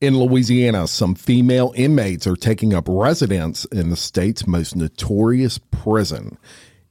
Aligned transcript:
In 0.00 0.18
Louisiana, 0.18 0.88
some 0.88 1.14
female 1.14 1.74
inmates 1.76 2.26
are 2.26 2.34
taking 2.34 2.72
up 2.72 2.86
residence 2.88 3.66
in 3.66 3.90
the 3.90 3.96
state's 3.96 4.46
most 4.46 4.74
notorious 4.74 5.58
prison. 5.58 6.38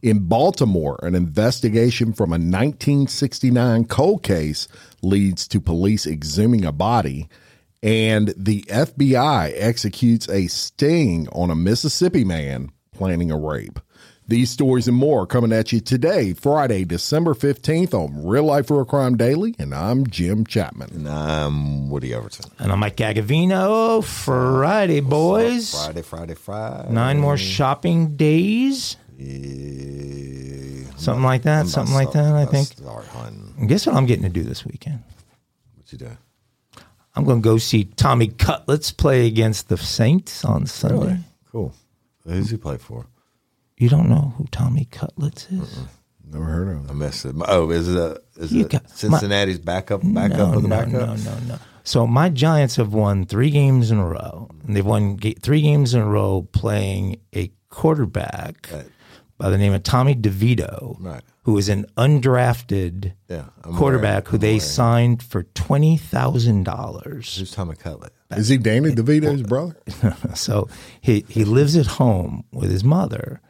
In 0.03 0.27
Baltimore, 0.27 0.99
an 1.01 1.15
investigation 1.15 2.13
from 2.13 2.29
a 2.29 2.37
1969 2.37 3.85
cold 3.85 4.21
case 4.21 4.67
leads 5.01 5.47
to 5.47 5.59
police 5.59 6.05
exhuming 6.05 6.63
a 6.63 6.71
body, 6.71 7.27
and 7.81 8.31
the 8.37 8.61
FBI 8.69 9.53
executes 9.55 10.29
a 10.29 10.45
sting 10.45 11.27
on 11.29 11.49
a 11.49 11.55
Mississippi 11.55 12.23
man 12.23 12.69
planning 12.91 13.31
a 13.31 13.39
rape. 13.39 13.79
These 14.29 14.51
stories 14.51 14.87
and 14.87 14.95
more 14.95 15.25
coming 15.25 15.51
at 15.51 15.71
you 15.71 15.79
today, 15.79 16.33
Friday, 16.33 16.85
December 16.85 17.33
15th 17.33 17.95
on 17.95 18.27
Real 18.27 18.43
Life 18.43 18.69
Real 18.69 18.85
Crime 18.85 19.17
Daily, 19.17 19.55
and 19.57 19.73
I'm 19.73 20.05
Jim 20.05 20.45
Chapman. 20.45 20.91
And 20.93 21.09
I'm 21.09 21.89
Woody 21.89 22.13
Overton. 22.13 22.51
And 22.59 22.71
I'm 22.71 22.77
Mike 22.77 22.97
Agovino. 22.97 24.03
Friday, 24.03 24.99
boys. 24.99 25.71
Friday, 25.71 26.03
Friday, 26.03 26.35
Friday. 26.35 26.91
Nine 26.91 27.17
more 27.17 27.37
shopping 27.37 28.17
days. 28.17 28.97
Yeah. 29.17 30.91
Something 30.97 31.23
like 31.23 31.41
that. 31.41 31.61
I'm 31.61 31.67
Something 31.67 31.95
like 31.95 32.11
that, 32.11 32.35
I 32.35 32.45
think. 32.45 32.69
And 33.57 33.67
guess 33.67 33.87
what 33.87 33.95
I'm 33.95 34.05
getting 34.05 34.25
to 34.25 34.29
do 34.29 34.43
this 34.43 34.63
weekend? 34.63 35.01
What 35.75 35.91
you 35.91 35.97
doing? 35.97 36.19
I'm 37.15 37.23
going 37.23 37.41
to 37.41 37.43
go 37.43 37.57
see 37.57 37.85
Tommy 37.85 38.27
Cutlets 38.27 38.91
play 38.91 39.25
against 39.25 39.69
the 39.69 39.77
Saints 39.77 40.45
on 40.45 40.67
Sunday. 40.67 40.97
Really? 40.97 41.19
Cool. 41.51 41.73
Who's 42.27 42.51
he 42.51 42.57
play 42.57 42.77
for? 42.77 43.07
You 43.79 43.89
don't 43.89 44.07
know 44.09 44.33
who 44.37 44.45
Tommy 44.51 44.85
Cutlets 44.85 45.47
is? 45.49 45.79
Never 46.31 46.45
heard 46.45 46.67
of 46.77 46.87
I 46.89 46.91
him. 46.91 46.99
missed 46.99 47.25
it. 47.25 47.35
Oh, 47.47 47.71
is 47.71 47.87
it? 47.87 47.97
A, 47.97 48.21
is 48.37 48.53
it 48.53 48.69
got- 48.69 48.89
Cincinnati's 48.91 49.57
backup? 49.57 50.01
Backup 50.03 50.37
no, 50.37 50.53
of 50.53 50.61
the 50.61 50.67
no, 50.67 50.75
backup? 50.77 50.91
no, 50.91 51.15
no, 51.15 51.39
no. 51.47 51.59
So 51.83 52.05
my 52.05 52.29
Giants 52.29 52.75
have 52.75 52.93
won 52.93 53.25
three 53.25 53.49
games 53.49 53.89
in 53.89 53.97
a 53.97 54.05
row. 54.05 54.47
And 54.67 54.75
they've 54.75 54.85
won 54.85 55.15
ga- 55.15 55.37
three 55.41 55.61
games 55.61 55.95
in 55.95 56.01
a 56.01 56.05
row 56.05 56.47
playing 56.51 57.19
a 57.33 57.51
quarterback 57.69 58.69
Right. 58.71 58.85
by 59.39 59.49
the 59.49 59.57
name 59.57 59.73
of 59.73 59.81
Tommy 59.81 60.13
DeVito, 60.13 60.97
Right. 60.99 61.23
who 61.43 61.57
is 61.57 61.67
an 61.69 61.85
undrafted 61.97 63.13
Yeah, 63.29 63.45
quarterback 63.63 64.27
who 64.27 64.37
they 64.37 64.59
signed 64.59 65.23
for 65.23 65.43
twenty 65.43 65.97
thousand 65.97 66.63
dollars. 66.63 67.37
Who's 67.37 67.51
Tommy 67.51 67.75
Cutlet? 67.75 68.11
Is 68.31 68.49
he 68.49 68.57
Danny 68.57 68.91
DeVito's 68.93 69.41
brother? 69.43 69.77
So 70.35 70.67
he 71.01 71.25
he 71.27 71.43
lives 71.45 71.75
at 71.75 71.87
home 71.97 72.43
with 72.51 72.69
his 72.69 72.83
mother, 72.83 73.41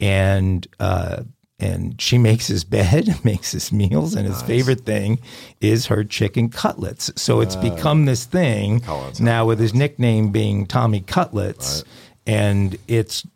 and 0.00 0.66
uh, 0.80 1.22
and 1.60 2.00
she 2.00 2.18
makes 2.18 2.46
his 2.46 2.64
bed, 2.64 3.20
makes 3.24 3.52
his 3.52 3.72
meals, 3.72 4.14
and 4.14 4.26
his 4.26 4.42
favorite 4.42 4.80
thing 4.80 5.20
is 5.60 5.86
her 5.86 6.04
chicken 6.04 6.48
cutlets. 6.48 7.10
So 7.16 7.40
it's 7.40 7.56
become 7.56 8.04
this 8.06 8.24
thing 8.24 8.82
now 9.20 9.46
with 9.46 9.58
his 9.58 9.74
nickname 9.74 10.30
being 10.30 10.66
Tommy 10.66 11.00
Cutlets, 11.00 11.84
and 12.26 12.76
it's. 12.88 13.26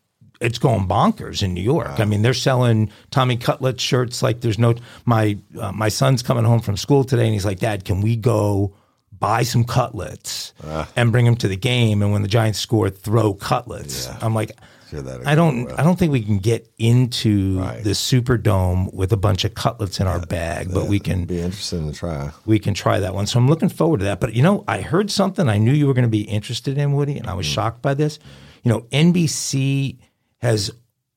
It's 0.40 0.58
going 0.60 0.86
bonkers 0.86 1.42
in 1.42 1.52
New 1.52 1.60
York. 1.60 1.98
I 1.98 2.04
mean, 2.04 2.22
they're 2.22 2.32
selling 2.32 2.92
Tommy 3.10 3.36
Cutlet 3.36 3.80
shirts 3.80 4.22
like 4.22 4.40
there's 4.40 4.56
no. 4.56 4.76
My 5.04 5.36
uh, 5.58 5.72
my 5.72 5.88
son's 5.88 6.22
coming 6.22 6.44
home 6.44 6.60
from 6.60 6.76
school 6.76 7.02
today, 7.02 7.24
and 7.24 7.32
he's 7.32 7.44
like, 7.44 7.58
"Dad, 7.58 7.84
can 7.84 8.02
we 8.02 8.14
go 8.14 8.72
buy 9.18 9.42
some 9.42 9.64
cutlets 9.64 10.52
and 10.96 11.10
bring 11.12 11.24
them 11.24 11.36
to 11.36 11.48
the 11.48 11.56
game. 11.56 12.02
And 12.02 12.12
when 12.12 12.22
the 12.22 12.28
Giants 12.28 12.58
score, 12.58 12.90
throw 12.90 13.34
cutlets. 13.34 14.06
I'm 14.22 14.34
like, 14.34 14.52
Sure 14.90 15.02
that'd 15.02 15.26
I 15.26 15.34
don't, 15.34 15.64
well. 15.66 15.74
I 15.78 15.82
don't 15.82 15.98
think 15.98 16.12
we 16.12 16.22
can 16.22 16.38
get 16.38 16.70
into 16.78 17.58
Right. 17.60 17.82
the 17.84 17.90
Superdome 17.90 18.92
with 18.94 19.12
a 19.12 19.16
bunch 19.16 19.44
of 19.44 19.54
cutlets 19.54 20.00
in 20.00 20.06
our 20.06 20.18
bag, 20.24 20.72
but 20.72 20.86
we 20.86 20.98
can, 20.98 21.24
Be 21.26 21.40
interesting 21.40 21.92
to 21.92 21.96
try. 21.98 22.30
we 22.46 22.58
can 22.58 22.72
try 22.74 22.98
that 23.00 23.14
one. 23.14 23.26
So 23.26 23.38
I'm 23.38 23.48
looking 23.48 23.68
forward 23.68 23.98
to 24.00 24.04
that. 24.04 24.20
But 24.20 24.34
you 24.34 24.42
know, 24.42 24.64
I 24.66 24.80
heard 24.80 25.10
something 25.10 25.48
I 25.48 25.58
knew 25.58 25.72
you 25.72 25.86
were 25.86 25.94
going 25.94 26.04
to 26.04 26.08
be 26.08 26.22
interested 26.22 26.78
in, 26.78 26.92
Woody, 26.94 27.18
and 27.18 27.26
I 27.28 27.34
was 27.34 27.46
Mm. 27.46 27.52
shocked 27.52 27.82
by 27.82 27.94
this. 27.94 28.18
You 28.62 28.70
know, 28.72 28.80
NBC 28.92 29.98
has 30.38 30.70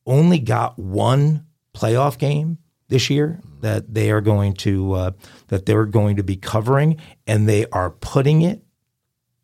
only 0.05 0.39
got 0.39 0.77
one 0.77 1.45
playoff 1.73 2.17
game 2.17 2.57
this 2.89 3.09
year 3.09 3.39
that 3.61 3.93
they 3.93 4.11
are 4.11 4.19
going 4.21 4.53
to 4.53 4.93
uh, 4.93 5.11
that 5.47 5.65
they're 5.65 5.85
going 5.85 6.17
to 6.17 6.23
be 6.23 6.35
covering, 6.35 6.97
and 7.25 7.47
they 7.47 7.65
are 7.67 7.89
putting 7.89 8.41
it 8.41 8.61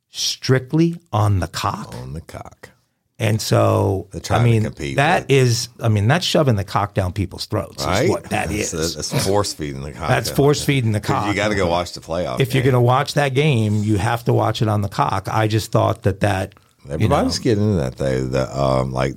strictly 0.10 0.98
on 1.12 1.40
the 1.40 1.48
cock. 1.48 1.94
On 1.96 2.14
the 2.14 2.22
cock. 2.22 2.70
And 3.20 3.42
so, 3.42 4.10
I 4.30 4.44
mean, 4.44 4.64
that 4.96 5.24
with- 5.24 5.32
is, 5.32 5.70
I 5.82 5.90
mean, 5.90 6.08
that's 6.08 6.26
shoving 6.26 6.56
the 6.56 6.64
cock 6.64 6.94
down 6.94 7.14
people's 7.14 7.48
throats. 7.48 7.84
Right? 7.84 8.04
Is 8.04 8.10
what 8.12 8.24
that 8.26 8.50
that's, 8.50 8.74
is. 8.74 8.96
That's 8.96 9.26
force 9.26 9.54
feeding 9.54 9.82
the 9.82 9.92
cock. 9.92 10.08
That's 10.08 10.30
force 10.30 10.64
feeding 10.64 10.92
the 10.92 11.00
cock. 11.02 11.28
You 11.28 11.34
got 11.34 11.48
to 11.48 11.56
go 11.56 11.68
watch 11.68 11.94
the 11.94 12.00
playoff. 12.00 12.40
if 12.40 12.54
you're 12.54 12.64
going 12.64 12.74
to 12.74 12.80
watch 12.80 13.16
that 13.16 13.34
game, 13.34 13.82
you 13.84 13.98
have 13.98 14.24
to 14.26 14.34
watch 14.34 14.62
it 14.62 14.68
on 14.68 14.82
the 14.82 14.90
cock. 14.90 15.28
I 15.32 15.48
just 15.48 15.72
thought 15.72 16.04
that 16.04 16.20
that 16.20 16.54
you 16.84 16.90
know, 16.90 16.94
Everybody's 16.94 17.40
getting 17.40 17.64
into 17.64 17.78
that 17.78 17.98
though. 17.98 18.26
The 18.28 18.60
um, 18.60 18.92
like 18.92 19.16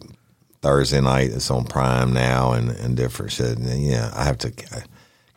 Thursday 0.62 1.00
night, 1.00 1.30
it's 1.30 1.50
on 1.50 1.64
Prime 1.64 2.12
now 2.12 2.52
and, 2.52 2.70
and 2.70 2.96
different 2.96 3.32
shit. 3.32 3.58
And 3.58 3.82
yeah, 3.84 4.10
I 4.14 4.24
have 4.24 4.38
to. 4.38 4.48
I 4.48 4.82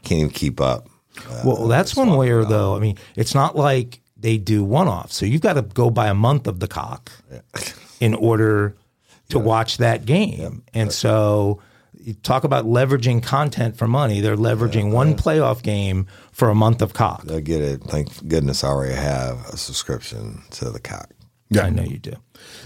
can't 0.03 0.19
even 0.19 0.29
keep 0.29 0.61
up. 0.61 0.87
Uh, 1.29 1.41
well, 1.45 1.67
that's 1.67 1.95
one 1.95 2.15
where 2.15 2.45
though. 2.45 2.75
I 2.75 2.79
mean, 2.79 2.97
it's 3.15 3.35
not 3.35 3.55
like 3.57 3.99
they 4.17 4.37
do 4.37 4.63
one 4.63 4.87
off. 4.87 5.11
So 5.11 5.25
you've 5.25 5.41
got 5.41 5.53
to 5.53 5.61
go 5.61 5.89
by 5.89 6.07
a 6.07 6.13
month 6.13 6.47
of 6.47 6.59
the 6.59 6.67
cock 6.67 7.11
in 8.03 8.13
order 8.15 8.75
to 9.29 9.39
watch 9.39 9.77
that 9.77 10.05
game. 10.05 10.61
And 10.73 10.91
so 10.91 11.61
you 11.93 12.13
talk 12.15 12.43
about 12.43 12.65
leveraging 12.65 13.23
content 13.23 13.77
for 13.77 13.87
money. 13.87 14.19
They're 14.19 14.35
leveraging 14.35 14.91
one 14.91 15.15
playoff 15.15 15.63
game 15.63 16.07
for 16.33 16.49
a 16.49 16.55
month 16.55 16.81
of 16.81 16.93
cock. 16.93 17.23
They'll 17.23 17.39
get 17.39 17.61
it. 17.61 17.81
Thank 17.85 18.27
goodness 18.27 18.61
I 18.65 18.67
already 18.67 18.95
have 18.95 19.45
a 19.47 19.55
subscription 19.55 20.41
to 20.51 20.69
the 20.69 20.81
cock. 20.81 21.11
Yeah. 21.49 21.63
I 21.63 21.69
know 21.69 21.83
you 21.83 21.97
do. 21.97 22.11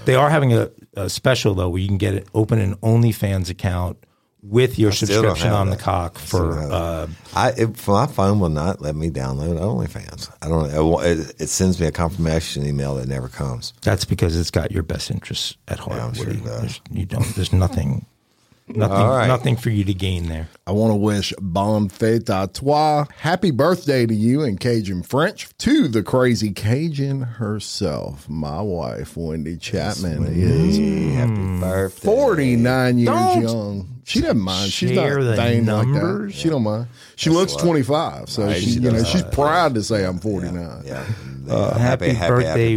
They 0.05 0.15
are 0.15 0.31
having 0.31 0.53
a, 0.53 0.71
a 0.95 1.07
special 1.07 1.53
though, 1.53 1.69
where 1.69 1.81
you 1.81 1.87
can 1.87 1.99
get 1.99 2.15
it 2.15 2.27
open 2.33 2.57
an 2.57 2.77
OnlyFans 2.77 3.51
account 3.51 4.03
with 4.49 4.79
your 4.79 4.91
don't 4.91 4.97
subscription 4.97 5.51
on 5.51 5.69
the 5.69 5.75
cock 5.75 6.17
for. 6.17 6.59
Uh, 6.59 7.07
I 7.35 7.51
it, 7.51 7.87
my 7.87 8.07
phone 8.07 8.39
will 8.39 8.49
not 8.49 8.81
let 8.81 8.95
me 8.95 9.09
download 9.09 9.59
OnlyFans. 9.59 10.31
I 10.41 10.47
don't. 10.47 11.03
It, 11.05 11.35
it, 11.41 11.47
sends 11.47 11.79
me 11.79 11.87
a 11.87 11.91
confirmation 11.91 12.65
email 12.65 12.95
that 12.95 13.07
never 13.07 13.27
comes. 13.27 13.73
that's 13.81 14.05
because 14.05 14.37
it's 14.37 14.51
got 14.51 14.71
your 14.71 14.83
best 14.83 15.11
interests 15.11 15.57
at 15.67 15.79
heart. 15.79 16.17
Yeah, 16.17 16.67
sure. 16.67 16.69
You 16.91 17.05
don't. 17.05 17.25
There's 17.35 17.53
nothing. 17.53 18.05
Nothing. 18.69 18.97
All 18.97 19.09
right. 19.17 19.27
Nothing 19.27 19.55
for 19.55 19.69
you 19.69 19.83
to 19.85 19.93
gain 19.93 20.27
there. 20.27 20.49
I 20.65 20.71
want 20.73 20.91
to 20.91 20.95
wish 20.95 21.33
Bon 21.39 21.87
Fete 21.87 22.25
à 22.25 22.51
toi. 22.51 23.05
Happy 23.17 23.49
birthday 23.51 24.05
to 24.05 24.13
you 24.13 24.43
in 24.43 24.57
Cajun 24.57 25.03
French 25.03 25.47
to 25.59 25.87
the 25.87 26.03
crazy 26.03 26.51
Cajun 26.51 27.21
herself. 27.21 28.27
My 28.27 28.61
wife, 28.61 29.15
Wendy 29.15 29.55
Chapman, 29.55 30.25
is 30.27 31.15
Happy 31.15 31.59
birthday. 31.61 32.05
49 32.05 32.97
years 32.97 33.07
Don't 33.07 33.41
young. 33.41 33.89
She 34.03 34.21
doesn't 34.21 34.39
mind. 34.39 34.71
She's 34.71 34.91
not 34.91 35.03
share 35.03 35.23
the 35.23 35.35
vain 35.35 35.65
like 35.65 35.85
that. 35.87 35.93
numbers. 35.93 36.33
She 36.35 36.49
don't 36.49 36.63
mind. 36.63 36.87
She 37.15 37.29
looks 37.29 37.55
25, 37.55 38.29
so 38.29 38.45
Right, 38.45 38.55
she, 38.57 38.61
she 38.61 38.69
you 38.71 38.79
know 38.81 38.91
does. 38.91 39.07
she's 39.07 39.23
proud 39.23 39.73
to 39.75 39.83
say 39.83 40.05
I'm 40.05 40.19
49. 40.19 40.83
Yeah. 40.85 41.03
Uh, 41.49 41.77
happy 41.77 42.13
birthday, 42.13 42.75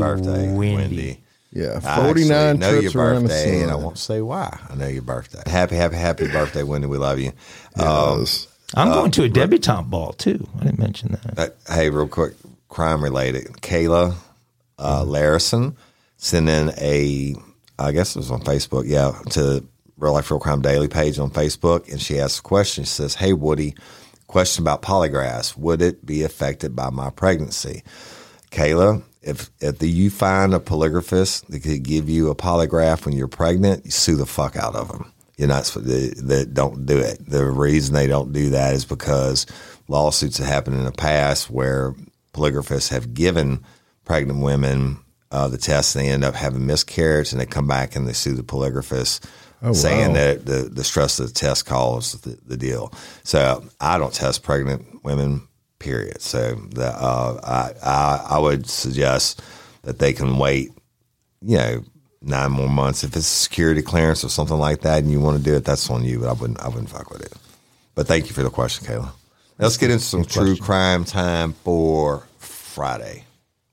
Wendy. 0.52 1.20
Yeah, 1.52 1.80
49 1.80 2.58
know 2.60 2.70
trips 2.78 2.94
your 2.94 3.02
around 3.04 3.22
the 3.24 3.28
birthday, 3.28 3.52
sun. 3.54 3.62
and 3.62 3.70
I 3.72 3.74
won't 3.74 3.98
say 3.98 4.20
why. 4.20 4.56
I 4.68 4.74
know 4.76 4.86
your 4.86 5.02
birthday. 5.02 5.42
Happy, 5.50 5.74
happy, 5.74 5.96
happy 5.96 6.28
birthday, 6.28 6.62
Wendy. 6.62 6.86
We 6.86 6.98
love 6.98 7.18
you. 7.18 7.32
Um, 7.76 8.20
Yes. 8.20 8.46
I'm 8.74 8.88
going 8.92 9.10
to 9.12 9.24
a 9.24 9.28
debutante 9.28 9.90
ball 9.90 10.12
too. 10.12 10.46
I 10.60 10.64
didn't 10.64 10.78
mention 10.78 11.18
that. 11.34 11.50
uh, 11.68 11.74
hey, 11.74 11.90
real 11.90 12.06
quick, 12.06 12.34
crime 12.68 13.02
related. 13.02 13.46
Kayla 13.62 14.14
uh, 14.78 15.02
Larison 15.04 15.74
sent 16.18 16.48
in 16.48 16.68
a, 16.78 17.34
I 17.80 17.90
guess 17.90 18.14
it 18.14 18.20
was 18.20 18.30
on 18.30 18.42
Facebook, 18.42 18.84
yeah, 18.86 19.10
to 19.30 19.64
Real 19.98 20.12
Life 20.12 20.30
Real 20.30 20.38
Crime 20.38 20.62
Daily 20.62 20.86
page 20.86 21.18
on 21.18 21.30
Facebook, 21.30 21.90
and 21.90 22.00
she 22.00 22.20
asked 22.20 22.38
a 22.38 22.42
question. 22.42 22.84
She 22.84 22.90
says, 22.90 23.14
"Hey 23.16 23.32
Woody, 23.32 23.74
question 24.28 24.62
about 24.62 24.82
polygraphs. 24.82 25.56
Would 25.56 25.82
it 25.82 26.06
be 26.06 26.22
affected 26.22 26.76
by 26.76 26.90
my 26.90 27.10
pregnancy?" 27.10 27.82
Kayla, 28.52 29.02
if 29.22 29.50
if 29.60 29.78
the, 29.78 29.88
you 29.88 30.10
find 30.10 30.54
a 30.54 30.58
polygraphist 30.58 31.46
that 31.46 31.60
could 31.60 31.82
give 31.82 32.08
you 32.08 32.30
a 32.30 32.34
polygraph 32.34 33.04
when 33.04 33.14
you're 33.14 33.28
pregnant, 33.28 33.84
you 33.84 33.90
sue 33.90 34.16
the 34.16 34.26
fuck 34.26 34.56
out 34.56 34.74
of 34.74 34.88
them. 34.88 35.12
You're 35.36 35.48
not 35.48 35.64
that 35.64 36.50
don't 36.52 36.86
do 36.86 36.98
it. 36.98 37.18
The 37.26 37.44
reason 37.46 37.94
they 37.94 38.06
don't 38.06 38.32
do 38.32 38.50
that 38.50 38.74
is 38.74 38.84
because 38.84 39.46
lawsuits 39.88 40.38
have 40.38 40.46
happened 40.46 40.76
in 40.76 40.84
the 40.84 40.92
past 40.92 41.50
where 41.50 41.94
polygraphists 42.34 42.90
have 42.90 43.14
given 43.14 43.64
pregnant 44.04 44.40
women 44.40 44.98
uh, 45.30 45.48
the 45.48 45.58
test 45.58 45.94
and 45.94 46.04
they 46.04 46.10
end 46.10 46.24
up 46.24 46.34
having 46.34 46.66
miscarriage 46.66 47.32
and 47.32 47.40
they 47.40 47.46
come 47.46 47.66
back 47.66 47.94
and 47.94 48.06
they 48.06 48.12
sue 48.12 48.34
the 48.34 48.42
polygraphist 48.42 49.24
oh, 49.62 49.72
saying 49.72 50.08
wow. 50.08 50.14
that 50.14 50.46
the, 50.46 50.68
the 50.70 50.84
stress 50.84 51.18
of 51.20 51.28
the 51.28 51.32
test 51.32 51.66
caused 51.66 52.24
the, 52.24 52.38
the, 52.46 52.56
deal. 52.56 52.92
So 53.22 53.64
I 53.80 53.98
don't 53.98 54.12
test 54.12 54.42
pregnant 54.42 55.04
women, 55.04 55.46
period. 55.80 56.22
So 56.22 56.54
the, 56.70 56.86
uh, 56.86 57.40
I, 57.42 57.72
I, 57.84 58.26
I 58.36 58.38
would 58.38 58.68
suggest 58.68 59.42
that 59.82 59.98
they 59.98 60.12
can 60.12 60.38
wait, 60.38 60.70
you 61.42 61.56
know, 61.56 61.84
nine 62.22 62.52
more 62.52 62.68
months. 62.68 63.02
If 63.02 63.16
it's 63.16 63.18
a 63.18 63.22
security 63.22 63.82
clearance 63.82 64.22
or 64.22 64.28
something 64.28 64.58
like 64.58 64.82
that 64.82 65.02
and 65.02 65.10
you 65.10 65.20
want 65.20 65.38
to 65.38 65.42
do 65.42 65.56
it, 65.56 65.64
that's 65.64 65.90
on 65.90 66.04
you, 66.04 66.20
but 66.20 66.28
I 66.28 66.32
wouldn't, 66.32 66.60
I 66.60 66.68
wouldn't 66.68 66.90
fuck 66.90 67.10
with 67.10 67.22
it. 67.22 67.34
But 67.96 68.06
thank 68.06 68.28
you 68.28 68.34
for 68.34 68.42
the 68.42 68.50
question, 68.50 68.86
Kayla. 68.86 69.10
Let's 69.58 69.76
get 69.76 69.90
into 69.90 70.04
some 70.04 70.24
true 70.24 70.56
crime 70.56 71.04
time 71.04 71.52
for 71.52 72.26
Friday. 72.38 73.24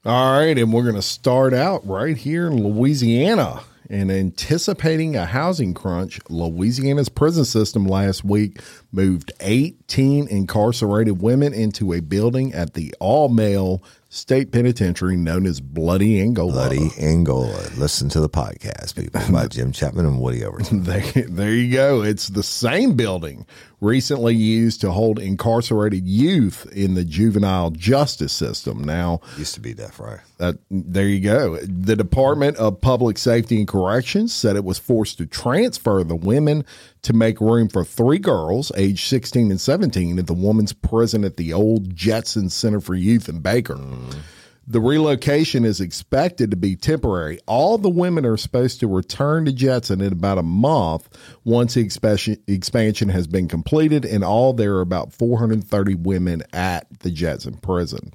All 0.04 0.40
right, 0.40 0.58
and 0.58 0.74
we're 0.74 0.84
going 0.84 0.96
to 0.96 1.02
start 1.02 1.54
out 1.54 1.86
right 1.86 2.18
here 2.18 2.48
in 2.48 2.64
Louisiana. 2.64 3.62
And 3.90 4.12
anticipating 4.12 5.16
a 5.16 5.26
housing 5.26 5.74
crunch, 5.74 6.20
Louisiana's 6.30 7.10
prison 7.10 7.46
system 7.46 7.86
last 7.86 8.24
week 8.24 8.62
moved 8.92 9.32
18 9.40 10.28
incarcerated 10.28 11.22
women 11.22 11.54
into 11.54 11.94
a 11.94 12.02
building 12.02 12.54
at 12.54 12.74
the 12.74 12.94
all 13.00 13.30
male 13.30 13.82
state 14.10 14.52
penitentiary 14.52 15.16
known 15.16 15.46
as 15.46 15.60
Bloody 15.60 16.22
Angola. 16.22 16.52
Bloody 16.52 16.90
Angola. 17.00 17.70
Listen 17.78 18.10
to 18.10 18.20
the 18.20 18.30
podcast, 18.30 18.96
people, 18.96 19.22
by 19.32 19.48
Jim 19.50 19.72
Chapman 19.72 20.06
and 20.06 20.20
Woody 20.20 20.44
Overton. 20.44 20.84
there, 20.84 21.02
there 21.28 21.52
you 21.52 21.72
go. 21.72 22.02
It's 22.02 22.28
the 22.28 22.44
same 22.44 22.96
building 22.96 23.46
recently 23.80 24.36
used 24.36 24.82
to 24.82 24.92
hold 24.92 25.20
incarcerated 25.20 26.08
youth 26.08 26.66
in 26.72 26.96
the 26.96 27.04
juvenile 27.04 27.70
justice 27.72 28.34
system. 28.34 28.84
Now, 28.84 29.22
used 29.38 29.54
to 29.56 29.60
be 29.60 29.74
deaf, 29.74 30.00
right? 30.00 30.20
Uh, 30.40 30.54
there 30.72 31.08
you 31.08 31.20
go. 31.20 31.58
The 31.60 31.96
Department 31.96 32.58
of 32.58 32.82
Public 32.82 33.18
Safety 33.18 33.58
and 33.58 33.68
Corrections 33.68 34.34
said 34.34 34.56
it 34.56 34.64
was 34.64 34.80
forced 34.80 35.18
to 35.20 35.26
transfer 35.26 36.04
the 36.04 36.16
women 36.16 36.66
to 37.04 37.14
make 37.14 37.40
room 37.40 37.70
for 37.70 37.84
three 37.84 38.20
girls, 38.20 38.72
aged 38.76 39.08
16 39.08 39.52
and 39.52 39.62
17, 39.62 40.20
at 40.20 40.28
the 40.28 40.34
women's 40.34 40.74
prison 40.74 41.24
at 41.24 41.38
the 41.38 41.54
old 41.54 41.96
Jetson 41.96 42.50
Center 42.50 42.82
for 42.82 42.96
Youth 42.96 43.30
in 43.30 43.40
Baker. 43.40 43.76
Mm. 43.76 44.16
The 44.70 44.82
relocation 44.82 45.64
is 45.64 45.80
expected 45.80 46.52
to 46.52 46.58
be 46.58 46.76
temporary. 46.76 47.40
All 47.48 47.78
the 47.78 47.90
women 47.90 48.26
are 48.26 48.36
supposed 48.36 48.82
to 48.82 48.88
return 48.88 49.46
to 49.46 49.54
Jetson 49.54 50.02
in 50.02 50.12
about 50.12 50.38
a 50.38 50.44
month 50.44 51.08
once 51.46 51.76
the 51.76 51.82
expansion 52.48 53.10
has 53.10 53.28
been 53.28 53.48
completed, 53.48 54.04
and 54.04 54.26
all 54.26 54.52
there 54.52 54.76
are 54.76 54.82
about 54.82 55.14
430 55.14 55.96
women 55.96 56.44
at 56.52 57.00
the 57.00 57.12
Jetson 57.12 57.56
prison. 57.58 58.12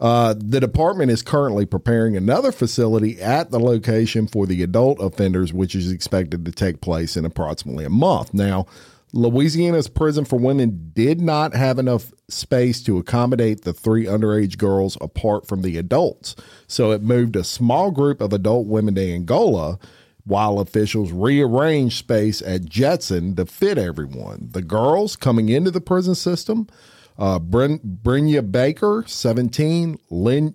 Uh, 0.00 0.34
the 0.36 0.58
department 0.58 1.12
is 1.12 1.22
currently 1.22 1.66
preparing 1.66 2.16
another 2.16 2.50
facility 2.50 3.20
at 3.20 3.52
the 3.52 3.60
location 3.60 4.26
for 4.26 4.46
the 4.46 4.64
adult 4.64 4.98
offenders, 5.00 5.52
which 5.52 5.76
is 5.76 5.92
expected 5.92 6.44
to 6.46 6.50
take 6.50 6.80
place 6.80 7.16
in 7.16 7.24
approximately 7.24 7.84
a 7.84 7.90
month. 7.90 8.34
Now, 8.34 8.66
Louisiana's 9.12 9.88
prison 9.88 10.24
for 10.24 10.38
women 10.38 10.90
did 10.94 11.20
not 11.20 11.54
have 11.54 11.78
enough 11.78 12.12
space 12.28 12.82
to 12.84 12.98
accommodate 12.98 13.62
the 13.62 13.72
three 13.72 14.04
underage 14.04 14.56
girls 14.56 14.96
apart 15.00 15.46
from 15.46 15.62
the 15.62 15.76
adults. 15.76 16.36
So 16.66 16.92
it 16.92 17.02
moved 17.02 17.36
a 17.36 17.44
small 17.44 17.90
group 17.90 18.20
of 18.20 18.32
adult 18.32 18.66
women 18.66 18.94
to 18.94 19.12
Angola 19.12 19.78
while 20.24 20.60
officials 20.60 21.12
rearranged 21.12 21.98
space 21.98 22.40
at 22.42 22.66
Jetson 22.66 23.34
to 23.36 23.46
fit 23.46 23.78
everyone. 23.78 24.50
The 24.52 24.62
girls 24.62 25.16
coming 25.16 25.48
into 25.48 25.70
the 25.70 25.80
prison 25.80 26.14
system 26.14 26.68
uh, 27.18 27.38
Bren, 27.38 27.80
Brenya 28.02 28.50
Baker, 28.50 29.04
17, 29.06 29.98
Lin, 30.08 30.54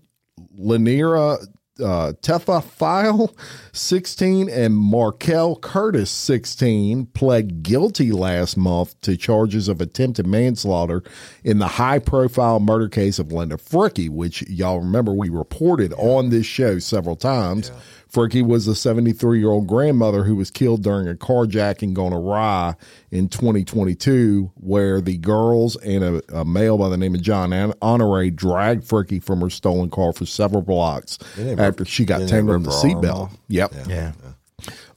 Laniera 0.60 1.46
uh, 1.80 2.13
Tefa 2.22 3.31
16, 3.74 4.50
and 4.50 4.75
Markel 4.75 5.57
Curtis, 5.57 6.10
16, 6.10 7.07
pled 7.07 7.63
guilty 7.63 8.12
last 8.12 8.57
month 8.57 9.00
to 9.01 9.18
charges 9.18 9.68
of 9.68 9.81
attempted 9.81 10.25
manslaughter 10.25 11.04
in 11.44 11.60
the 11.60 11.68
high 11.68 12.00
profile 12.00 12.60
murder 12.60 12.88
case 12.88 13.19
of 13.19 13.31
Linda 13.31 13.57
Frickey, 13.57 14.10
which 14.10 14.42
y'all 14.44 14.80
remember 14.80 15.13
we 15.13 15.30
reported 15.30 15.94
on 15.94 16.30
this 16.30 16.45
show 16.45 16.80
several 16.80 17.16
times. 17.16 17.69
Yeah. 17.69 17.80
Frickey 18.12 18.46
was 18.46 18.68
a 18.68 18.75
73 18.75 19.40
year 19.40 19.50
old 19.50 19.68
grandmother 19.68 20.24
who 20.24 20.36
was 20.36 20.52
killed 20.52 20.84
during 20.84 21.07
a 21.07 21.16
carjacking 21.16 21.94
gone 21.94 22.13
awry 22.13 22.75
in 23.12 23.30
2022, 23.30 24.52
where 24.56 25.02
the 25.02 25.18
girls 25.18 25.75
and 25.78 26.04
a, 26.04 26.40
a 26.40 26.46
male 26.46 26.78
by 26.78 26.90
the 26.90 26.98
name 26.98 27.16
of 27.16 27.22
John 27.22 27.52
Honore 27.81 28.30
dragged 28.30 28.88
Frickey 28.88 29.22
from 29.22 29.42
her 29.42 29.50
stolen 29.50 29.90
car 29.90 30.13
for 30.13 30.25
several 30.25 30.62
blocks 30.62 31.18
after 31.57 31.86
she 31.86 32.06
got 32.06 32.28
tangled 32.28 32.57
in 32.57 32.63
the 32.63 32.72
seatbelt. 32.72 33.31
Yep. 33.48 33.74
yeah. 33.74 33.86
yeah. 33.88 34.12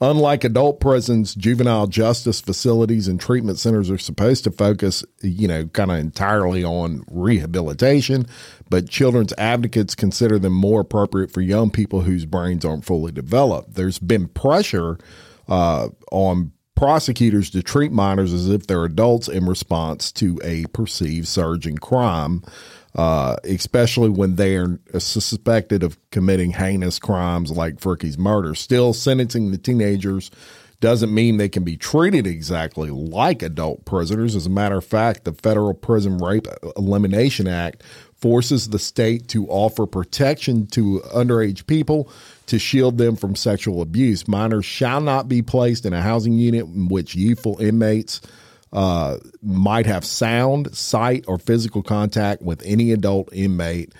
Unlike 0.00 0.44
adult 0.44 0.78
prisons, 0.78 1.34
juvenile 1.34 1.88
justice 1.88 2.40
facilities 2.40 3.08
and 3.08 3.20
treatment 3.20 3.58
centers 3.58 3.90
are 3.90 3.98
supposed 3.98 4.44
to 4.44 4.52
focus, 4.52 5.04
you 5.22 5.48
know, 5.48 5.66
kind 5.66 5.90
of 5.90 5.98
entirely 5.98 6.62
on 6.62 7.02
rehabilitation, 7.10 8.26
but 8.70 8.88
children's 8.88 9.32
advocates 9.36 9.96
consider 9.96 10.38
them 10.38 10.52
more 10.52 10.82
appropriate 10.82 11.32
for 11.32 11.40
young 11.40 11.70
people 11.70 12.02
whose 12.02 12.26
brains 12.26 12.64
aren't 12.64 12.84
fully 12.84 13.10
developed. 13.10 13.74
There's 13.74 13.98
been 13.98 14.28
pressure 14.28 14.98
uh, 15.48 15.88
on 16.12 16.52
prosecutors 16.76 17.50
to 17.50 17.60
treat 17.60 17.90
minors 17.90 18.32
as 18.32 18.48
if 18.48 18.68
they're 18.68 18.84
adults 18.84 19.26
in 19.26 19.46
response 19.46 20.12
to 20.12 20.40
a 20.44 20.64
perceived 20.66 21.26
surge 21.26 21.66
in 21.66 21.76
crime 21.76 22.40
uh, 22.98 23.36
especially 23.44 24.08
when 24.08 24.34
they 24.34 24.56
are 24.56 24.80
suspected 24.98 25.84
of 25.84 25.96
committing 26.10 26.50
heinous 26.50 26.98
crimes 26.98 27.52
like 27.52 27.78
Frickey's 27.78 28.18
murder. 28.18 28.56
Still, 28.56 28.92
sentencing 28.92 29.52
the 29.52 29.56
teenagers 29.56 30.32
doesn't 30.80 31.14
mean 31.14 31.37
they 31.37 31.49
can 31.49 31.62
be 31.62 31.76
treated 31.76 32.26
exactly 32.26 32.90
like 32.90 33.40
adult 33.40 33.84
prisoners. 33.84 34.34
As 34.34 34.46
a 34.46 34.50
matter 34.50 34.78
of 34.78 34.84
fact, 34.84 35.25
the 35.25 35.32
Federal 35.32 35.75
Prison 35.75 36.18
Rape 36.18 36.49
Elimination 36.76 37.46
Act 37.46 37.84
forces 38.16 38.70
the 38.70 38.80
state 38.80 39.28
to 39.28 39.46
offer 39.46 39.87
protection 39.87 40.66
to 40.66 41.00
underage 41.14 41.68
people 41.68 42.11
to 42.46 42.58
shield 42.58 42.99
them 42.99 43.14
from 43.14 43.37
sexual 43.37 43.80
abuse. 43.80 44.26
Minors 44.26 44.64
shall 44.64 45.00
not 45.00 45.28
be 45.28 45.40
placed 45.40 45.87
in 45.87 45.92
a 45.92 46.02
housing 46.02 46.32
unit 46.32 46.64
in 46.64 46.88
which 46.88 47.14
youthful 47.14 47.61
inmates 47.61 48.20
uh, 48.72 49.18
might 49.42 49.87
have 49.87 50.04
sound, 50.04 50.75
sight, 50.76 51.25
or 51.26 51.38
physical 51.38 51.82
contact 51.82 52.42
with 52.42 52.62
any 52.64 52.92
adult 52.92 53.28
inmate, 53.32 53.94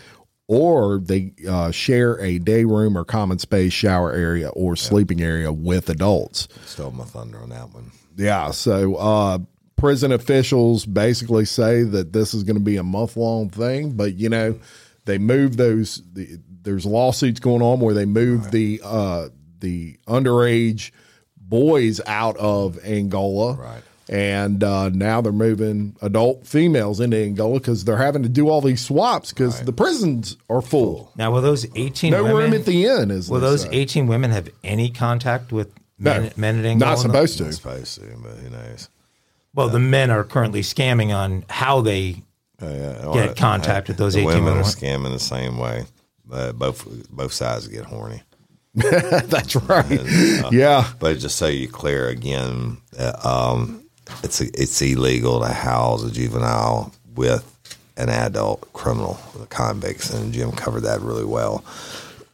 or 0.47 0.99
they 0.99 1.33
uh, 1.49 1.71
share 1.71 2.21
a 2.21 2.39
day 2.39 2.65
room 2.65 2.97
or 2.97 3.05
common 3.05 3.39
space, 3.39 3.73
shower 3.73 4.13
area, 4.13 4.49
or 4.51 4.77
sleeping 4.77 5.23
area 5.23 5.53
with 5.53 5.89
adults. 5.89 6.49
Stole 6.65 6.91
my 6.91 7.05
thunder 7.05 7.39
on 7.39 7.51
that 7.51 7.71
one. 7.71 7.93
Yeah. 8.17 8.51
So, 8.51 8.97
uh, 8.97 9.39
prison 9.77 10.11
officials 10.13 10.85
basically 10.85 11.45
say 11.45 11.83
that 11.85 12.13
this 12.13 12.35
is 12.35 12.43
going 12.43 12.57
to 12.57 12.63
be 12.65 12.77
a 12.77 12.83
month 12.83 13.17
long 13.17 13.49
thing, 13.49 13.93
but 13.93 14.15
you 14.15 14.29
know, 14.29 14.59
they 15.05 15.19
move 15.19 15.57
those. 15.57 16.03
The, 16.13 16.39
there's 16.63 16.85
lawsuits 16.85 17.41
going 17.41 17.63
on 17.63 17.81
where 17.81 17.95
they 17.95 18.05
move 18.05 18.45
right. 18.45 18.53
the 18.53 18.81
uh, 18.85 19.29
the 19.61 19.99
underage 20.07 20.91
boys 21.37 22.01
out 22.07 22.37
of 22.37 22.79
Angola. 22.85 23.55
Right 23.55 23.83
and 24.09 24.65
uh, 24.65 24.89
now 24.89 25.21
they're 25.21 25.33
moving 25.33 25.97
adult 26.01 26.47
females 26.47 27.01
into 27.01 27.17
Angola 27.17 27.59
because 27.59 27.85
they're 27.85 27.99
having 27.99 28.23
to 28.23 28.29
do 28.29 28.49
all 28.49 28.61
these 28.61 28.81
swaps 28.81 29.33
because 29.33 29.57
right. 29.57 29.67
the 29.67 29.73
prisons 29.73 30.37
are 30.49 30.63
full. 30.63 31.13
Now, 31.17 31.31
will 31.31 31.43
those 31.43 31.67
eighteen 31.77 32.13
no 32.13 32.25
women, 32.25 32.37
room 32.37 32.55
at 32.55 32.65
the 32.65 32.87
end? 32.87 33.13
Is 33.13 33.31
will 33.31 33.41
those 33.41 33.63
say. 33.63 33.71
eighteen 33.73 34.07
women 34.07 34.31
have 34.31 34.49
any 34.65 34.91
contact 34.91 35.53
with 35.53 35.73
men, 35.99 36.25
no, 36.25 36.31
men 36.37 36.59
at 36.59 36.65
Angola? 36.65 36.93
Not 36.93 36.99
supposed 36.99 37.39
to. 37.39 37.45
Not 37.45 37.55
supposed 37.55 37.95
to, 37.97 38.17
but 38.23 38.37
who 38.39 38.51
knows? 38.51 38.89
Well, 39.55 39.67
yeah. 39.67 39.73
the 39.73 39.81
men 39.81 40.11
are 40.11 40.25
currently 40.25 40.63
scamming 40.63 41.15
on 41.15 41.45
how 41.51 41.81
they 41.81 42.23
oh, 42.61 43.15
yeah. 43.15 43.27
get 43.27 43.37
contact 43.37 43.89
with 43.89 43.99
those 43.99 44.15
the 44.15 44.21
eighteen 44.21 44.45
women. 44.45 44.45
women 44.45 44.61
are 44.61 44.65
scamming 44.65 45.13
the 45.13 45.21
same 45.21 45.59
way. 45.59 45.85
Uh, 46.31 46.53
both 46.53 47.09
both 47.11 47.33
sides 47.33 47.69
get 47.69 47.85
horny. 47.85 48.23
That's 48.75 49.57
right. 49.57 49.91
And, 49.91 50.45
uh, 50.45 50.51
yeah. 50.53 50.93
But 50.99 51.19
just 51.19 51.37
so 51.37 51.47
you 51.47 51.69
clear 51.69 52.09
again, 52.09 52.79
uh, 52.99 53.53
um, 53.55 53.88
it's 54.23 54.41
a, 54.41 54.47
it's 54.61 54.81
illegal 54.83 55.41
to 55.41 55.49
house 55.49 56.05
a 56.05 56.11
juvenile 56.11 56.93
with 57.15 57.55
an 57.97 58.09
adult 58.09 58.73
criminal, 58.73 59.19
with 59.35 59.43
a 59.43 59.47
convict, 59.47 60.11
and 60.11 60.33
Jim 60.33 60.53
covered 60.53 60.83
that 60.83 61.01
really 61.01 61.25
well. 61.25 61.65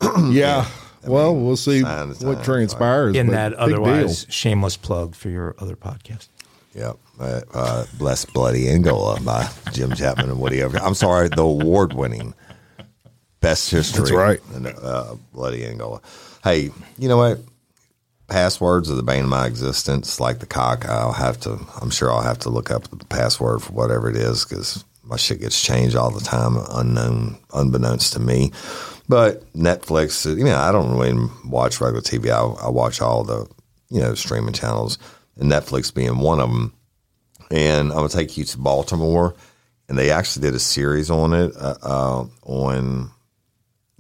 yeah. 0.30 0.66
I 1.04 1.08
Well, 1.08 1.34
mean, 1.34 1.46
we'll 1.46 1.56
see 1.56 1.80
sign 1.82 2.10
the 2.10 2.26
what 2.26 2.44
transpires. 2.44 3.16
In 3.16 3.28
that 3.28 3.54
otherwise 3.54 4.24
deal. 4.24 4.30
shameless 4.30 4.76
plug 4.76 5.14
for 5.14 5.28
your 5.30 5.54
other 5.58 5.76
podcast. 5.76 6.28
Yep. 6.74 6.96
Uh, 7.20 7.40
uh, 7.52 7.86
Bless 7.98 8.24
Bloody 8.24 8.68
Angola 8.68 9.20
by 9.20 9.48
Jim 9.72 9.94
Chapman 9.94 10.28
and 10.30 10.40
Woody 10.40 10.62
Overton. 10.62 10.84
I'm 10.84 10.94
sorry, 10.94 11.28
the 11.28 11.42
award 11.42 11.92
winning 11.92 12.34
best 13.40 13.70
history. 13.70 14.00
That's 14.00 14.10
right. 14.12 14.40
in, 14.54 14.66
uh, 14.66 15.14
Bloody 15.32 15.64
Angola. 15.66 16.00
Hey, 16.42 16.70
you 16.98 17.08
know 17.08 17.16
what? 17.18 17.38
Passwords 18.28 18.90
are 18.90 18.94
the 18.94 19.02
bane 19.02 19.24
of 19.24 19.30
my 19.30 19.46
existence. 19.46 20.18
Like 20.18 20.38
the 20.38 20.46
cock, 20.46 20.86
I'll 20.86 21.12
have 21.12 21.38
to, 21.40 21.58
I'm 21.80 21.90
sure 21.90 22.10
I'll 22.10 22.22
have 22.22 22.38
to 22.40 22.50
look 22.50 22.70
up 22.70 22.88
the 22.88 23.04
password 23.04 23.62
for 23.62 23.72
whatever 23.72 24.08
it 24.08 24.16
is 24.16 24.44
because 24.44 24.84
my 25.02 25.16
shit 25.16 25.40
gets 25.40 25.62
changed 25.62 25.96
all 25.96 26.10
the 26.10 26.24
time, 26.24 26.56
unknown, 26.70 27.38
unbeknownst 27.52 28.14
to 28.14 28.20
me. 28.20 28.52
But 29.08 29.52
Netflix, 29.52 30.24
you 30.36 30.44
know, 30.44 30.56
I 30.56 30.72
don't 30.72 30.96
really 30.96 31.30
watch 31.44 31.80
regular 31.80 32.00
TV. 32.00 32.30
I, 32.30 32.66
I 32.66 32.70
watch 32.70 33.02
all 33.02 33.24
the, 33.24 33.46
you 33.90 34.00
know, 34.00 34.14
streaming 34.14 34.54
channels, 34.54 34.98
and 35.36 35.50
Netflix 35.50 35.94
being 35.94 36.18
one 36.18 36.40
of 36.40 36.48
them 36.50 36.72
and 37.50 37.90
I'm 37.90 37.96
gonna 37.96 38.08
take 38.08 38.36
you 38.36 38.44
to 38.44 38.58
Baltimore, 38.58 39.34
and 39.88 39.98
they 39.98 40.10
actually 40.10 40.42
did 40.42 40.54
a 40.54 40.60
series 40.60 41.10
on 41.10 41.32
it 41.32 41.52
uh, 41.56 41.76
uh, 41.82 42.26
on 42.42 43.10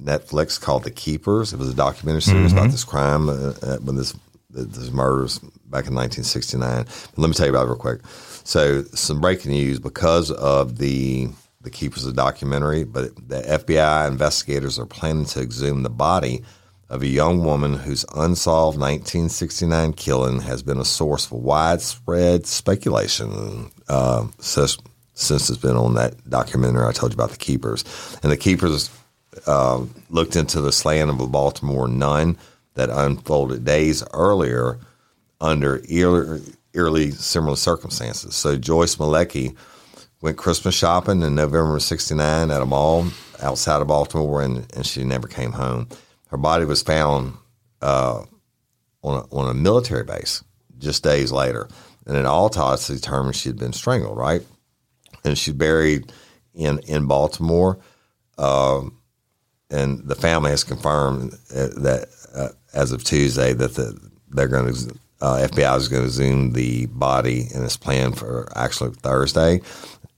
Netflix 0.02 0.60
called 0.60 0.84
The 0.84 0.90
Keepers. 0.90 1.52
It 1.52 1.58
was 1.58 1.68
a 1.68 1.74
documentary 1.74 2.22
series 2.22 2.52
about 2.52 2.70
this 2.70 2.84
crime 2.84 3.28
uh, 3.28 3.54
uh, 3.62 3.78
when 3.78 3.96
this 3.96 4.14
this 4.50 4.90
murders 4.90 5.38
back 5.38 5.86
in 5.88 5.94
1969. 5.94 6.84
But 6.84 7.18
let 7.18 7.28
me 7.28 7.34
tell 7.34 7.46
you 7.46 7.52
about 7.52 7.66
it 7.66 7.70
real 7.70 7.76
quick. 7.76 8.00
So 8.44 8.82
some 8.94 9.20
breaking 9.20 9.52
news 9.52 9.80
because 9.80 10.30
of 10.30 10.78
the 10.78 11.28
the 11.60 11.70
Keepers 11.70 12.04
of 12.04 12.14
documentary, 12.14 12.84
but 12.84 13.16
the 13.28 13.40
FBI 13.40 14.06
investigators 14.06 14.78
are 14.78 14.86
planning 14.86 15.24
to 15.26 15.40
exhume 15.40 15.82
the 15.82 15.90
body 15.90 16.44
of 16.90 17.02
a 17.02 17.06
young 17.06 17.42
woman 17.42 17.72
whose 17.72 18.04
unsolved 18.14 18.78
1969 18.78 19.94
killing 19.94 20.42
has 20.42 20.62
been 20.62 20.78
a 20.78 20.84
source 20.84 21.24
for 21.24 21.40
widespread 21.40 22.46
speculation 22.46 23.70
uh, 23.88 24.26
since, 24.38 24.76
since 25.14 25.48
it's 25.48 25.58
been 25.58 25.76
on 25.76 25.94
that 25.94 26.28
documentary 26.28 26.86
I 26.86 26.92
told 26.92 27.12
you 27.12 27.16
about 27.16 27.30
the 27.30 27.38
Keepers. 27.38 27.82
And 28.22 28.30
the 28.30 28.36
Keepers 28.36 28.90
uh, 29.46 29.84
looked 30.10 30.36
into 30.36 30.60
the 30.60 30.72
slaying 30.72 31.08
of 31.08 31.20
a 31.20 31.26
Baltimore 31.26 31.88
nun 31.88 32.36
that 32.74 32.90
unfolded 32.90 33.64
days 33.64 34.02
earlier 34.12 34.78
under 35.40 35.80
eerily, 35.88 36.42
eerily 36.72 37.10
similar 37.10 37.56
circumstances. 37.56 38.34
So 38.34 38.56
Joyce 38.56 38.96
Malecki 38.96 39.56
went 40.20 40.36
Christmas 40.36 40.74
shopping 40.74 41.22
in 41.22 41.34
November 41.34 41.76
of 41.76 41.82
69 41.82 42.50
at 42.50 42.62
a 42.62 42.66
mall 42.66 43.06
outside 43.42 43.82
of 43.82 43.88
Baltimore, 43.88 44.42
and, 44.42 44.66
and 44.74 44.86
she 44.86 45.04
never 45.04 45.28
came 45.28 45.52
home. 45.52 45.88
Her 46.28 46.36
body 46.36 46.64
was 46.64 46.82
found 46.82 47.34
uh, 47.82 48.24
on, 49.02 49.16
a, 49.16 49.34
on 49.34 49.50
a 49.50 49.54
military 49.54 50.04
base 50.04 50.42
just 50.78 51.04
days 51.04 51.30
later. 51.30 51.68
And 52.06 52.16
an 52.16 52.26
autopsy 52.26 52.94
determined 52.94 53.36
she 53.36 53.48
had 53.48 53.58
been 53.58 53.72
strangled, 53.72 54.16
right? 54.16 54.42
And 55.24 55.38
she's 55.38 55.54
buried 55.54 56.12
in, 56.54 56.78
in 56.80 57.06
Baltimore. 57.06 57.78
Um, 58.36 58.98
and 59.70 60.06
the 60.06 60.14
family 60.14 60.50
has 60.50 60.64
confirmed 60.64 61.34
uh, 61.54 61.68
that 61.76 62.08
uh, 62.34 62.48
as 62.72 62.92
of 62.92 63.04
Tuesday 63.04 63.52
that 63.52 63.74
the, 63.74 63.98
they're 64.30 64.48
going 64.48 64.72
to 64.72 64.94
uh, 65.20 65.46
FBI 65.48 65.76
is 65.76 65.88
going 65.88 66.02
to 66.02 66.10
zoom 66.10 66.52
the 66.52 66.86
body 66.86 67.46
and 67.54 67.64
it's 67.64 67.76
planned 67.76 68.18
for 68.18 68.48
actually 68.56 68.90
Thursday. 68.90 69.60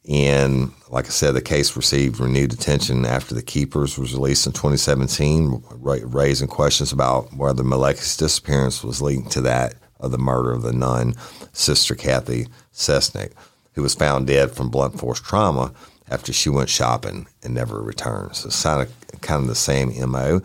And 0.08 0.72
like 0.88 1.06
I 1.06 1.10
said, 1.10 1.32
the 1.32 1.42
case 1.42 1.76
received 1.76 2.20
renewed 2.20 2.52
attention 2.52 3.04
after 3.04 3.34
The 3.34 3.42
Keepers 3.42 3.98
was 3.98 4.14
released 4.14 4.46
in 4.46 4.52
2017, 4.52 5.62
ra- 5.70 5.98
raising 6.02 6.48
questions 6.48 6.92
about 6.92 7.32
whether 7.34 7.62
Malecki's 7.62 8.16
disappearance 8.16 8.84
was 8.84 9.02
linked 9.02 9.32
to 9.32 9.40
that 9.42 9.74
of 9.98 10.12
the 10.12 10.18
murder 10.18 10.52
of 10.52 10.62
the 10.62 10.72
nun, 10.72 11.14
Sister 11.52 11.94
Cathy 11.94 12.46
Cesnik, 12.72 13.32
who 13.74 13.82
was 13.82 13.94
found 13.94 14.26
dead 14.26 14.52
from 14.52 14.70
blunt 14.70 14.98
force 14.98 15.20
trauma 15.20 15.72
after 16.10 16.32
she 16.32 16.48
went 16.48 16.68
shopping 16.68 17.26
and 17.42 17.54
never 17.54 17.80
returned. 17.82 18.36
So 18.36 18.48
it's 18.48 18.62
kind 18.62 18.82
of, 18.82 19.20
kind 19.20 19.42
of 19.42 19.48
the 19.48 19.54
same 19.54 19.92
MO. 20.10 20.40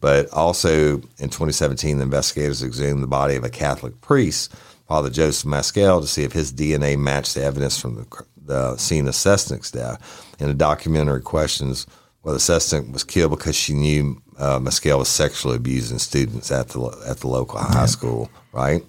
But 0.00 0.30
also 0.32 0.96
in 1.18 1.30
2017, 1.30 1.96
the 1.96 2.02
investigators 2.02 2.62
exhumed 2.62 3.02
the 3.02 3.06
body 3.06 3.36
of 3.36 3.44
a 3.44 3.50
Catholic 3.50 4.00
priest, 4.00 4.54
Father 4.86 5.08
Joseph 5.08 5.48
Maskell, 5.48 6.00
to 6.00 6.06
see 6.06 6.24
if 6.24 6.32
his 6.32 6.52
DNA 6.52 6.98
matched 6.98 7.34
the 7.34 7.42
evidence 7.42 7.80
from 7.80 7.96
the, 7.96 8.24
the 8.36 8.76
scene 8.76 9.08
of 9.08 9.14
Cesnik's 9.14 9.70
death. 9.70 10.34
And 10.38 10.50
the 10.50 10.54
documentary 10.54 11.22
questions 11.22 11.86
whether 12.24 12.38
Cesnik 12.38 12.90
was 12.90 13.04
killed 13.04 13.30
because 13.30 13.54
she 13.54 13.74
knew 13.74 14.20
uh, 14.38 14.58
Maskell 14.58 14.98
was 14.98 15.08
sexually 15.08 15.56
abusing 15.56 15.98
students 15.98 16.50
at 16.50 16.68
the 16.68 16.80
at 17.06 17.18
the 17.18 17.28
local 17.28 17.58
high 17.58 17.86
school. 17.86 18.30
Right? 18.52 18.82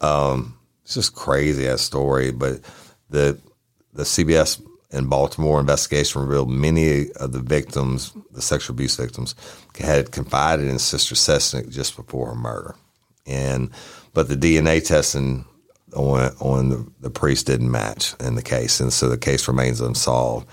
Um, 0.00 0.58
it's 0.82 0.94
just 0.94 1.14
crazy 1.14 1.64
that 1.64 1.78
story. 1.78 2.32
But 2.32 2.60
the 3.10 3.38
the 3.92 4.02
CBS 4.02 4.60
in 4.90 5.06
Baltimore 5.08 5.60
investigation 5.60 6.22
revealed 6.22 6.50
many 6.50 7.10
of 7.12 7.32
the 7.32 7.40
victims, 7.40 8.12
the 8.32 8.42
sexual 8.42 8.74
abuse 8.74 8.96
victims, 8.96 9.34
had 9.78 10.12
confided 10.12 10.66
in 10.68 10.78
Sister 10.78 11.14
Cesnik 11.14 11.70
just 11.70 11.96
before 11.96 12.28
her 12.28 12.34
murder. 12.34 12.74
And 13.26 13.70
but 14.12 14.28
the 14.28 14.36
DNA 14.36 14.84
testing 14.86 15.44
on 15.94 16.34
on 16.40 16.68
the, 16.68 16.86
the 17.00 17.10
priest 17.10 17.46
didn't 17.46 17.70
match 17.70 18.14
in 18.20 18.34
the 18.34 18.42
case, 18.42 18.80
and 18.80 18.92
so 18.92 19.08
the 19.08 19.18
case 19.18 19.48
remains 19.48 19.80
unsolved. 19.80 20.48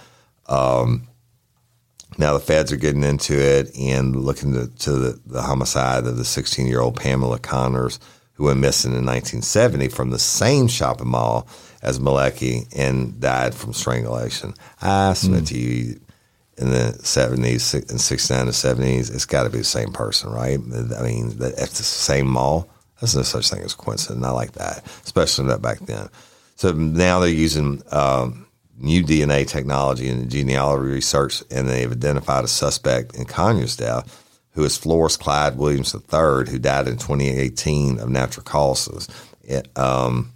Um, 0.47 1.07
now 2.17 2.33
the 2.33 2.39
feds 2.39 2.71
are 2.71 2.77
getting 2.77 3.03
into 3.03 3.38
it 3.39 3.75
and 3.77 4.15
looking 4.15 4.53
to, 4.53 4.67
to 4.67 4.91
the, 4.91 5.21
the 5.25 5.41
homicide 5.41 6.05
of 6.05 6.17
the 6.17 6.25
16 6.25 6.67
year 6.67 6.81
old 6.81 6.97
Pamela 6.97 7.39
Conyers, 7.39 8.00
who 8.33 8.45
went 8.45 8.59
missing 8.59 8.91
in 8.91 9.05
1970 9.05 9.88
from 9.89 10.09
the 10.09 10.19
same 10.19 10.67
shopping 10.67 11.07
mall 11.07 11.47
as 11.81 12.00
Malecki 12.00 12.67
and 12.75 13.19
died 13.19 13.55
from 13.55 13.73
strangulation. 13.73 14.53
I 14.81 15.13
submit 15.13 15.47
to 15.47 15.57
you, 15.57 16.00
in 16.57 16.69
the 16.69 16.95
70s 17.01 17.89
and 17.89 18.00
69 18.00 18.45
to 18.45 18.51
70s, 18.51 19.13
it's 19.13 19.25
got 19.25 19.43
to 19.43 19.50
be 19.50 19.59
the 19.59 19.63
same 19.63 19.91
person, 19.91 20.31
right? 20.31 20.59
I 20.59 21.01
mean, 21.01 21.31
if 21.39 21.41
it's 21.41 21.77
the 21.77 21.83
same 21.83 22.27
mall, 22.27 22.69
there's 23.00 23.15
no 23.15 23.23
such 23.23 23.50
thing 23.50 23.63
as 23.63 23.73
coincidence. 23.73 24.21
Not 24.21 24.35
like 24.35 24.51
that, 24.53 24.85
especially 25.03 25.45
not 25.45 25.61
back 25.61 25.79
then. 25.79 26.07
So 26.55 26.71
now 26.71 27.19
they're 27.19 27.29
using 27.29 27.81
um, 27.91 28.45
new 28.77 29.03
DNA 29.03 29.47
technology 29.47 30.07
and 30.09 30.29
genealogy 30.29 30.91
research, 30.91 31.41
and 31.50 31.67
they've 31.67 31.91
identified 31.91 32.43
a 32.43 32.47
suspect 32.47 33.15
in 33.15 33.25
Conyers' 33.25 33.75
death 33.75 34.19
who 34.53 34.63
is 34.63 34.77
Flores 34.77 35.17
Clyde 35.17 35.57
Williams 35.57 35.95
III, 35.95 36.50
who 36.50 36.59
died 36.59 36.88
in 36.88 36.97
2018 36.97 38.00
of 38.00 38.09
natural 38.09 38.43
causes. 38.43 39.07
It, 39.43 39.67
um, 39.77 40.33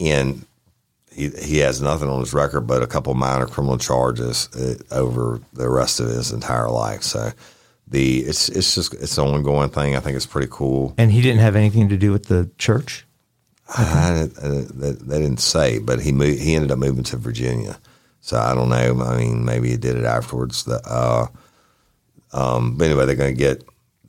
and 0.00 0.44
he, 1.12 1.30
he 1.30 1.58
has 1.58 1.80
nothing 1.80 2.08
on 2.08 2.20
his 2.20 2.34
record 2.34 2.62
but 2.62 2.82
a 2.82 2.86
couple 2.86 3.14
minor 3.14 3.46
criminal 3.46 3.78
charges 3.78 4.48
uh, 4.54 4.76
over 4.94 5.40
the 5.52 5.68
rest 5.68 6.00
of 6.00 6.08
his 6.08 6.32
entire 6.32 6.68
life. 6.68 7.02
So 7.02 7.30
the 7.86 8.20
it's 8.20 8.48
it's 8.48 8.74
just 8.74 8.94
it's 8.94 9.18
an 9.18 9.26
ongoing 9.26 9.70
thing. 9.70 9.96
I 9.96 10.00
think 10.00 10.16
it's 10.16 10.26
pretty 10.26 10.48
cool. 10.50 10.94
And 10.98 11.12
he 11.12 11.20
didn't 11.20 11.40
have 11.40 11.56
anything 11.56 11.88
to 11.90 11.96
do 11.96 12.12
with 12.12 12.26
the 12.26 12.50
church. 12.58 13.06
I, 13.68 14.28
I, 14.42 14.46
they, 14.74 14.92
they 14.92 15.20
didn't 15.20 15.40
say, 15.40 15.78
but 15.78 16.00
he 16.02 16.12
moved, 16.12 16.40
he 16.40 16.54
ended 16.54 16.70
up 16.70 16.78
moving 16.78 17.04
to 17.04 17.16
Virginia. 17.16 17.78
So 18.20 18.38
I 18.38 18.54
don't 18.54 18.68
know. 18.68 19.04
I 19.04 19.18
mean, 19.18 19.44
maybe 19.44 19.70
he 19.70 19.76
did 19.76 19.96
it 19.96 20.04
afterwards. 20.04 20.64
The, 20.64 20.80
uh, 20.84 21.26
um, 22.32 22.76
but 22.76 22.86
anyway, 22.86 23.06
they're 23.06 23.14
going 23.14 23.34
to 23.34 23.38
get 23.38 23.64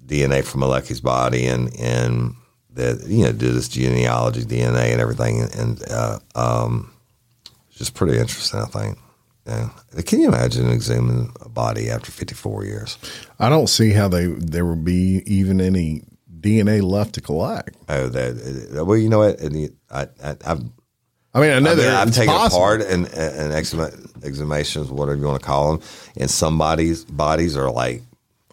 DNA 0.06 0.44
from 0.44 0.62
Malecki's 0.62 1.02
body 1.02 1.46
and 1.48 1.76
and 1.80 2.36
that 2.76 3.06
you 3.08 3.24
know 3.24 3.32
do 3.32 3.52
this 3.52 3.68
genealogy 3.68 4.44
DNA 4.44 4.92
and 4.92 5.02
everything, 5.02 5.42
and 5.58 5.84
uh, 5.90 6.20
um, 6.36 6.92
it's 7.70 7.78
just 7.78 7.96
pretty 7.96 8.18
interesting. 8.18 8.60
I 8.60 8.66
think. 8.66 8.98
Yeah. 9.48 9.70
Can 10.08 10.22
you 10.22 10.28
imagine 10.28 10.72
exhuming 10.72 11.32
a 11.42 11.50
body 11.50 11.92
after 11.92 12.12
54 12.12 12.66
years? 12.66 12.98
I 13.38 13.48
don't 13.48 13.68
see 13.68 13.92
how 13.92 14.08
they 14.08 14.26
there 14.26 14.66
would 14.66 14.84
be 14.84 15.22
even 15.28 15.62
any 15.62 16.04
DNA 16.40 16.82
left 16.82 17.14
to 17.16 17.22
collect. 17.22 17.76
Oh, 17.88 18.10
that 18.10 18.86
well, 18.86 18.98
you 18.98 19.08
know 19.08 19.20
what? 19.20 19.40
And 19.40 19.76
I, 19.92 20.08
I, 20.24 20.36
I've 20.46 20.64
I 21.36 21.42
mean, 21.42 21.52
I 21.52 21.60
know 21.60 21.74
I 21.74 21.76
mean, 21.76 21.84
that 21.86 22.08
I've 22.08 22.14
taken 22.14 22.34
possible. 22.34 22.60
part 22.60 22.82
in, 22.82 23.02
in 23.06 23.52
exhuma- 23.52 23.92
exhumations, 24.22 24.90
whatever 24.90 25.20
you 25.20 25.26
want 25.28 25.42
to 25.42 25.46
call 25.46 25.74
them, 25.78 25.88
and 26.18 26.32
some 26.32 26.58
bodies 26.58 27.04
bodies 27.04 27.58
are 27.58 27.70
like 27.70 28.02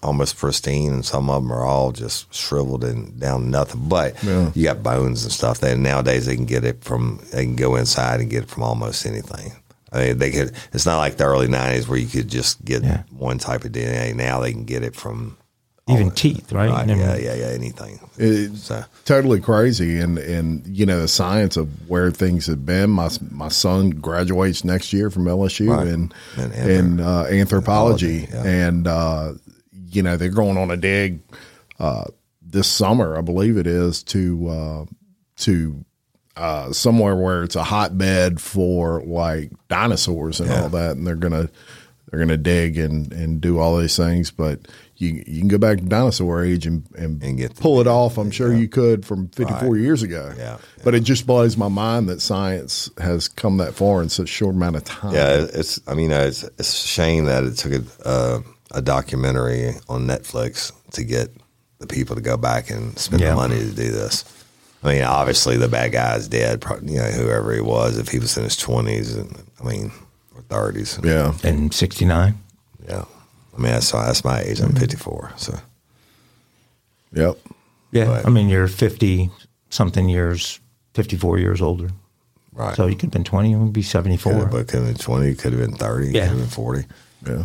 almost 0.02 0.37
pristine, 0.37 0.92
and 0.92 1.04
some 1.04 1.30
of 1.30 1.42
them 1.42 1.52
are 1.52 1.64
all 1.64 1.92
just 1.92 2.32
shriveled 2.35 2.85
and 2.85 3.18
down 3.21 3.42
to 3.42 3.49
nothing. 3.49 3.88
But 3.88 4.23
Yeah. 4.25 4.50
you 4.54 4.64
got 4.64 4.82
bones 4.82 5.23
and 5.23 5.32
stuff. 5.32 5.61
That 5.61 5.78
nowadays 5.78 6.26
they 6.26 6.35
can 6.37 6.44
get 6.47 6.64
it 6.64 6.82
from 6.82 7.21
they 7.32 7.44
can 7.44 7.56
go 7.56 7.76
inside 7.76 8.21
and 8.21 8.28
get 8.30 8.44
it 8.44 8.49
from 8.50 8.62
almost 8.64 9.06
anything. 9.06 9.52
I 9.92 10.04
mean, 10.06 10.18
they 10.18 10.30
could. 10.30 10.52
It's 10.73 10.87
not 10.87 10.99
like 10.99 11.18
the 11.18 11.25
early 11.25 11.49
'90s 11.49 11.87
where 11.87 11.99
you 11.99 12.06
could 12.09 12.28
just 12.28 12.64
get 12.64 12.82
Yeah. 12.82 13.02
one 13.16 13.38
type 13.38 13.64
of 13.64 13.73
DNA. 13.73 14.12
Now 14.14 14.40
they 14.40 14.50
can 14.52 14.64
get 14.64 14.82
it 14.82 14.97
from 14.97 15.37
Even 15.88 16.04
all- 16.04 16.11
teeth, 16.12 16.50
right? 16.52 16.71
Right, 16.71 16.88
yeah, 16.88 17.16
yeah, 17.16 17.35
yeah. 17.35 17.47
Anything. 17.49 18.00
It's 18.16 18.64
So 18.64 18.85
totally 19.04 19.40
crazy, 19.40 19.99
and 20.00 20.16
and 20.18 20.66
you 20.66 20.87
know 20.87 21.00
the 21.00 21.09
science 21.09 21.56
of 21.59 21.68
where 21.88 22.11
things 22.11 22.47
have 22.47 22.64
been. 22.64 22.88
My 22.90 23.11
my 23.30 23.49
son 23.50 23.90
graduates 23.90 24.64
next 24.64 24.92
year 24.92 25.11
from 25.11 25.26
LSU 25.28 25.71
Right. 25.71 25.87
in 25.88 26.11
In 26.38 26.52
in, 26.52 26.97
anthrop- 26.99 27.06
uh, 27.06 27.35
anthropology, 27.35 28.28
yeah. 28.32 28.42
and 28.44 28.87
uh, 28.88 29.32
you 29.92 30.02
know 30.02 30.16
they're 30.16 30.30
going 30.30 30.56
on 30.58 30.70
a 30.70 30.76
dig 30.76 31.20
uh, 31.78 32.04
this 32.40 32.68
summer, 32.68 33.16
I 33.16 33.20
believe 33.20 33.56
it 33.56 33.66
is, 33.66 34.02
to 34.04 34.49
uh, 34.49 34.84
to 35.38 35.84
uh, 36.37 36.72
somewhere 36.72 37.14
where 37.16 37.42
it's 37.44 37.56
a 37.56 37.64
hotbed 37.64 38.40
for 38.40 39.02
like 39.02 39.50
dinosaurs 39.68 40.40
and 40.40 40.50
all 40.50 40.68
that, 40.70 40.96
and 40.96 41.06
they're 41.06 41.14
gonna 41.16 41.49
they're 42.11 42.20
gonna 42.20 42.37
dig 42.37 42.78
and 42.78 43.12
and 43.12 43.40
do 43.40 43.58
all 43.58 43.76
these 43.78 43.96
things. 43.96 44.30
But 44.30 44.68
you 44.96 45.22
you 45.26 45.40
can 45.40 45.49
go 45.49 45.58
back 45.58 45.78
to 45.78 45.84
dinosaur 45.84 46.44
age 46.44 46.66
and 46.66 46.84
and, 46.96 47.22
And 47.22 47.37
get 47.38 47.56
pull 47.56 47.80
it 47.80 47.87
off. 47.87 48.18
I'm 48.18 48.30
sure 48.30 48.52
you 48.52 48.68
could 48.68 49.04
from 49.04 49.28
54 49.28 49.68
Right. 49.70 49.80
years 49.80 50.02
ago. 50.02 50.32
Yeah, 50.37 50.58
but 50.84 50.94
it 50.94 51.00
just 51.00 51.26
blows 51.26 51.56
my 51.56 51.68
mind 51.68 52.08
that 52.08 52.20
science 52.20 52.90
has 52.99 53.28
come 53.28 53.56
that 53.58 53.75
far 53.75 54.02
in 54.02 54.08
such 54.08 54.25
a 54.25 54.32
short 54.32 54.54
amount 54.54 54.76
of 54.76 54.84
time. 54.84 55.14
Yeah, 55.14 55.46
it's. 55.54 55.80
I 55.87 55.94
mean, 55.94 56.12
it's 56.12 56.44
it's 56.44 56.84
a 56.84 56.88
shame 56.88 57.25
that 57.26 57.44
it 57.44 57.56
took 57.56 57.72
a 57.72 58.08
uh, 58.08 58.40
a 58.73 58.83
documentary 58.83 59.75
on 59.88 60.07
Netflix 60.07 60.73
to 60.93 61.05
get 61.05 61.31
the 61.79 61.87
people 61.87 62.17
to 62.17 62.23
go 62.23 62.37
back 62.37 62.71
and 62.71 62.99
spend 62.99 63.23
Yeah. 63.23 63.31
the 63.31 63.37
money 63.37 63.59
to 63.59 63.71
do 63.71 63.91
this. 63.91 64.25
I 64.83 64.93
mean, 64.95 65.02
obviously 65.02 65.57
the 65.57 65.69
bad 65.69 65.93
guy's 65.93 66.26
dead. 66.29 66.61
pro- 66.61 66.81
You 66.81 66.99
know, 66.99 67.11
whoever 67.11 67.52
he 67.55 67.61
was, 67.61 67.99
if 67.99 68.09
he 68.09 68.19
was 68.19 68.37
in 68.37 68.45
his 68.45 68.57
twenties, 68.57 69.14
and 69.14 69.43
I 69.61 69.64
mean, 69.64 69.93
or 70.35 70.43
thirties. 70.49 70.99
yeah. 71.05 71.35
And 71.45 71.73
69. 71.73 72.38
yeah. 72.88 73.05
I 73.57 73.61
mean, 73.61 73.73
that's 73.73 73.93
that's 73.93 74.25
my 74.25 74.41
age. 74.41 74.61
I'm 74.61 74.71
mm-hmm. 74.71 74.79
54. 74.79 75.33
So 75.37 75.59
Yep. 77.14 77.38
Yeah. 77.93 78.05
Right. 78.05 78.26
I 78.26 78.31
mean, 78.31 78.49
you're 78.49 78.69
50 78.69 79.31
something 79.71 80.09
years, 80.09 80.61
54 80.95 81.38
years 81.38 81.61
older. 81.61 81.91
right. 82.52 82.75
So 82.76 82.87
you 82.87 82.95
could 82.95 83.05
have 83.09 83.11
been 83.12 83.25
20, 83.25 83.50
you 83.50 83.59
would 83.59 83.73
be 83.73 83.83
74. 83.83 84.33
Yeah, 84.33 84.45
but 84.50 84.69
could 84.69 84.81
have 84.81 84.87
been 84.87 84.95
20, 84.97 85.35
could 85.35 85.52
have 85.52 85.61
been 85.61 85.76
30, 85.76 86.07
Yeah. 86.09 86.21
could 86.23 86.29
have 86.31 86.38
been 86.38 86.49
40. 86.49 86.85
Yeah. 87.26 87.45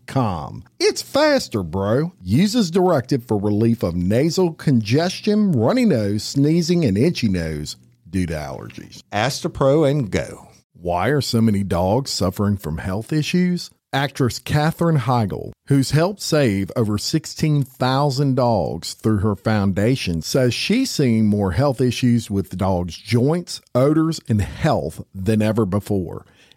It's 0.77 1.01
faster, 1.01 1.63
bro. 1.63 2.11
Uses 2.21 2.69
directed 2.69 3.23
for 3.23 3.37
relief 3.37 3.81
of 3.81 3.95
nasal 3.95 4.51
congestion, 4.53 5.53
runny 5.53 5.85
nose, 5.85 6.23
sneezing, 6.23 6.83
and 6.83 6.97
itchy 6.97 7.29
nose 7.29 7.77
due 8.09 8.25
to 8.25 8.33
allergies. 8.33 9.03
Astepro 9.13 9.89
and 9.89 10.11
go. 10.11 10.49
Why 10.73 11.07
are 11.07 11.21
so 11.21 11.39
many 11.39 11.63
dogs 11.63 12.11
suffering 12.11 12.57
from 12.57 12.79
health 12.79 13.13
issues? 13.13 13.69
Actress 13.93 14.39
Katherine 14.39 14.99
Heigl, 14.99 15.51
who's 15.67 15.91
helped 15.91 16.21
save 16.21 16.71
over 16.75 16.97
16,000 16.97 18.35
dogs 18.35 18.93
through 18.93 19.17
her 19.17 19.35
foundation, 19.35 20.21
says 20.21 20.53
she's 20.53 20.89
seeing 20.89 21.27
more 21.27 21.51
health 21.51 21.79
issues 21.79 22.29
with 22.29 22.57
dogs' 22.57 22.97
joints, 22.97 23.61
odors, 23.75 24.19
and 24.27 24.41
health 24.41 25.03
than 25.13 25.41
ever 25.41 25.65
before. 25.65 26.25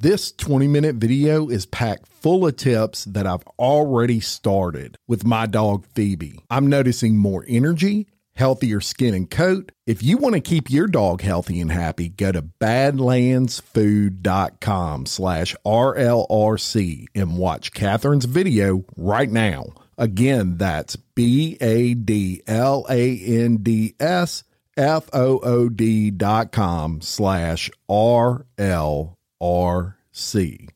This 0.00 0.30
20 0.30 0.68
minute 0.68 0.94
video 0.94 1.48
is 1.48 1.66
packed 1.66 2.06
full 2.06 2.46
of 2.46 2.54
tips 2.54 3.04
that 3.06 3.26
I've 3.26 3.42
already 3.58 4.20
started 4.20 4.96
with 5.08 5.24
my 5.24 5.46
dog 5.46 5.84
Phoebe. 5.86 6.38
I'm 6.48 6.68
noticing 6.68 7.16
more 7.16 7.44
energy, 7.48 8.06
healthier 8.36 8.80
skin 8.80 9.12
and 9.12 9.28
coat. 9.28 9.72
If 9.88 10.04
you 10.04 10.16
want 10.16 10.36
to 10.36 10.40
keep 10.40 10.70
your 10.70 10.86
dog 10.86 11.22
healthy 11.22 11.60
and 11.60 11.72
happy, 11.72 12.10
go 12.10 12.30
to 12.30 12.42
badlandsfood.com 12.42 15.06
slash 15.06 15.56
RLRC 15.66 17.06
and 17.16 17.36
watch 17.36 17.72
Katherine's 17.72 18.26
video 18.26 18.84
right 18.96 19.28
now. 19.28 19.64
Again, 19.96 20.58
that's 20.58 20.94
B 20.94 21.56
A 21.60 21.94
D 21.94 22.40
L 22.46 22.86
A 22.88 23.18
N 23.18 23.56
D 23.64 23.96
S 23.98 24.44
F 24.76 25.08
O 25.12 25.40
O 25.40 25.68
D 25.68 26.12
dot 26.12 26.52
com 26.52 27.00
slash 27.00 27.68
R 27.88 28.46
L 28.56 29.17
R 29.40 29.96
C. 30.12 30.68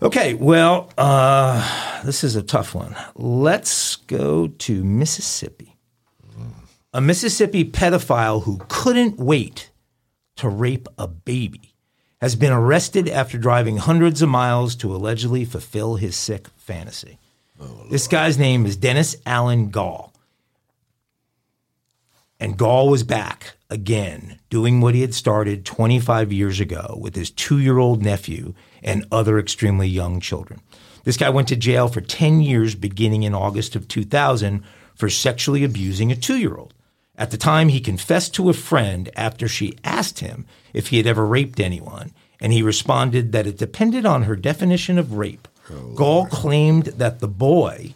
Okay, 0.00 0.34
well, 0.34 0.90
uh, 0.98 2.02
this 2.04 2.24
is 2.24 2.34
a 2.34 2.42
tough 2.42 2.74
one. 2.74 2.96
Let's 3.14 3.96
go 3.96 4.48
to 4.48 4.84
Mississippi. 4.84 5.76
A 6.92 7.00
Mississippi 7.00 7.64
pedophile 7.64 8.42
who 8.42 8.60
couldn't 8.68 9.18
wait 9.18 9.70
to 10.36 10.48
rape 10.48 10.88
a 10.98 11.06
baby 11.06 11.74
has 12.20 12.36
been 12.36 12.52
arrested 12.52 13.08
after 13.08 13.38
driving 13.38 13.78
hundreds 13.78 14.20
of 14.22 14.28
miles 14.28 14.76
to 14.76 14.94
allegedly 14.94 15.44
fulfill 15.44 15.96
his 15.96 16.14
sick 16.16 16.48
fantasy. 16.56 17.18
this 17.90 18.08
guy's 18.08 18.38
name 18.38 18.66
is 18.66 18.76
Dennis 18.76 19.16
Allen 19.24 19.70
Gall. 19.70 20.11
And 22.42 22.58
Gall 22.58 22.88
was 22.88 23.04
back 23.04 23.54
again 23.70 24.40
doing 24.50 24.80
what 24.80 24.96
he 24.96 25.00
had 25.02 25.14
started 25.14 25.64
25 25.64 26.32
years 26.32 26.58
ago 26.58 26.98
with 27.00 27.14
his 27.14 27.30
two 27.30 27.60
year 27.60 27.78
old 27.78 28.02
nephew 28.02 28.54
and 28.82 29.06
other 29.12 29.38
extremely 29.38 29.86
young 29.86 30.18
children. 30.18 30.60
This 31.04 31.16
guy 31.16 31.30
went 31.30 31.46
to 31.48 31.56
jail 31.56 31.86
for 31.86 32.00
10 32.00 32.40
years 32.40 32.74
beginning 32.74 33.22
in 33.22 33.32
August 33.32 33.76
of 33.76 33.86
2000 33.86 34.64
for 34.96 35.08
sexually 35.08 35.62
abusing 35.62 36.10
a 36.10 36.16
two 36.16 36.36
year 36.36 36.56
old. 36.56 36.74
At 37.14 37.30
the 37.30 37.36
time, 37.36 37.68
he 37.68 37.78
confessed 37.78 38.34
to 38.34 38.50
a 38.50 38.54
friend 38.54 39.08
after 39.14 39.46
she 39.46 39.78
asked 39.84 40.18
him 40.18 40.44
if 40.74 40.88
he 40.88 40.96
had 40.96 41.06
ever 41.06 41.24
raped 41.24 41.60
anyone, 41.60 42.10
and 42.40 42.52
he 42.52 42.60
responded 42.60 43.30
that 43.30 43.46
it 43.46 43.56
depended 43.56 44.04
on 44.04 44.24
her 44.24 44.34
definition 44.34 44.98
of 44.98 45.12
rape. 45.12 45.46
Oh, 45.70 45.94
Gall 45.94 46.26
claimed 46.26 46.86
that 46.86 47.20
the 47.20 47.28
boy, 47.28 47.94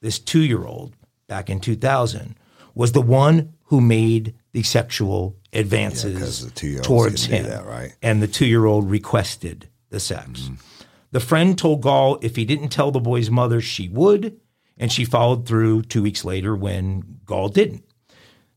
this 0.00 0.18
two 0.18 0.40
year 0.40 0.64
old, 0.64 0.94
back 1.26 1.50
in 1.50 1.60
2000 1.60 2.36
was 2.74 2.92
the 2.92 3.02
one 3.02 3.52
who 3.72 3.80
made 3.80 4.34
the 4.52 4.62
sexual 4.62 5.34
Yeah, 5.50 5.60
advances 5.60 6.44
the 6.44 6.78
towards 6.82 7.24
him. 7.24 7.46
that, 7.46 7.64
right? 7.64 7.96
And 8.02 8.22
the 8.22 8.26
two 8.28 8.44
year 8.44 8.66
old 8.66 8.90
requested 8.90 9.66
the 9.88 9.98
sex. 9.98 10.50
The 11.10 11.20
friend 11.20 11.56
told 11.56 11.80
Gall 11.80 12.18
if 12.20 12.36
he 12.36 12.44
didn't 12.44 12.68
tell 12.68 12.90
the 12.90 13.00
boy's 13.00 13.30
mother, 13.30 13.62
she 13.62 13.88
would. 13.88 14.38
And 14.76 14.92
she 14.92 15.06
followed 15.06 15.48
through 15.48 15.84
two 15.84 16.02
weeks 16.02 16.22
later 16.22 16.54
when 16.54 17.20
Gall 17.24 17.48
didn't. 17.48 17.82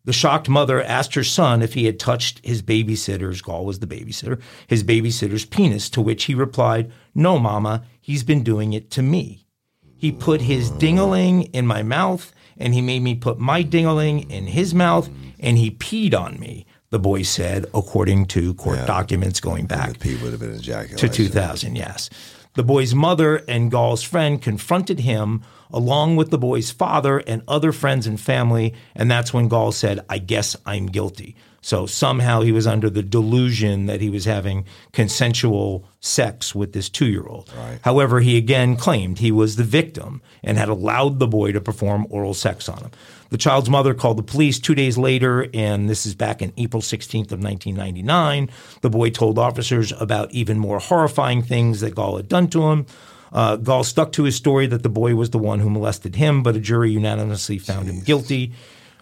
The 0.04 0.12
shocked 0.12 0.50
mother 0.50 0.84
asked 0.84 1.16
her 1.16 1.24
son 1.24 1.62
if 1.62 1.76
he 1.76 1.86
had 1.86 1.98
touched 1.98 2.46
his 2.46 2.62
babysitter's, 2.62 3.42
Gall 3.42 3.64
was 3.66 3.80
the 3.80 3.88
babysitter, 3.88 4.42
his 4.68 4.84
babysitter's 4.84 5.46
penis, 5.46 5.90
to 5.92 6.02
which 6.02 6.26
he 6.26 6.36
replied, 6.36 6.92
No, 7.14 7.40
mama, 7.40 7.86
he's 8.02 8.24
been 8.24 8.44
doing 8.44 8.74
it 8.74 8.92
to 8.92 9.02
me. 9.02 9.48
He 9.96 10.12
put 10.12 10.42
his 10.42 10.72
dingaling 10.72 11.50
in 11.54 11.66
my 11.66 11.84
mouth 11.84 12.34
and 12.58 12.74
he 12.74 12.82
made 12.82 13.02
me 13.02 13.16
put 13.16 13.40
my 13.40 13.64
dingaling 13.64 14.30
in 14.30 14.48
his 14.48 14.74
mouth 14.74 15.10
and 15.40 15.58
he 15.58 15.72
peed 15.72 16.14
on 16.14 16.40
me, 16.40 16.66
the 16.90 17.00
boy 17.00 17.22
said, 17.24 17.66
according 17.74 18.26
to 18.28 18.54
court 18.56 18.86
documents 18.88 19.40
going 19.40 19.66
back 19.66 19.94
The 19.94 20.00
pee 20.00 20.16
would 20.24 20.32
have 20.32 20.40
been 20.40 20.56
ejaculation. 20.56 20.98
to 20.98 21.10
2000, 21.10 21.76
yes. 21.76 22.10
The 22.54 22.64
boy's 22.64 22.96
mother 22.96 23.38
and 23.50 23.70
Gall's 23.70 24.02
friend 24.04 24.42
confronted 24.42 25.02
him 25.02 25.44
along 25.72 26.16
with 26.16 26.30
the 26.32 26.38
boy's 26.38 26.72
father 26.72 27.18
and 27.20 27.42
other 27.50 27.74
friends 27.74 28.08
and 28.08 28.20
family, 28.20 28.74
and 28.96 29.12
that's 29.12 29.34
when 29.34 29.50
Gall 29.50 29.74
said, 29.74 30.00
I 30.08 30.20
guess 30.20 30.56
I'm 30.66 30.86
guilty. 30.86 31.36
So 31.66 31.88
somehow 31.88 32.42
he 32.42 32.52
was 32.52 32.68
under 32.68 32.92
the 32.92 33.02
delusion 33.02 33.88
that 33.88 34.00
he 34.00 34.12
was 34.12 34.26
having 34.26 34.66
consensual 34.92 35.90
sex 36.00 36.54
with 36.54 36.74
this 36.74 36.90
two 36.90 37.08
year 37.08 37.26
old. 37.26 37.50
However, 37.82 38.20
he 38.20 38.38
again 38.38 38.76
claimed 38.76 39.18
he 39.18 39.32
was 39.32 39.56
the 39.56 39.64
victim 39.64 40.22
and 40.44 40.60
had 40.60 40.70
allowed 40.70 41.18
the 41.18 41.26
boy 41.26 41.54
to 41.54 41.60
perform 41.60 42.06
oral 42.12 42.36
sex 42.36 42.70
on 42.70 42.78
him. 42.78 42.92
The 43.32 43.40
child's 43.40 43.68
mother 43.68 43.96
called 43.96 44.18
the 44.18 44.24
police 44.24 44.60
two 44.60 44.76
days 44.76 44.96
later, 44.96 45.48
and 45.56 45.90
this 45.90 46.06
is 46.06 46.14
back 46.14 46.44
in 46.44 46.54
April 46.56 46.84
16th 46.84 47.32
of 47.32 47.42
1999. 47.42 48.52
The 48.82 48.90
boy 48.92 49.10
told 49.10 49.40
officers 49.40 49.92
about 49.94 50.30
even 50.30 50.60
more 50.60 50.78
horrifying 50.78 51.42
things 51.42 51.80
that 51.82 51.96
Gall 51.96 52.18
had 52.18 52.30
done 52.30 52.48
to 52.50 52.70
him. 52.70 52.86
Uh, 53.34 53.56
Gall 53.56 53.84
stuck 53.84 54.12
to 54.12 54.26
his 54.26 54.36
story 54.36 54.68
that 54.68 54.84
the 54.84 54.90
boy 54.90 55.16
was 55.16 55.32
the 55.32 55.40
one 55.40 55.62
who 55.62 55.72
molested 55.72 56.16
him, 56.16 56.44
but 56.44 56.56
a 56.56 56.60
jury 56.60 56.92
unanimously 56.92 57.58
found 57.58 57.88
him 57.88 58.02
guilty. 58.02 58.54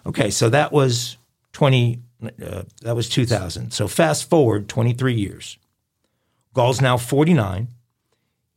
Okay, 0.05 0.29
so 0.29 0.49
that 0.49 0.71
was 0.71 1.17
20. 1.51 1.99
Uh, 2.23 2.63
that 2.81 2.95
was 2.95 3.09
2000. 3.09 3.71
So 3.71 3.87
fast 3.87 4.29
forward 4.29 4.67
23 4.69 5.13
years. 5.13 5.57
Gall's 6.53 6.81
now 6.81 6.97
49. 6.97 7.67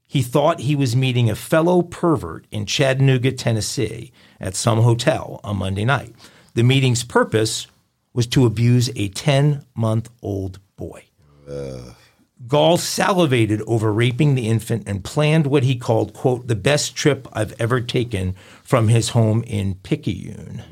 He 0.07 0.23
thought 0.23 0.61
he 0.61 0.77
was 0.77 0.95
meeting 0.95 1.29
a 1.29 1.35
fellow 1.35 1.83
pervert 1.83 2.47
in 2.51 2.67
Chattanooga, 2.67 3.33
Tennessee, 3.33 4.13
at 4.41 4.55
some 4.55 4.83
hotel 4.83 5.41
on 5.43 5.57
Monday 5.57 5.85
night. 5.85 6.15
The 6.55 6.63
meeting's 6.63 7.03
purpose 7.03 7.67
was 8.13 8.27
to 8.29 8.47
abuse 8.47 8.91
a 8.97 9.09
10 9.09 9.65
month 9.75 10.11
old 10.23 10.61
boy. 10.77 11.05
Gall 12.47 12.77
salivated 12.77 13.63
over 13.67 13.93
raping 13.93 14.35
the 14.35 14.49
infant 14.49 14.85
and 14.87 15.03
planned 15.03 15.47
what 15.47 15.65
he 15.65 15.75
called, 15.75 16.13
quote, 16.13 16.47
the 16.47 16.55
best 16.55 16.95
trip 16.95 17.27
I've 17.33 17.55
ever 17.59 17.81
taken 17.81 18.37
from 18.63 18.89
his 18.89 19.11
home 19.11 19.43
in 19.47 19.75
Picayune. 19.77 20.63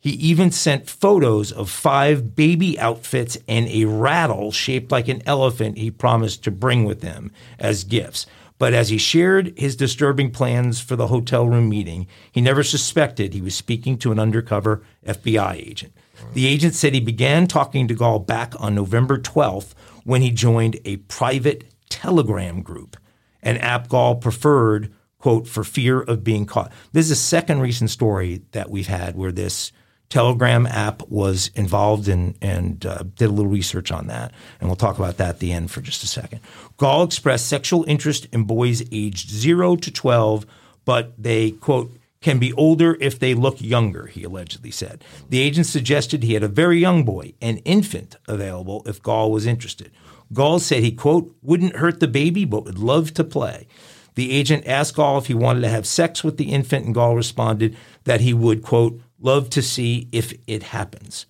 He 0.00 0.12
even 0.12 0.50
sent 0.50 0.88
photos 0.88 1.52
of 1.52 1.68
five 1.68 2.34
baby 2.34 2.78
outfits 2.78 3.36
and 3.46 3.68
a 3.68 3.84
rattle 3.84 4.50
shaped 4.50 4.90
like 4.90 5.08
an 5.08 5.22
elephant 5.26 5.76
he 5.76 5.90
promised 5.90 6.42
to 6.44 6.50
bring 6.50 6.84
with 6.84 7.02
him 7.02 7.30
as 7.58 7.84
gifts. 7.84 8.24
But 8.58 8.72
as 8.72 8.88
he 8.88 8.98
shared 8.98 9.58
his 9.58 9.76
disturbing 9.76 10.30
plans 10.30 10.80
for 10.80 10.96
the 10.96 11.08
hotel 11.08 11.46
room 11.46 11.68
meeting, 11.68 12.06
he 12.32 12.40
never 12.40 12.62
suspected 12.62 13.32
he 13.32 13.42
was 13.42 13.54
speaking 13.54 13.98
to 13.98 14.12
an 14.12 14.18
undercover 14.18 14.82
FBI 15.06 15.54
agent. 15.54 15.92
The 16.34 16.46
agent 16.46 16.74
said 16.74 16.92
he 16.92 17.00
began 17.00 17.46
talking 17.46 17.88
to 17.88 17.94
Gall 17.94 18.18
back 18.18 18.54
on 18.58 18.74
November 18.74 19.18
12th 19.18 19.72
when 20.04 20.22
he 20.22 20.30
joined 20.30 20.78
a 20.84 20.98
private 20.98 21.64
Telegram 21.88 22.62
group, 22.62 22.96
an 23.42 23.56
app 23.58 23.88
Gall 23.88 24.16
preferred, 24.16 24.92
quote, 25.18 25.46
for 25.48 25.64
fear 25.64 26.00
of 26.00 26.22
being 26.22 26.44
caught. 26.44 26.70
This 26.92 27.06
is 27.06 27.12
a 27.12 27.16
second 27.16 27.60
recent 27.60 27.90
story 27.90 28.42
that 28.52 28.70
we've 28.70 28.86
had 28.86 29.16
where 29.16 29.32
this 29.32 29.72
Telegram 30.10 30.66
app 30.66 31.08
was 31.08 31.50
involved 31.54 32.08
in 32.08 32.34
and 32.42 32.84
uh, 32.84 33.04
did 33.14 33.26
a 33.26 33.32
little 33.32 33.50
research 33.50 33.90
on 33.92 34.08
that. 34.08 34.32
And 34.58 34.68
we'll 34.68 34.76
talk 34.76 34.98
about 34.98 35.16
that 35.18 35.28
at 35.28 35.38
the 35.38 35.52
end 35.52 35.70
for 35.70 35.80
just 35.80 36.02
a 36.02 36.08
second. 36.08 36.40
Gall 36.76 37.04
expressed 37.04 37.46
sexual 37.46 37.84
interest 37.84 38.26
in 38.32 38.44
boys 38.44 38.82
aged 38.90 39.30
0 39.30 39.76
to 39.76 39.90
12, 39.90 40.46
but 40.84 41.14
they, 41.16 41.52
quote, 41.52 41.96
can 42.20 42.38
be 42.38 42.52
older 42.54 42.98
if 43.00 43.18
they 43.18 43.34
look 43.34 43.60
younger, 43.60 44.06
he 44.06 44.24
allegedly 44.24 44.72
said. 44.72 45.02
The 45.30 45.40
agent 45.40 45.66
suggested 45.66 46.22
he 46.22 46.34
had 46.34 46.42
a 46.42 46.48
very 46.48 46.78
young 46.78 47.04
boy, 47.04 47.32
an 47.40 47.58
infant, 47.58 48.16
available 48.28 48.82
if 48.86 49.02
Gall 49.02 49.30
was 49.30 49.46
interested. 49.46 49.90
Gall 50.32 50.58
said 50.58 50.82
he, 50.82 50.92
quote, 50.92 51.34
wouldn't 51.40 51.76
hurt 51.76 52.00
the 52.00 52.08
baby, 52.08 52.44
but 52.44 52.64
would 52.64 52.78
love 52.78 53.14
to 53.14 53.24
play. 53.24 53.68
The 54.16 54.32
agent 54.32 54.66
asked 54.66 54.96
Gall 54.96 55.18
if 55.18 55.26
he 55.26 55.34
wanted 55.34 55.62
to 55.62 55.68
have 55.68 55.86
sex 55.86 56.22
with 56.22 56.36
the 56.36 56.52
infant, 56.52 56.84
and 56.84 56.94
Gall 56.94 57.16
responded 57.16 57.76
that 58.04 58.20
he 58.20 58.34
would, 58.34 58.62
quote, 58.62 59.00
love 59.20 59.50
to 59.50 59.62
see 59.62 60.08
if 60.12 60.32
it 60.46 60.62
happens. 60.62 61.26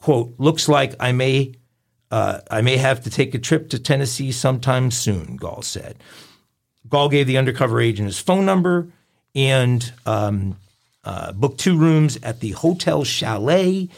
Quote, 0.00 0.34
looks 0.38 0.68
like 0.68 0.94
I 1.00 1.12
may 1.12 1.54
uh, 2.10 2.40
I 2.50 2.60
may 2.60 2.76
have 2.76 3.02
to 3.02 3.10
take 3.10 3.34
a 3.34 3.38
trip 3.38 3.70
to 3.70 3.78
Tennessee 3.78 4.30
sometime 4.30 4.92
soon, 4.92 5.36
Gall 5.36 5.62
said. 5.62 5.96
Gall 6.88 7.08
gave 7.08 7.26
the 7.26 7.38
undercover 7.38 7.80
agent 7.80 8.06
his 8.06 8.20
phone 8.20 8.44
number 8.44 8.88
and 9.34 9.92
um, 10.06 10.56
uh, 11.02 11.32
booked 11.32 11.58
two 11.58 11.76
rooms 11.76 12.16
at 12.22 12.40
the 12.40 12.50
Hotel 12.50 13.02
Chalet 13.02 13.88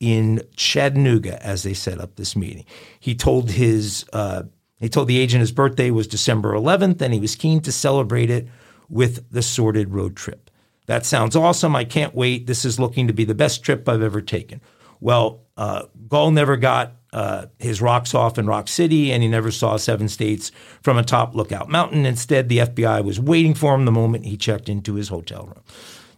in 0.00 0.42
Chattanooga 0.56 1.44
as 1.44 1.64
they 1.64 1.74
set 1.74 2.00
up 2.00 2.16
this 2.16 2.34
meeting. 2.36 2.64
He 2.98 3.14
told 3.14 3.50
his 3.50 4.06
uh, 4.12 4.44
he 4.78 4.88
told 4.88 5.08
the 5.08 5.18
agent 5.18 5.40
his 5.40 5.52
birthday 5.52 5.90
was 5.90 6.06
December 6.06 6.52
11th, 6.52 7.00
and 7.00 7.12
he 7.12 7.20
was 7.20 7.34
keen 7.34 7.60
to 7.62 7.72
celebrate 7.72 8.30
it 8.30 8.46
with 8.88 9.30
the 9.30 9.42
sordid 9.42 9.92
road 9.92 10.16
trip. 10.16 10.45
That 10.86 11.04
sounds 11.04 11.36
awesome. 11.36 11.76
I 11.76 11.84
can't 11.84 12.14
wait. 12.14 12.46
This 12.46 12.64
is 12.64 12.78
looking 12.78 13.06
to 13.06 13.12
be 13.12 13.24
the 13.24 13.34
best 13.34 13.62
trip 13.62 13.88
I've 13.88 14.02
ever 14.02 14.20
taken. 14.20 14.60
Well, 15.00 15.42
uh, 15.56 15.84
Gall 16.08 16.30
never 16.30 16.56
got 16.56 16.92
uh, 17.12 17.46
his 17.58 17.80
rocks 17.80 18.14
off 18.14 18.38
in 18.38 18.46
Rock 18.46 18.68
City, 18.68 19.12
and 19.12 19.22
he 19.22 19.28
never 19.28 19.50
saw 19.50 19.76
seven 19.76 20.08
states 20.08 20.52
from 20.82 20.96
a 20.96 21.02
top 21.02 21.34
lookout 21.34 21.68
mountain. 21.68 22.06
Instead, 22.06 22.48
the 22.48 22.58
FBI 22.58 23.04
was 23.04 23.18
waiting 23.18 23.54
for 23.54 23.74
him 23.74 23.84
the 23.84 23.92
moment 23.92 24.24
he 24.24 24.36
checked 24.36 24.68
into 24.68 24.94
his 24.94 25.08
hotel 25.08 25.46
room. 25.46 25.62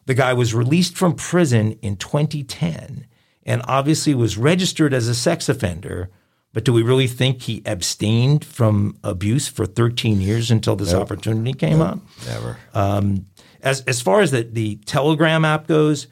The 0.07 0.15
guy 0.15 0.33
was 0.33 0.55
released 0.55 0.97
from 0.97 1.15
prison 1.15 1.73
in 1.83 1.97
2010 1.97 3.07
and 3.45 3.63
obviously 3.67 4.15
was 4.15 4.39
registered 4.39 4.95
as 4.95 5.07
a 5.07 5.15
sex 5.15 5.49
offender. 5.49 6.11
But 6.55 6.65
do 6.65 6.73
we 6.73 6.83
really 6.83 7.07
think 7.07 7.43
he 7.43 7.63
abstained 7.67 8.45
from 8.45 8.97
abuse 9.05 9.49
for 9.49 9.67
13 9.67 10.21
years 10.21 10.51
until 10.51 10.77
this 10.77 10.95
opportunity 11.03 11.53
came 11.53 11.81
up? 11.83 11.99
Never. 12.27 12.57
As 13.63 13.83
as 13.83 14.01
far 14.01 14.21
as 14.21 14.31
the, 14.31 14.43
the 14.43 14.77
Telegram 14.87 15.45
app 15.45 15.67
goes, 15.67 16.07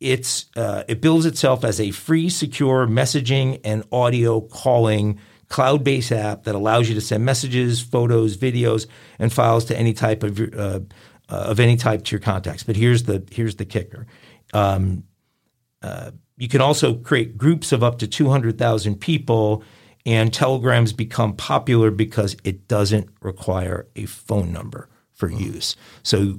it's 0.00 0.46
uh, 0.56 0.84
it 0.88 1.00
builds 1.00 1.26
itself 1.26 1.64
as 1.64 1.80
a 1.80 1.90
free, 1.90 2.28
secure 2.28 2.86
messaging 2.86 3.60
and 3.64 3.84
audio 3.92 4.40
calling 4.40 5.18
cloud-based 5.48 6.12
app 6.12 6.44
that 6.44 6.54
allows 6.54 6.88
you 6.88 6.94
to 6.94 7.00
send 7.00 7.24
messages, 7.24 7.80
photos, 7.80 8.36
videos, 8.36 8.86
and 9.18 9.32
files 9.32 9.64
to 9.66 9.76
any 9.76 9.92
type 9.92 10.22
of 10.22 10.40
uh, 10.40 10.80
uh, 11.28 11.34
of 11.34 11.60
any 11.60 11.76
type 11.76 12.04
to 12.04 12.12
your 12.12 12.20
contacts. 12.20 12.62
But 12.62 12.76
here's 12.76 13.04
the 13.04 13.22
here's 13.30 13.56
the 13.56 13.64
kicker. 13.64 14.06
Um, 14.52 15.04
uh, 15.82 16.12
you 16.36 16.48
can 16.48 16.60
also 16.60 16.94
create 16.94 17.36
groups 17.36 17.72
of 17.72 17.82
up 17.82 17.98
to 17.98 18.06
200,000 18.06 18.96
people, 18.96 19.62
and 20.06 20.32
Telegrams 20.32 20.92
become 20.92 21.36
popular 21.36 21.90
because 21.90 22.36
it 22.44 22.66
doesn't 22.66 23.10
require 23.20 23.86
a 23.94 24.06
phone 24.06 24.52
number 24.52 24.88
for 25.12 25.30
use. 25.30 25.76
So 26.02 26.38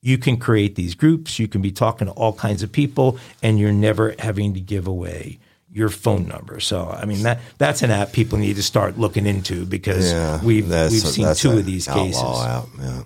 you 0.00 0.18
can 0.18 0.36
create 0.36 0.74
these 0.76 0.94
groups, 0.94 1.38
you 1.38 1.48
can 1.48 1.60
be 1.60 1.72
talking 1.72 2.06
to 2.06 2.12
all 2.14 2.32
kinds 2.32 2.62
of 2.62 2.70
people, 2.72 3.18
and 3.42 3.58
you're 3.58 3.72
never 3.72 4.14
having 4.18 4.54
to 4.54 4.60
give 4.60 4.86
away 4.86 5.38
your 5.72 5.88
phone 5.88 6.26
number. 6.26 6.60
So 6.60 6.88
I 6.88 7.04
mean 7.04 7.22
that 7.24 7.40
that's 7.58 7.82
an 7.82 7.90
app 7.90 8.12
people 8.12 8.38
need 8.38 8.56
to 8.56 8.62
start 8.62 8.98
looking 8.98 9.26
into 9.26 9.66
because 9.66 10.10
Yeah, 10.12 10.42
we've 10.42 10.68
we've 10.68 10.90
seen 10.90 11.34
two 11.34 11.58
of 11.58 11.66
these 11.66 11.86
cases. 11.86 12.22
Out, 12.22 12.68
yeah. 12.80 13.02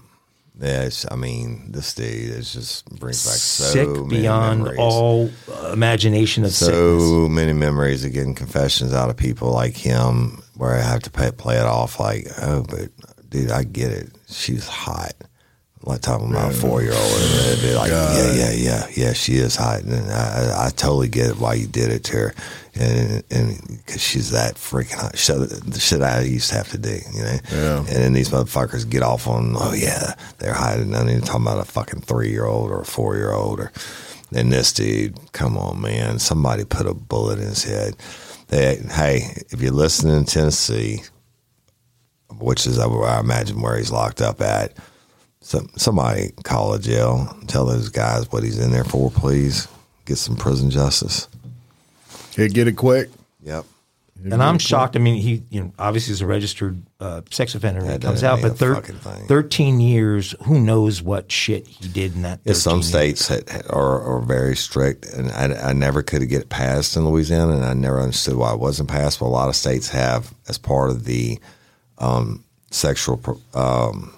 It's, 0.65 1.05
I 1.11 1.17
mean, 1.17 1.73
this 1.73 1.93
dude 1.93 2.07
is 2.07 2.53
just 2.53 2.89
brings 3.01 3.25
back 3.25 3.35
so 3.35 3.65
Sick 3.65 4.09
beyond 4.09 4.61
memories. 4.61 4.79
all 4.79 5.31
imagination 5.73 6.45
of 6.45 6.53
sickness. 6.53 7.03
so 7.03 7.29
many 7.29 7.53
memories 7.53 8.05
of 8.05 8.13
getting 8.13 8.35
confessions 8.37 8.93
out 8.93 9.11
of 9.11 9.17
people 9.17 9.51
like 9.51 9.77
him 9.77 10.41
where 10.57 10.75
I 10.77 10.81
have 10.81 11.03
to 11.03 11.11
pay, 11.11 11.33
play 11.33 11.57
it 11.57 11.65
off 11.65 11.99
like, 11.99 12.29
oh, 12.41 12.65
but 12.69 12.91
dude, 13.29 13.51
I 13.51 13.65
get 13.65 13.91
it. 13.91 14.11
She's 14.29 14.69
hot. 14.69 15.15
Like 15.85 16.01
talking 16.01 16.31
about 16.31 16.53
a 16.53 16.55
four 16.55 16.81
year 16.81 16.93
old, 16.93 17.13
and 17.13 17.59
they'd 17.59 17.69
be 17.69 17.75
like, 17.75 17.91
yeah, 17.91 18.33
yeah, 18.33 18.53
yeah, 18.53 18.87
yeah, 18.95 19.13
she 19.13 19.33
is 19.33 19.57
hot, 19.57 19.83
and 19.83 20.13
I, 20.13 20.67
I 20.67 20.71
totally 20.71 21.09
get 21.09 21.31
it 21.31 21.39
why 21.39 21.55
you 21.55 21.67
did 21.67 21.91
it 21.91 22.05
to 22.05 22.17
her, 22.19 22.35
and 22.75 23.25
and 23.31 23.81
because 23.85 24.01
she's 24.01 24.31
that 24.31 24.55
freaking 24.55 24.95
hot. 25.01 25.19
Shit, 25.19 25.37
the 25.39 25.81
shit 25.81 26.01
I 26.01 26.21
used 26.21 26.51
to 26.51 26.55
have 26.55 26.69
to 26.71 26.79
do, 26.79 26.99
you 27.13 27.23
know. 27.23 27.39
Yeah. 27.51 27.79
And 27.79 27.89
then 27.89 28.13
these 28.13 28.29
motherfuckers 28.29 28.89
get 28.89 29.03
off 29.03 29.27
on, 29.27 29.57
oh 29.57 29.73
yeah, 29.73 30.15
they're 30.39 30.55
hot, 30.55 30.79
and 30.79 30.95
I'm 30.95 31.09
even 31.09 31.23
talking 31.23 31.43
about 31.43 31.59
a 31.59 31.65
fucking 31.65 32.03
three 32.03 32.31
year 32.31 32.47
old 32.47 32.71
or 32.71 32.83
a 32.83 32.87
four 32.87 33.17
year 33.17 33.33
old 33.33 33.59
or 33.59 33.73
And 34.35 34.53
this 34.53 34.73
dude, 34.73 35.33
come 35.33 35.57
on, 35.59 35.81
man, 35.81 36.19
somebody 36.19 36.65
put 36.65 36.87
a 36.87 36.95
bullet 36.95 37.39
in 37.39 37.49
his 37.49 37.65
head. 37.65 37.97
They, 38.49 38.77
hey, 38.77 39.43
if 39.51 39.61
you're 39.61 39.73
listening 39.73 40.17
in 40.17 40.25
Tennessee, 40.25 41.03
which 42.39 42.67
is 42.67 42.79
I 42.79 43.21
imagine 43.21 43.61
where 43.61 43.77
he's 43.77 43.93
locked 43.93 44.23
up 44.23 44.41
at, 44.41 44.77
some, 45.43 45.69
somebody 45.77 46.31
call 46.45 46.75
a 46.75 46.79
jail, 46.79 47.37
tell 47.47 47.67
those 47.67 47.89
guys 47.89 48.31
what 48.33 48.43
he's 48.43 48.59
in 48.59 48.71
there 48.71 48.85
for, 48.85 49.11
please. 49.11 49.69
Get 50.05 50.19
some 50.19 50.37
prison 50.37 50.71
justice. 50.71 51.29
Hey, 52.35 52.49
get 52.49 52.67
it 52.67 52.73
quick. 52.73 53.09
Yep. 53.43 53.67
And 54.25 54.43
I'm 54.43 54.59
shocked. 54.59 54.95
I 54.95 55.01
mean, 55.01 55.21
he 55.21 55.43
you 55.51 55.63
know 55.63 55.73
obviously 55.79 56.13
is 56.13 56.21
a 56.21 56.27
registered 56.27 56.81
uh, 57.01 57.23
sex 57.31 57.55
offender. 57.55 57.81
when 57.81 57.89
That 57.89 58.03
he 58.03 58.07
comes 58.07 58.23
out, 58.23 58.41
but 58.41 58.57
thir- 58.57 58.81
13 58.81 59.81
years. 59.81 60.35
Who 60.45 60.61
knows 60.61 61.03
what 61.03 61.33
shit 61.33 61.67
he 61.67 61.89
did 61.89 62.15
in 62.15 62.23
that? 62.23 62.41
Yeah, 62.45 62.53
some 62.53 62.79
years. 62.79 62.89
states 62.89 63.29
had- 63.29 63.67
are, 63.69 64.01
are 64.01 64.21
very 64.21 64.55
strict, 64.57 65.07
and 65.07 65.31
I, 65.33 65.71
I 65.71 65.73
never 65.73 66.03
could 66.03 66.29
get 66.29 66.43
it 66.43 66.49
passed 66.49 66.97
in 66.97 67.09
Louisiana, 67.09 67.55
and 67.57 67.65
I 67.65 67.75
never 67.75 68.01
understood 68.01 68.37
why 68.37 68.53
it 68.53 68.61
wasn't 68.61 68.89
passed. 68.89 69.19
But 69.19 69.27
a 69.27 69.29
lot 69.29 69.49
of 69.49 69.57
states 69.57 69.89
have, 69.89 70.33
as 70.49 70.57
part 70.57 70.91
of 70.91 71.05
the 71.05 71.41
um, 71.99 72.45
sexual 72.71 73.21
um, 73.55 74.15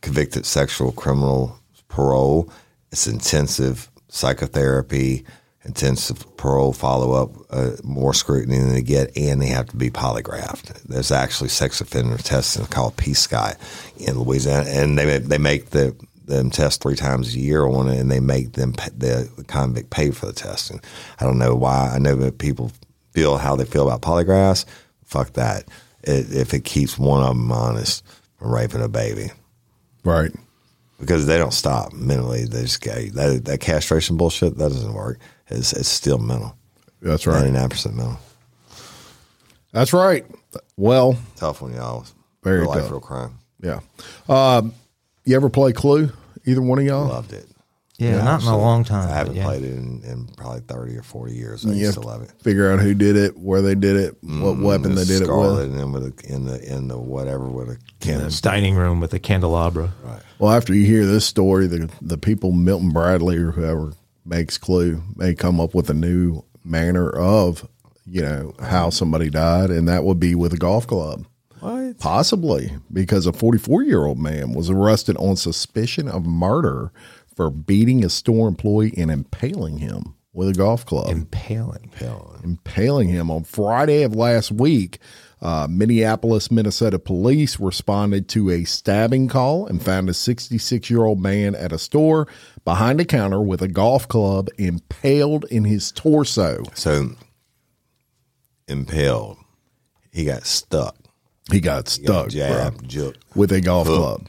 convicted 0.00 0.46
sexual 0.46 0.92
criminal 0.92 1.58
parole, 1.88 2.50
it's 2.90 3.06
intensive 3.06 3.90
psychotherapy, 4.08 5.24
intensive 5.64 6.36
parole 6.36 6.72
follow 6.72 7.12
up, 7.12 7.30
uh, 7.50 7.72
more 7.82 8.14
scrutiny 8.14 8.58
than 8.58 8.70
they 8.70 8.82
get, 8.82 9.16
and 9.16 9.42
they 9.42 9.46
have 9.46 9.66
to 9.66 9.76
be 9.76 9.90
polygraphed. 9.90 10.82
There's 10.84 11.12
actually 11.12 11.50
sex 11.50 11.80
offender 11.80 12.16
testing 12.18 12.66
called 12.66 12.96
Peace 12.96 13.26
PSCI 13.26 13.56
in 13.98 14.18
Louisiana, 14.18 14.68
and 14.68 14.98
they 14.98 15.18
they 15.18 15.38
make 15.38 15.70
the 15.70 15.94
them 16.24 16.50
test 16.50 16.82
three 16.82 16.94
times 16.94 17.34
a 17.34 17.38
year 17.38 17.66
on 17.66 17.88
it, 17.88 17.98
and 17.98 18.10
they 18.10 18.20
make 18.20 18.52
them 18.52 18.72
the 18.96 19.28
convict 19.48 19.90
pay 19.90 20.10
for 20.10 20.26
the 20.26 20.32
testing. 20.32 20.80
I 21.20 21.24
don't 21.24 21.38
know 21.38 21.54
why. 21.54 21.90
I 21.94 21.98
know 21.98 22.14
that 22.16 22.38
people 22.38 22.70
feel 23.12 23.38
how 23.38 23.56
they 23.56 23.64
feel 23.64 23.88
about 23.88 24.02
polygraphs. 24.02 24.64
Fuck 25.04 25.32
that. 25.34 25.64
It, 26.02 26.32
if 26.32 26.54
it 26.54 26.64
keeps 26.64 26.98
one 26.98 27.22
of 27.22 27.28
them 27.28 27.50
honest 27.50 28.04
from 28.38 28.52
raping 28.52 28.82
a 28.82 28.88
baby 28.88 29.30
Right. 30.04 30.32
because 31.00 31.26
they 31.26 31.38
don't 31.38 31.52
stop 31.52 31.92
mentally. 31.92 32.44
They 32.44 32.62
just 32.62 32.80
go 32.80 32.92
that, 32.92 33.44
that 33.44 33.60
castration 33.60 34.16
bullshit 34.16 34.56
that 34.56 34.68
doesn't 34.70 34.94
work. 34.94 35.18
It's 35.48 35.72
it's 35.72 35.88
still 35.88 36.18
mental. 36.18 36.56
That's 37.02 37.26
right. 37.26 37.36
Ninety 37.40 37.52
nine 37.52 37.68
percent 37.68 37.94
mental. 37.96 38.18
That's 39.72 39.92
right. 39.92 40.24
Well, 40.76 41.16
Tough 41.36 41.60
one, 41.62 41.74
y'all. 41.74 42.06
Very 42.42 42.60
real 42.60 42.70
life, 42.70 42.82
tough. 42.82 42.90
real 42.90 43.00
crime. 43.00 43.38
yeah. 43.62 43.80
Um, 44.28 44.72
you 45.24 45.36
ever 45.36 45.50
play 45.50 45.72
Clue? 45.72 46.10
Either 46.46 46.62
one 46.62 46.78
of 46.78 46.84
y'all? 46.86 47.06
Loved 47.06 47.32
it. 47.32 47.46
Yeah, 47.98 48.22
not 48.22 48.42
in 48.42 48.48
a 48.48 48.56
long 48.56 48.84
time. 48.84 49.08
I 49.08 49.12
haven't 49.12 49.34
yeah. 49.34 49.44
played 49.44 49.64
it 49.64 49.72
in, 49.72 50.02
in 50.04 50.28
probably 50.36 50.60
thirty 50.60 50.96
or 50.96 51.02
forty 51.02 51.34
years. 51.34 51.66
I 51.66 51.70
You 51.70 51.74
used 51.74 51.94
have 51.96 52.02
to 52.04 52.08
love 52.08 52.22
it. 52.22 52.30
Figure 52.40 52.70
out 52.70 52.78
who 52.78 52.94
did 52.94 53.16
it, 53.16 53.36
where 53.36 53.60
they 53.60 53.74
did 53.74 53.96
it, 53.96 54.14
what 54.22 54.56
mm, 54.56 54.62
weapon 54.62 54.94
they 54.94 55.02
The 55.02 55.06
did 55.06 55.22
it 55.22 55.28
with. 55.34 55.60
and 55.62 55.76
then 55.76 55.90
with 55.92 56.04
a, 56.04 56.32
in 56.32 56.44
the 56.46 56.62
in 56.72 56.86
the 56.86 56.96
whatever 56.96 57.48
with 57.48 57.70
a 57.70 57.78
in 58.08 58.30
dining 58.40 58.76
room 58.76 59.00
with 59.00 59.12
a 59.14 59.18
candelabra. 59.18 59.92
Well, 60.38 60.52
after 60.52 60.72
you 60.72 60.86
hear 60.86 61.06
this 61.06 61.26
story, 61.26 61.66
the 61.66 61.90
the 62.00 62.18
people 62.18 62.52
Milton 62.52 62.90
Bradley 62.90 63.36
or 63.36 63.50
whoever 63.50 63.92
makes 64.24 64.58
Clue 64.58 65.02
may 65.16 65.34
come 65.34 65.60
up 65.60 65.74
with 65.74 65.90
a 65.90 65.94
new 65.94 66.44
manner 66.64 67.10
of 67.10 67.68
you 68.06 68.22
know 68.22 68.54
how 68.60 68.90
somebody 68.90 69.28
died, 69.28 69.70
and 69.70 69.88
that 69.88 70.04
would 70.04 70.20
be 70.20 70.36
with 70.36 70.52
a 70.52 70.56
golf 70.56 70.86
club. 70.86 71.26
What? 71.60 71.98
Possibly 71.98 72.70
because 72.92 73.26
a 73.26 73.32
44 73.32 73.82
year 73.82 74.06
old 74.06 74.18
man 74.18 74.52
was 74.52 74.70
arrested 74.70 75.16
on 75.16 75.34
suspicion 75.34 76.08
of 76.08 76.24
murder 76.24 76.92
for 77.38 77.50
beating 77.50 78.04
a 78.04 78.08
store 78.08 78.48
employee 78.48 78.92
and 78.96 79.12
impaling 79.12 79.78
him 79.78 80.16
with 80.32 80.48
a 80.48 80.52
golf 80.52 80.84
club. 80.84 81.08
Impaling. 81.08 81.84
impaling 82.00 82.40
impaling 82.42 83.08
him 83.10 83.30
on 83.30 83.44
Friday 83.44 84.02
of 84.02 84.12
last 84.16 84.50
week. 84.50 84.98
Uh, 85.40 85.68
Minneapolis, 85.70 86.50
Minnesota 86.50 86.98
police 86.98 87.60
responded 87.60 88.28
to 88.30 88.50
a 88.50 88.64
stabbing 88.64 89.28
call 89.28 89.66
and 89.68 89.80
found 89.80 90.10
a 90.10 90.14
66 90.14 90.90
year 90.90 91.04
old 91.04 91.20
man 91.20 91.54
at 91.54 91.70
a 91.70 91.78
store 91.78 92.26
behind 92.64 93.00
a 93.00 93.04
counter 93.04 93.40
with 93.40 93.62
a 93.62 93.68
golf 93.68 94.08
club 94.08 94.48
impaled 94.58 95.44
in 95.44 95.62
his 95.62 95.92
torso. 95.92 96.64
So 96.74 97.10
impaled. 98.66 99.36
He 100.12 100.24
got 100.24 100.44
stuck. 100.44 100.96
He 101.52 101.60
got 101.60 101.88
He 101.88 102.02
got 102.04 102.12
stuck 102.12 102.24
bro, 102.24 102.28
jabbed, 102.30 102.88
juked, 102.90 103.16
with 103.36 103.52
a 103.52 103.60
golf 103.60 103.86
club, 103.86 104.28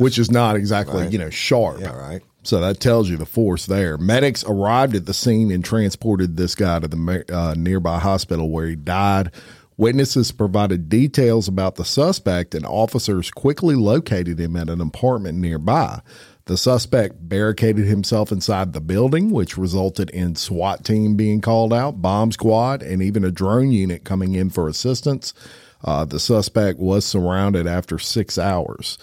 which 0.00 0.18
is 0.18 0.30
not 0.30 0.54
exactly, 0.56 1.02
Right. 1.02 1.12
you 1.12 1.18
know, 1.18 1.30
sharp. 1.30 1.80
yeah, 1.80 1.90
right. 1.94 2.22
So 2.48 2.60
that 2.60 2.80
tells 2.80 3.10
you 3.10 3.18
the 3.18 3.26
force 3.26 3.66
there. 3.66 3.98
Medics 3.98 4.42
arrived 4.42 4.96
at 4.96 5.04
the 5.04 5.12
scene 5.12 5.50
and 5.50 5.62
transported 5.62 6.38
this 6.38 6.54
guy 6.54 6.78
to 6.78 6.88
the 6.88 7.24
uh, 7.30 7.52
nearby 7.54 7.98
hospital 7.98 8.48
where 8.48 8.68
he 8.68 8.74
died. 8.74 9.32
Witnesses 9.76 10.32
provided 10.32 10.88
details 10.88 11.46
about 11.46 11.74
the 11.74 11.84
suspect, 11.84 12.54
and 12.54 12.64
officers 12.64 13.30
quickly 13.30 13.74
located 13.74 14.40
him 14.40 14.56
at 14.56 14.70
an 14.70 14.80
apartment 14.80 15.36
nearby. 15.36 16.00
The 16.46 16.56
suspect 16.56 17.28
barricaded 17.28 17.84
himself 17.84 18.32
inside 18.32 18.72
the 18.72 18.80
building, 18.80 19.30
which 19.30 19.58
resulted 19.58 20.08
in 20.08 20.34
SWAT 20.34 20.86
team 20.86 21.16
being 21.16 21.42
called 21.42 21.74
out, 21.74 22.00
bomb 22.00 22.32
squad, 22.32 22.82
and 22.82 23.02
even 23.02 23.24
a 23.24 23.30
drone 23.30 23.72
unit 23.72 24.04
coming 24.04 24.34
in 24.34 24.48
for 24.48 24.68
assistance. 24.68 25.34
Uh, 25.84 26.06
the 26.06 26.18
suspect 26.18 26.78
was 26.78 27.04
surrounded 27.04 27.66
after 27.66 27.98
six 27.98 28.38
hours. 28.38 28.96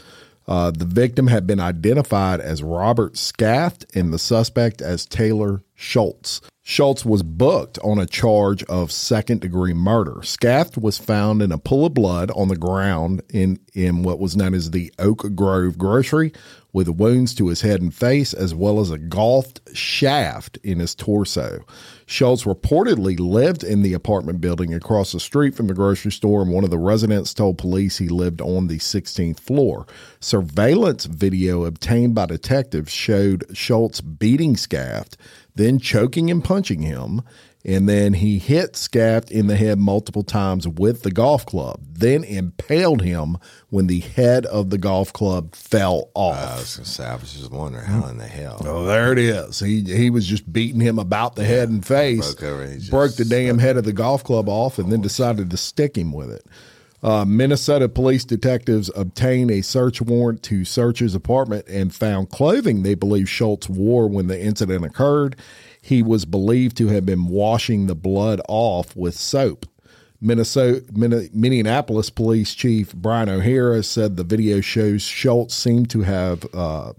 Uh, 0.47 0.71
the 0.71 0.86
victim 0.86 1.27
had 1.27 1.47
been 1.47 1.60
identified 1.60 2.39
as 2.39 2.62
Robert 2.62 3.17
Scaft 3.17 3.86
and 3.95 4.13
the 4.13 4.19
suspect 4.19 4.81
as 4.81 5.05
Taylor 5.05 5.63
Schultz. 5.73 6.41
Schultz 6.62 7.05
was 7.05 7.21
booked 7.21 7.77
on 7.84 7.99
a 7.99 8.08
charge 8.08 8.63
of 8.63 8.91
second 8.91 9.41
degree 9.41 9.73
murder. 9.73 10.21
Scaft 10.23 10.77
was 10.77 10.97
found 10.97 11.41
in 11.41 11.51
a 11.51 11.60
pool 11.60 11.86
of 11.86 11.93
blood 11.93 12.31
on 12.31 12.47
the 12.47 12.55
ground 12.55 13.21
in, 13.29 13.60
in 13.73 14.01
what 14.01 14.19
was 14.19 14.36
known 14.36 14.53
as 14.55 14.71
the 14.71 14.91
Oak 14.97 15.36
Grove 15.36 15.77
grocery 15.77 16.34
with 16.75 16.89
wounds 16.89 17.33
to 17.33 17.47
his 17.47 17.61
head 17.61 17.81
and 17.81 17.93
face, 17.93 18.33
as 18.33 18.53
well 18.53 18.81
as 18.81 18.91
a 18.91 18.97
golfed 18.97 19.61
shaft 19.73 20.57
in 20.61 20.79
his 20.79 20.93
torso. 20.93 21.63
Schultz 22.05 22.43
reportedly 22.43 23.17
lived 23.17 23.63
in 23.63 23.81
the 23.81 23.93
apartment 23.93 24.41
building 24.41 24.73
across 24.73 25.13
the 25.13 25.19
street 25.21 25.55
from 25.55 25.67
the 25.67 25.73
grocery 25.73 26.11
store, 26.11 26.41
and 26.41 26.51
one 26.51 26.65
of 26.65 26.71
the 26.71 26.77
residents 26.77 27.33
told 27.33 27.57
police 27.57 27.97
he 27.97 28.09
lived 28.09 28.41
on 28.41 28.67
the 28.67 28.77
16th 28.77 29.39
floor. 29.39 29.88
Surveillance 30.19 31.05
video 31.05 31.63
obtained 31.63 32.13
by 32.13 32.25
detectives 32.25 32.91
showed 32.91 33.45
Schultz 33.53 34.01
beating 34.01 34.57
Scaft, 34.57 35.15
then 35.55 35.79
choking 35.79 36.29
and 36.29 36.43
punching 36.43 36.81
him. 36.81 37.21
And 37.65 37.89
then 37.89 38.13
he 38.13 38.38
hit 38.38 38.75
Scaft 38.75 39.32
in 39.32 39.47
the 39.47 39.56
head 39.56 39.80
multiple 39.80 40.21
times 40.21 40.67
with 40.67 41.01
the 41.01 41.10
golf 41.10 41.47
club, 41.47 41.80
then 41.91 42.23
impaled 42.23 43.01
him 43.01 43.38
when 43.69 43.88
the 43.88 44.01
head 44.01 44.45
of 44.45 44.69
the 44.69 44.78
golf 44.78 45.12
club 45.12 45.56
fell 45.56 46.12
off. 46.13 46.36
I 46.38 46.56
was 46.58 46.69
say, 46.84 47.06
I 47.06 47.15
was 47.15 47.34
just 47.34 47.51
wondering 47.51 47.86
how 47.86 48.06
in 48.06 48.19
the 48.19 48.28
hell. 48.28 48.62
Oh, 48.63 48.86
there 48.86 49.12
it 49.12 49.17
is. 49.17 49.60
He 49.60 49.82
he 49.82 50.12
was 50.12 50.28
just 50.28 50.51
beating 50.54 50.80
him 50.80 50.99
about 50.99 51.36
the 51.36 51.43
head 51.43 51.69
and 51.69 51.84
face. 51.84 52.36
Broke 52.36 52.43
over 52.43 52.63
and 52.63 52.89
broke 52.91 53.15
the 53.15 53.25
damn 53.25 53.58
head 53.58 53.78
of 53.78 53.84
the 53.84 53.93
golf 53.93 54.23
club 54.23 54.47
off, 54.47 54.78
and 54.78 54.91
then 54.91 55.01
decided 55.01 55.49
to 55.49 55.58
stick 55.58 55.97
him 55.97 56.12
with 56.12 56.30
it. 56.30 56.45
Uh, 57.01 57.25
Minnesota 57.25 57.89
police 57.89 58.25
detectives 58.25 58.89
obtained 58.95 59.51
a 59.51 59.62
search 59.62 60.01
warrant 60.01 60.41
to 60.43 60.65
search 60.65 60.99
his 60.99 61.13
apartment 61.13 61.67
and 61.67 61.93
found 61.93 62.30
clothing 62.30 62.84
they 62.84 62.95
believe 62.95 63.30
Schultz 63.30 63.69
wore 63.69 64.08
when 64.08 64.28
the 64.28 64.39
incident 64.39 64.86
occurred. 64.86 65.36
He 65.86 66.02
was 66.02 66.26
believed 66.26 66.78
to 66.78 66.88
have 66.88 67.06
been 67.06 67.28
washing 67.28 67.86
the 67.86 67.93
blood 67.93 68.41
off 68.48 68.95
with 68.95 69.13
soap. 69.13 69.67
Minnesota, 70.19 70.84
Minneapolis 70.91 72.10
Police 72.10 72.56
Chief 72.56 72.91
Brian 72.95 73.30
O'Hara 73.30 73.84
said 73.84 74.17
the 74.17 74.24
video 74.24 74.62
shows 74.62 75.04
Schultz 75.04 75.54
seemed 75.54 75.91
to 75.91 76.02
have 76.02 76.43
uh, 76.56 76.93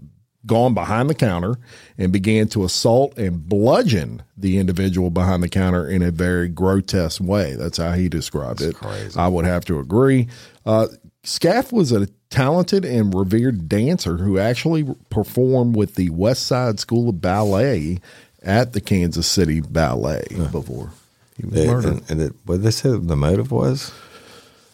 gone 0.45 0.73
behind 0.73 1.09
the 1.09 1.15
counter 1.15 1.57
and 1.97 2.13
began 2.13 2.47
to 2.47 2.63
assault 2.63 3.17
and 3.17 3.49
bludgeon 3.49 4.23
the 4.37 4.57
individual 4.57 5.09
behind 5.09 5.43
the 5.43 5.49
counter 5.49 5.85
in 5.85 6.01
a 6.01 6.09
very 6.09 6.47
grotesque 6.47 7.21
way. 7.21 7.55
That's 7.55 7.79
how 7.79 7.91
he 7.91 8.07
described 8.07 8.61
it. 8.61 8.75
crazy. 8.75 9.19
I 9.19 9.27
would 9.27 9.43
have 9.43 9.65
to 9.65 9.79
agree. 9.79 10.29
Uh, 10.65 10.87
Scaff 11.23 11.73
was 11.73 11.91
a 11.91 12.07
talented 12.29 12.85
and 12.85 13.13
revered 13.13 13.67
dancer 13.67 14.15
who 14.15 14.39
actually 14.39 14.85
performed 15.09 15.75
with 15.75 15.95
the 15.95 16.09
West 16.09 16.47
Side 16.47 16.79
School 16.79 17.09
of 17.09 17.19
Ballet 17.19 17.99
at 18.47 18.73
the 18.73 18.81
Kansas 18.81 19.27
City 19.27 19.59
Ballet 19.61 20.25
before 20.51 20.89
he 21.35 21.45
was 21.45 21.59
It- 21.59 21.67
murdered. 21.67 21.91
and, 21.91 22.03
and 22.09 22.21
it, 22.21 22.33
what 22.45 22.63
they 22.63 22.71
said 22.71 23.07
the 23.07 23.15
motive 23.15 23.51
was? 23.51 23.91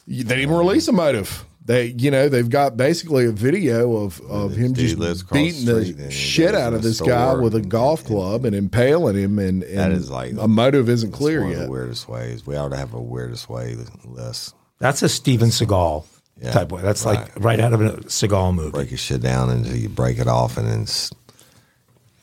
They 0.08 0.18
didn't 0.24 0.40
even 0.40 0.56
release 0.56 0.88
a 0.88 0.92
motive. 0.94 1.44
They, 1.66 1.88
you 1.98 2.12
know, 2.12 2.28
they've 2.28 2.50
got 2.50 2.76
basically 2.76 3.26
a 3.26 3.32
video 3.32 3.96
of, 4.04 4.20
of 4.30 4.54
him 4.54 4.74
just 4.74 4.98
beating 5.32 5.66
the 5.66 5.74
the, 5.76 5.86
street 5.86 5.96
and 5.98 6.12
he 6.12 6.18
shit 6.18 6.56
out 6.56 6.74
of 6.74 6.82
this 6.84 7.00
guy 7.00 7.34
with 7.36 7.56
a 7.56 7.62
golf 7.62 8.02
and- 8.02 8.08
club 8.10 8.44
and 8.46 8.54
impaling 8.54 9.16
him, 9.16 9.40
and, 9.40 9.64
and 9.64 9.78
That 9.78 9.92
is 9.92 10.10
like 10.12 10.34
a 10.38 10.48
motive 10.50 10.90
isn't 10.90 11.10
It's 11.10 11.18
clear 11.18 11.42
one 11.42 11.52
of 11.54 11.58
yet. 11.58 11.66
the 11.66 11.72
weirdest 11.72 12.10
ways. 12.10 12.46
We 12.46 12.58
ought 12.58 12.70
to 12.70 12.76
have 12.78 12.94
a 12.94 13.02
weirdest 13.02 13.50
way 13.50 13.78
list. 14.04 14.54
That's 14.80 15.02
a 15.04 15.08
Steven 15.10 15.50
Seagal 15.50 16.06
Yeah, 16.42 16.52
type 16.52 16.70
way. 16.74 16.82
That's 16.82 17.06
like 17.06 17.20
right. 17.20 17.42
right 17.44 17.60
out 17.62 17.72
of 17.72 17.80
a 17.80 17.92
Seagal 18.08 18.54
movie. 18.56 18.72
Break 18.72 18.92
your 18.92 18.98
shit 18.98 19.22
down 19.22 19.50
until 19.50 19.78
you 19.78 19.88
break 19.88 20.20
it 20.20 20.28
off, 20.28 20.58
and 20.58 20.68
then 20.68 20.82
s- 20.82 21.14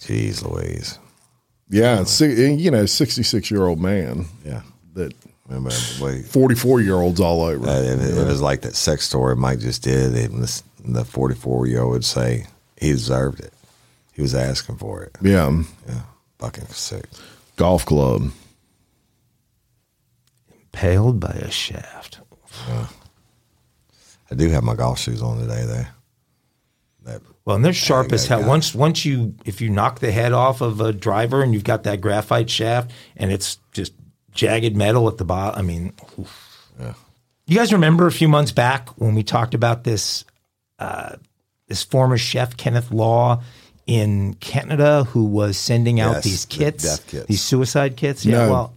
Jeez 0.03 0.45
Louise. 0.45 0.99
Yeah, 1.71 2.01
it's, 2.01 2.11
si- 2.11 2.53
you 2.55 2.71
know, 2.71 2.85
sixty 2.87 3.23
six 3.23 3.51
year 3.51 3.65
old 3.67 3.81
man 3.81 4.27
Yeah. 4.45 4.63
that 4.95 5.15
Remember, 5.49 5.71
wait, 6.01 6.27
forty 6.27 6.55
four 6.55 6.81
year 6.81 6.95
olds 6.97 7.21
all 7.21 7.43
over. 7.43 7.67
uh, 7.69 7.81
it, 7.81 8.01
it 8.19 8.27
was 8.27 8.41
like 8.41 8.63
that 8.63 8.75
sex 8.77 9.05
story 9.07 9.35
Mike 9.37 9.59
just 9.61 9.83
did. 9.83 10.15
And 10.15 10.43
this, 10.43 10.63
the 10.85 11.05
44 11.05 11.67
year 11.67 11.83
old 11.83 11.93
would 11.93 12.05
say 12.05 12.47
he 12.81 12.91
deserved 12.93 13.41
it. 13.41 13.53
He 14.13 14.23
was 14.23 14.35
asking 14.35 14.77
for 14.77 15.03
it. 15.03 15.17
yeah, 15.23 15.63
Yeah. 15.89 16.03
Fucking 16.39 16.67
sick. 16.69 17.05
golf 17.57 17.85
club. 17.85 18.31
Impaled 20.73 21.19
by 21.21 21.31
a 21.33 21.51
shaft. 21.51 22.21
I 24.31 24.35
do 24.37 24.49
have 24.51 24.63
my 24.63 24.75
golf 24.77 24.99
shoes 25.01 25.21
on 25.23 25.39
today, 25.41 25.65
though. 25.67 25.85
That, 27.05 27.23
Well, 27.45 27.57
and 27.57 27.65
they're 27.65 27.73
sharp 27.73 28.13
as 28.13 28.27
hell. 28.27 28.45
Once 28.47 28.75
once 28.75 29.05
you 29.05 29.35
if 29.45 29.61
you 29.61 29.71
knock 29.71 30.01
the 30.01 30.13
head 30.13 30.33
off 30.33 30.61
of 30.61 30.81
a 30.81 30.93
driver 30.93 31.43
and 31.43 31.55
you've 31.55 31.65
got 31.65 31.85
that 31.85 32.01
graphite 32.01 32.51
shaft 32.51 32.91
and 33.17 33.33
it's 33.33 33.59
just 33.73 33.93
jagged 34.33 34.77
metal 34.77 35.09
at 35.09 35.17
the 35.17 35.25
bottom. 35.25 35.59
I 35.59 35.63
mean. 35.63 35.93
Yeah. 36.79 36.95
you 37.47 37.57
guys 37.57 37.73
remember 37.73 38.07
a 38.07 38.13
few 38.13 38.29
months 38.29 38.53
back 38.53 38.89
when 38.99 39.15
we 39.15 39.23
talked 39.23 39.55
about 39.55 39.85
this 39.85 40.25
uh, 40.79 41.17
this 41.69 41.83
former 41.83 42.19
chef 42.19 42.57
Kenneth 42.57 42.91
Law 42.91 43.43
in 43.87 44.35
Canada 44.35 45.05
who 45.05 45.25
was 45.25 45.57
sending 45.57 46.01
out 46.01 46.17
Yes, 46.17 46.25
these 46.25 46.45
the 46.47 46.55
kits, 46.57 46.85
death 46.85 47.07
kits. 47.09 47.27
these 47.27 47.43
suicide 47.43 47.97
kits. 47.97 48.25
Yeah, 48.25 48.47
No. 48.47 48.51
well, 48.51 48.75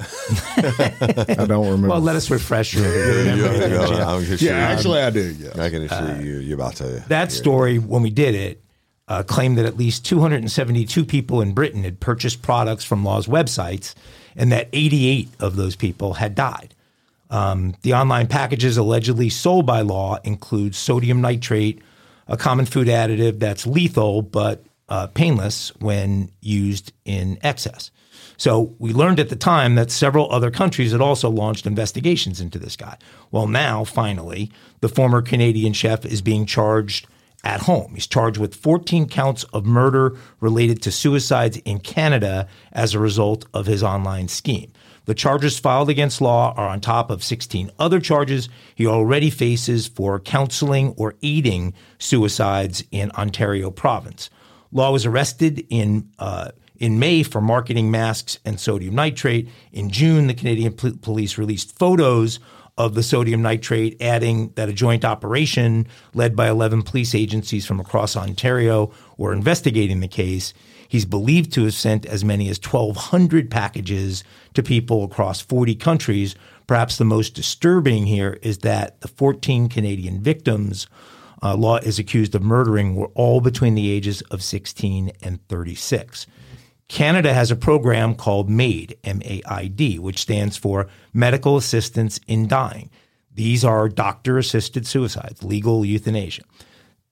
I 0.00 1.44
don't 1.48 1.64
remember. 1.66 1.88
well, 1.88 2.00
let 2.00 2.14
us 2.14 2.30
refresh 2.30 2.72
your, 2.74 2.84
your 2.84 3.24
memory. 3.24 3.58
there, 3.58 3.86
Jim. 3.86 3.96
I'm 4.00 4.24
yeah, 4.38 4.52
actually, 4.52 5.00
I 5.00 5.10
do. 5.10 5.34
Yeah, 5.34 5.60
I 5.62 5.70
can 5.70 5.82
assure 5.82 6.20
you, 6.20 6.38
you're 6.38 6.54
about 6.54 6.76
to. 6.76 7.04
That 7.08 7.32
story, 7.32 7.78
when 7.78 8.02
we 8.02 8.10
did 8.10 8.34
it, 8.34 8.62
uh, 9.08 9.22
claimed 9.24 9.58
that 9.58 9.64
at 9.66 9.76
least 9.76 10.04
272 10.04 11.04
people 11.04 11.40
in 11.40 11.52
Britain 11.52 11.82
had 11.82 11.98
purchased 11.98 12.42
products 12.42 12.84
from 12.84 13.04
Law's 13.04 13.26
websites, 13.26 13.94
and 14.36 14.52
that 14.52 14.68
88 14.72 15.30
of 15.40 15.56
those 15.56 15.74
people 15.74 16.14
had 16.14 16.34
died. 16.34 16.74
Um, 17.30 17.74
the 17.82 17.94
online 17.94 18.26
packages 18.28 18.76
allegedly 18.76 19.28
sold 19.28 19.66
by 19.66 19.80
Law 19.80 20.18
include 20.24 20.74
sodium 20.74 21.20
nitrate, 21.20 21.82
a 22.26 22.36
common 22.36 22.66
food 22.66 22.88
additive 22.88 23.38
that's 23.38 23.66
lethal 23.66 24.22
but 24.22 24.64
uh, 24.88 25.08
painless 25.08 25.74
when 25.80 26.30
used 26.40 26.92
in 27.04 27.38
excess. 27.42 27.90
So 28.38 28.74
we 28.78 28.92
learned 28.92 29.18
at 29.20 29.28
the 29.28 29.36
time 29.36 29.74
that 29.74 29.90
several 29.90 30.32
other 30.32 30.50
countries 30.50 30.92
had 30.92 31.00
also 31.00 31.28
launched 31.28 31.66
investigations 31.66 32.40
into 32.40 32.58
this 32.58 32.76
guy. 32.76 32.96
Well, 33.32 33.48
now, 33.48 33.82
finally, 33.84 34.50
the 34.80 34.88
former 34.88 35.20
Canadian 35.20 35.72
chef 35.72 36.06
is 36.06 36.22
being 36.22 36.46
charged 36.46 37.08
at 37.42 37.62
home. 37.62 37.94
He's 37.94 38.06
charged 38.06 38.38
with 38.38 38.54
14 38.54 39.08
counts 39.08 39.42
of 39.44 39.66
murder 39.66 40.16
related 40.40 40.80
to 40.82 40.92
suicides 40.92 41.56
in 41.58 41.80
Canada 41.80 42.46
as 42.72 42.94
a 42.94 43.00
result 43.00 43.44
of 43.52 43.66
his 43.66 43.82
online 43.82 44.28
scheme. 44.28 44.72
The 45.06 45.14
charges 45.14 45.58
filed 45.58 45.88
against 45.88 46.20
Law 46.20 46.54
are 46.56 46.68
on 46.68 46.80
top 46.80 47.10
of 47.10 47.24
16 47.24 47.70
other 47.78 47.98
charges 47.98 48.48
he 48.74 48.86
already 48.86 49.30
faces 49.30 49.88
for 49.88 50.20
counseling 50.20 50.94
or 50.96 51.14
aiding 51.22 51.74
suicides 51.98 52.84
in 52.92 53.10
Ontario 53.12 53.70
province. 53.70 54.30
Law 54.70 54.92
was 54.92 55.06
arrested 55.06 55.66
in 55.70 56.10
uh, 56.18 56.50
in 56.78 56.98
May 56.98 57.22
for 57.22 57.40
marketing 57.40 57.90
masks 57.90 58.38
and 58.44 58.58
sodium 58.58 58.94
nitrate. 58.94 59.48
In 59.72 59.90
June, 59.90 60.26
the 60.26 60.34
Canadian 60.34 60.72
pol- 60.72 60.98
police 61.00 61.38
released 61.38 61.78
photos 61.78 62.38
of 62.76 62.94
the 62.94 63.02
sodium 63.02 63.42
nitrate, 63.42 64.00
adding 64.00 64.52
that 64.54 64.68
a 64.68 64.72
joint 64.72 65.04
operation 65.04 65.86
led 66.14 66.36
by 66.36 66.48
11 66.48 66.82
police 66.82 67.14
agencies 67.14 67.66
from 67.66 67.80
across 67.80 68.16
Ontario 68.16 68.92
were 69.16 69.32
investigating 69.32 70.00
the 70.00 70.08
case. 70.08 70.54
He's 70.86 71.04
believed 71.04 71.52
to 71.52 71.64
have 71.64 71.74
sent 71.74 72.06
as 72.06 72.24
many 72.24 72.48
as 72.48 72.60
1,200 72.60 73.50
packages 73.50 74.22
to 74.54 74.62
people 74.62 75.04
across 75.04 75.40
40 75.40 75.74
countries. 75.74 76.36
Perhaps 76.66 76.96
the 76.96 77.04
most 77.04 77.34
disturbing 77.34 78.06
here 78.06 78.38
is 78.42 78.58
that 78.58 79.00
the 79.00 79.08
14 79.08 79.68
Canadian 79.68 80.22
victims 80.22 80.86
uh, 81.42 81.56
Law 81.56 81.76
is 81.76 81.98
accused 81.98 82.34
of 82.34 82.42
murdering 82.42 82.94
were 82.94 83.10
all 83.14 83.40
between 83.40 83.74
the 83.74 83.90
ages 83.90 84.22
of 84.22 84.42
16 84.42 85.12
and 85.22 85.46
36. 85.48 86.26
Canada 86.88 87.34
has 87.34 87.50
a 87.50 87.56
program 87.56 88.14
called 88.14 88.48
MAID, 88.48 88.98
M 89.04 89.20
A 89.24 89.42
I 89.46 89.66
D, 89.66 89.98
which 89.98 90.18
stands 90.18 90.56
for 90.56 90.88
Medical 91.12 91.56
Assistance 91.56 92.18
in 92.26 92.48
Dying. 92.48 92.90
These 93.34 93.64
are 93.64 93.88
doctor 93.88 94.38
assisted 94.38 94.86
suicides, 94.86 95.44
legal 95.44 95.84
euthanasia. 95.84 96.42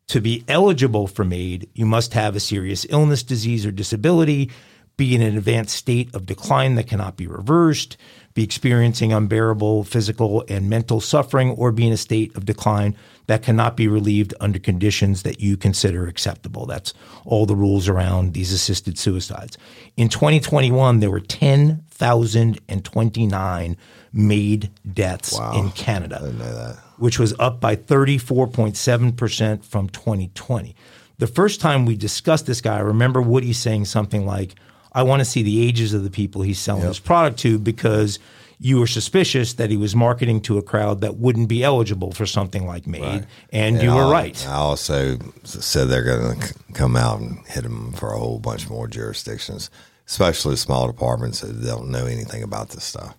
To 0.09 0.21
be 0.21 0.45
eligible 0.49 1.07
for 1.07 1.25
MAID, 1.25 1.69
you 1.75 1.85
must 1.85 2.15
have 2.15 2.35
a 2.35 2.41
serious 2.41 2.87
illness, 2.89 3.23
disease, 3.23 3.67
or 3.67 3.71
disability, 3.71 4.51
be 4.97 5.15
in 5.15 5.21
an 5.21 5.37
advanced 5.37 5.77
state 5.77 6.15
of 6.15 6.25
decline 6.25 6.77
that 6.77 6.87
cannot 6.87 7.17
be 7.17 7.27
reversed, 7.27 7.97
be 8.37 8.45
experiencing 8.45 9.13
unbearable 9.15 9.83
physical 9.85 10.45
and 10.47 10.69
mental 10.69 11.01
suffering, 11.01 11.53
or 11.53 11.73
be 11.73 11.87
in 11.87 11.93
a 11.95 11.97
state 11.97 12.37
of 12.37 12.45
decline 12.45 12.95
that 13.29 13.43
cannot 13.43 13.79
be 13.79 13.89
relieved 13.89 14.35
under 14.41 14.59
conditions 14.59 15.23
that 15.23 15.41
you 15.41 15.57
consider 15.57 16.07
acceptable. 16.07 16.67
That's 16.67 16.93
all 17.25 17.47
the 17.47 17.57
rules 17.57 17.89
around 17.89 18.35
these 18.35 18.53
assisted 18.53 18.99
suicides. 18.99 19.57
In 19.97 20.11
2021, 20.11 21.01
there 21.01 21.11
were 21.11 21.21
10,029 21.21 23.77
MAID 24.13 24.71
deaths 24.93 25.39
in 25.55 25.71
Canada 25.71 26.19
I 26.21 26.25
didn't 26.27 26.39
know 26.39 26.55
that. 26.55 26.77
which 26.99 27.19
was 27.19 27.33
up 27.39 27.59
by 27.59 27.75
34.7% 27.75 29.65
from 29.65 29.89
2020. 29.89 30.77
The 31.17 31.27
first 31.27 31.63
time 31.63 31.87
we 31.87 31.97
discussed 31.97 32.45
this 32.45 32.61
guy, 32.61 32.77
I 32.77 32.81
remember 32.81 33.23
Woody 33.23 33.55
saying 33.55 33.87
something 33.87 34.27
like, 34.27 34.57
I 34.97 35.03
want 35.03 35.21
to 35.21 35.27
see 35.27 35.43
the 35.43 35.63
ages 35.69 35.93
of 35.93 36.05
the 36.05 36.11
people 36.11 36.41
he's 36.41 36.59
selling 36.59 36.85
his 36.85 36.99
product 36.99 37.39
to 37.41 37.59
because 37.59 38.19
you 38.59 38.79
were 38.79 38.87
suspicious 38.87 39.53
that 39.55 39.69
he 39.69 39.77
was 39.77 39.95
marketing 39.95 40.41
to 40.41 40.57
a 40.57 40.63
crowd 40.63 41.03
that 41.03 41.17
wouldn't 41.19 41.51
be 41.51 41.63
eligible 41.63 42.13
for 42.13 42.25
something 42.25 42.67
like 42.67 42.87
MAID. 42.87 43.27
And, 43.53 43.83
you 43.83 43.91
were 43.91 44.05
I- 44.05 44.11
right. 44.11 44.47
I 44.49 44.55
also 44.55 45.19
said 45.45 45.89
they're 45.89 46.03
going 46.03 46.41
to 46.41 46.55
come 46.73 46.97
out 46.97 47.21
and 47.21 47.47
hit 47.47 47.65
him 47.65 47.93
for 47.93 48.15
a 48.15 48.19
whole 48.19 48.39
bunch 48.39 48.71
more 48.71 48.89
jurisdictions, 48.89 49.71
especially 50.07 50.57
small 50.57 50.87
departments 50.87 51.41
that 51.43 51.63
don't 51.63 51.91
know 51.91 52.07
anything 52.07 52.43
about 52.43 52.71
this 52.71 52.85
stuff. 52.85 53.15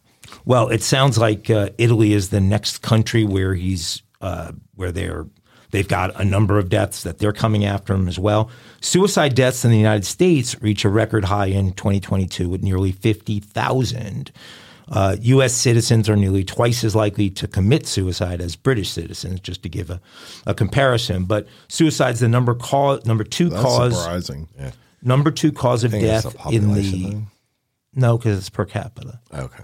Well, 0.46 0.70
it 0.70 0.82
sounds 0.82 1.20
like 1.20 1.52
uh, 1.52 1.70
Italy 1.78 2.14
is 2.14 2.30
the 2.30 2.42
next 2.42 2.82
country 2.82 3.24
where 3.24 3.54
he's 3.54 4.02
uh, 4.20 4.54
where 4.74 4.92
they're 4.92 5.28
they've 5.72 5.88
got 5.88 6.20
a 6.20 6.26
number 6.26 6.58
of 6.58 6.70
deaths 6.70 7.04
that 7.04 7.20
they're 7.20 7.34
coming 7.34 7.66
after 7.66 7.94
them 7.94 8.08
as 8.08 8.18
well. 8.20 8.50
Suicide 8.82 9.36
deaths 9.36 9.66
in 9.66 9.72
the 9.72 9.78
United 9.78 10.06
States 10.06 10.62
reach 10.62 10.86
a 10.86 10.90
record 10.90 11.26
high 11.26 11.48
in 11.48 11.74
2022 11.74 12.48
with 12.50 12.64
nearly 12.64 12.92
50,000. 12.92 14.32
Uh, 14.90 15.18
U.S. 15.20 15.54
citizens 15.54 16.08
are 16.08 16.16
nearly 16.16 16.46
twice 16.46 16.84
as 16.86 16.96
likely 16.96 17.30
to 17.32 17.46
commit 17.48 17.86
suicide 17.86 18.40
as 18.40 18.56
British 18.56 18.90
citizens, 18.90 19.42
just 19.42 19.62
to 19.64 19.70
give 19.70 19.90
a, 19.90 20.00
a 20.46 20.54
comparison. 20.54 21.26
But 21.26 21.46
suicide's 21.68 22.22
the 22.22 22.30
number 22.30 22.56
cause, 22.56 23.06
number 23.06 23.26
two 23.26 23.50
That's 23.50 23.62
cause, 23.62 24.02
surprising. 24.02 24.48
number 25.02 25.30
two 25.32 25.52
cause 25.52 25.84
of 25.84 25.94
I 25.94 26.00
think 26.00 26.04
it's 26.08 26.24
death 26.34 26.54
in 26.54 26.72
the 26.74 26.84
thing. 26.84 27.28
no, 27.94 28.18
because 28.18 28.38
it's 28.38 28.50
per 28.50 28.64
capita. 28.64 29.20
Okay. 29.34 29.64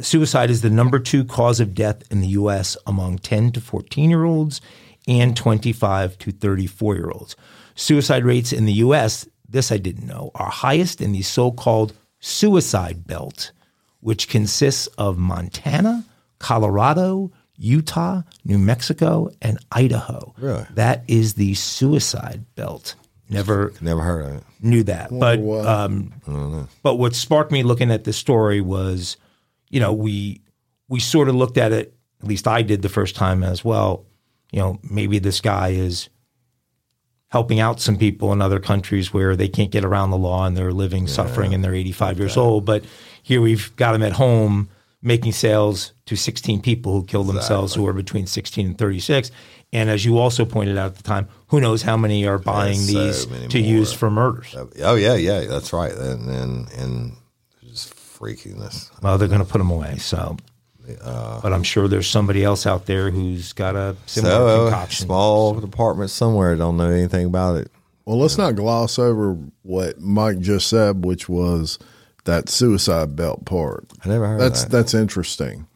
Suicide 0.00 0.50
is 0.50 0.62
the 0.62 0.70
number 0.70 0.98
two 0.98 1.24
cause 1.24 1.60
of 1.60 1.74
death 1.74 2.02
in 2.10 2.20
the 2.20 2.28
U.S. 2.28 2.76
among 2.86 3.18
10 3.18 3.52
to 3.52 3.60
14 3.60 4.10
year 4.10 4.24
olds 4.24 4.60
and 5.08 5.36
25 5.36 6.18
to 6.18 6.30
34 6.32 6.94
year 6.96 7.10
olds. 7.10 7.36
Suicide 7.74 8.24
rates 8.24 8.52
in 8.52 8.66
the 8.66 8.72
U.S., 8.74 9.26
this 9.48 9.72
I 9.72 9.78
didn't 9.78 10.06
know, 10.06 10.30
are 10.34 10.50
highest 10.50 11.00
in 11.00 11.12
the 11.12 11.22
so 11.22 11.50
called 11.50 11.92
suicide 12.20 13.06
belt, 13.06 13.52
which 14.00 14.28
consists 14.28 14.86
of 14.98 15.18
Montana, 15.18 16.04
Colorado, 16.38 17.30
Utah, 17.56 18.22
New 18.44 18.58
Mexico, 18.58 19.30
and 19.40 19.58
Idaho. 19.72 20.34
Really? 20.38 20.66
That 20.74 21.04
is 21.08 21.34
the 21.34 21.54
suicide 21.54 22.44
belt. 22.54 22.94
Never 23.28 23.72
Never 23.80 24.02
heard 24.02 24.24
of 24.26 24.34
it. 24.36 24.42
knew 24.60 24.82
that. 24.84 25.08
But 25.10 25.40
um, 25.40 26.12
but 26.82 26.96
what 26.96 27.14
sparked 27.14 27.50
me 27.52 27.62
looking 27.62 27.90
at 27.90 28.04
this 28.04 28.16
story 28.16 28.60
was, 28.60 29.16
you 29.72 29.80
know, 29.80 29.92
we 29.92 30.40
we 30.88 31.00
sort 31.00 31.28
of 31.28 31.34
looked 31.34 31.58
at 31.58 31.72
it. 31.72 31.96
At 32.20 32.28
least 32.28 32.46
I 32.46 32.62
did 32.62 32.82
the 32.82 32.88
first 32.88 33.16
time 33.16 33.42
as 33.42 33.64
well. 33.64 34.04
You 34.52 34.60
know, 34.60 34.78
maybe 34.88 35.18
this 35.18 35.40
guy 35.40 35.70
is 35.70 36.08
helping 37.28 37.58
out 37.58 37.80
some 37.80 37.96
people 37.96 38.32
in 38.32 38.42
other 38.42 38.60
countries 38.60 39.12
where 39.12 39.34
they 39.34 39.48
can't 39.48 39.70
get 39.70 39.84
around 39.84 40.10
the 40.10 40.18
law 40.18 40.44
and 40.44 40.54
they're 40.54 40.70
living 40.70 41.08
suffering 41.08 41.54
and 41.54 41.64
they're 41.64 41.74
85 41.74 42.18
years 42.18 42.36
old. 42.36 42.66
But 42.66 42.84
here 43.22 43.40
we've 43.40 43.74
got 43.76 43.94
him 43.94 44.02
at 44.02 44.12
home 44.12 44.68
making 45.00 45.32
sales 45.32 45.94
to 46.06 46.14
16 46.14 46.60
people 46.60 46.92
who 46.92 47.04
killed 47.04 47.26
themselves 47.28 47.74
who 47.74 47.86
are 47.88 47.94
between 47.94 48.26
16 48.26 48.66
and 48.66 48.78
36. 48.78 49.30
And 49.72 49.88
as 49.88 50.04
you 50.04 50.18
also 50.18 50.44
pointed 50.44 50.76
out 50.76 50.86
at 50.86 50.96
the 50.96 51.02
time, 51.02 51.26
who 51.48 51.60
knows 51.60 51.80
how 51.80 51.96
many 51.96 52.26
are 52.26 52.38
buying 52.38 52.76
so 52.76 52.92
these 52.92 53.26
many 53.26 53.48
to 53.48 53.58
more. 53.58 53.68
use 53.68 53.92
for 53.94 54.10
murders? 54.10 54.54
Oh 54.82 54.94
yeah, 54.94 55.14
yeah, 55.14 55.46
that's 55.46 55.72
right. 55.72 55.92
And 55.92 56.28
and 56.28 56.70
and 56.72 57.16
freakiness. 58.22 58.90
Well, 59.02 59.18
they're 59.18 59.28
going 59.28 59.44
to 59.44 59.50
put 59.50 59.58
them 59.58 59.70
away. 59.70 59.96
So 59.96 60.36
but 61.42 61.52
I'm 61.52 61.62
sure 61.62 61.88
there's 61.88 62.08
somebody 62.08 62.44
else 62.44 62.66
out 62.66 62.86
there 62.86 63.10
who's 63.10 63.52
got 63.52 63.76
a 63.76 63.96
similar 64.06 64.32
So, 64.34 64.46
uh, 64.46 64.70
concoction. 64.70 65.06
small 65.06 65.54
department 65.54 66.10
somewhere 66.10 66.56
don't 66.56 66.76
know 66.76 66.90
anything 66.90 67.26
about 67.26 67.56
it. 67.56 67.70
Well, 68.04 68.18
let's 68.18 68.36
not 68.36 68.56
gloss 68.56 68.98
over 68.98 69.38
what 69.62 70.00
Mike 70.00 70.40
just 70.40 70.66
said, 70.68 71.04
which 71.04 71.28
was 71.28 71.78
that 72.24 72.48
suicide 72.48 73.14
belt 73.14 73.44
part. 73.44 73.86
I 74.04 74.08
never 74.08 74.26
heard 74.26 74.40
that's 74.40 74.64
that. 74.64 74.70
that's 74.70 74.94
interesting. 74.94 75.66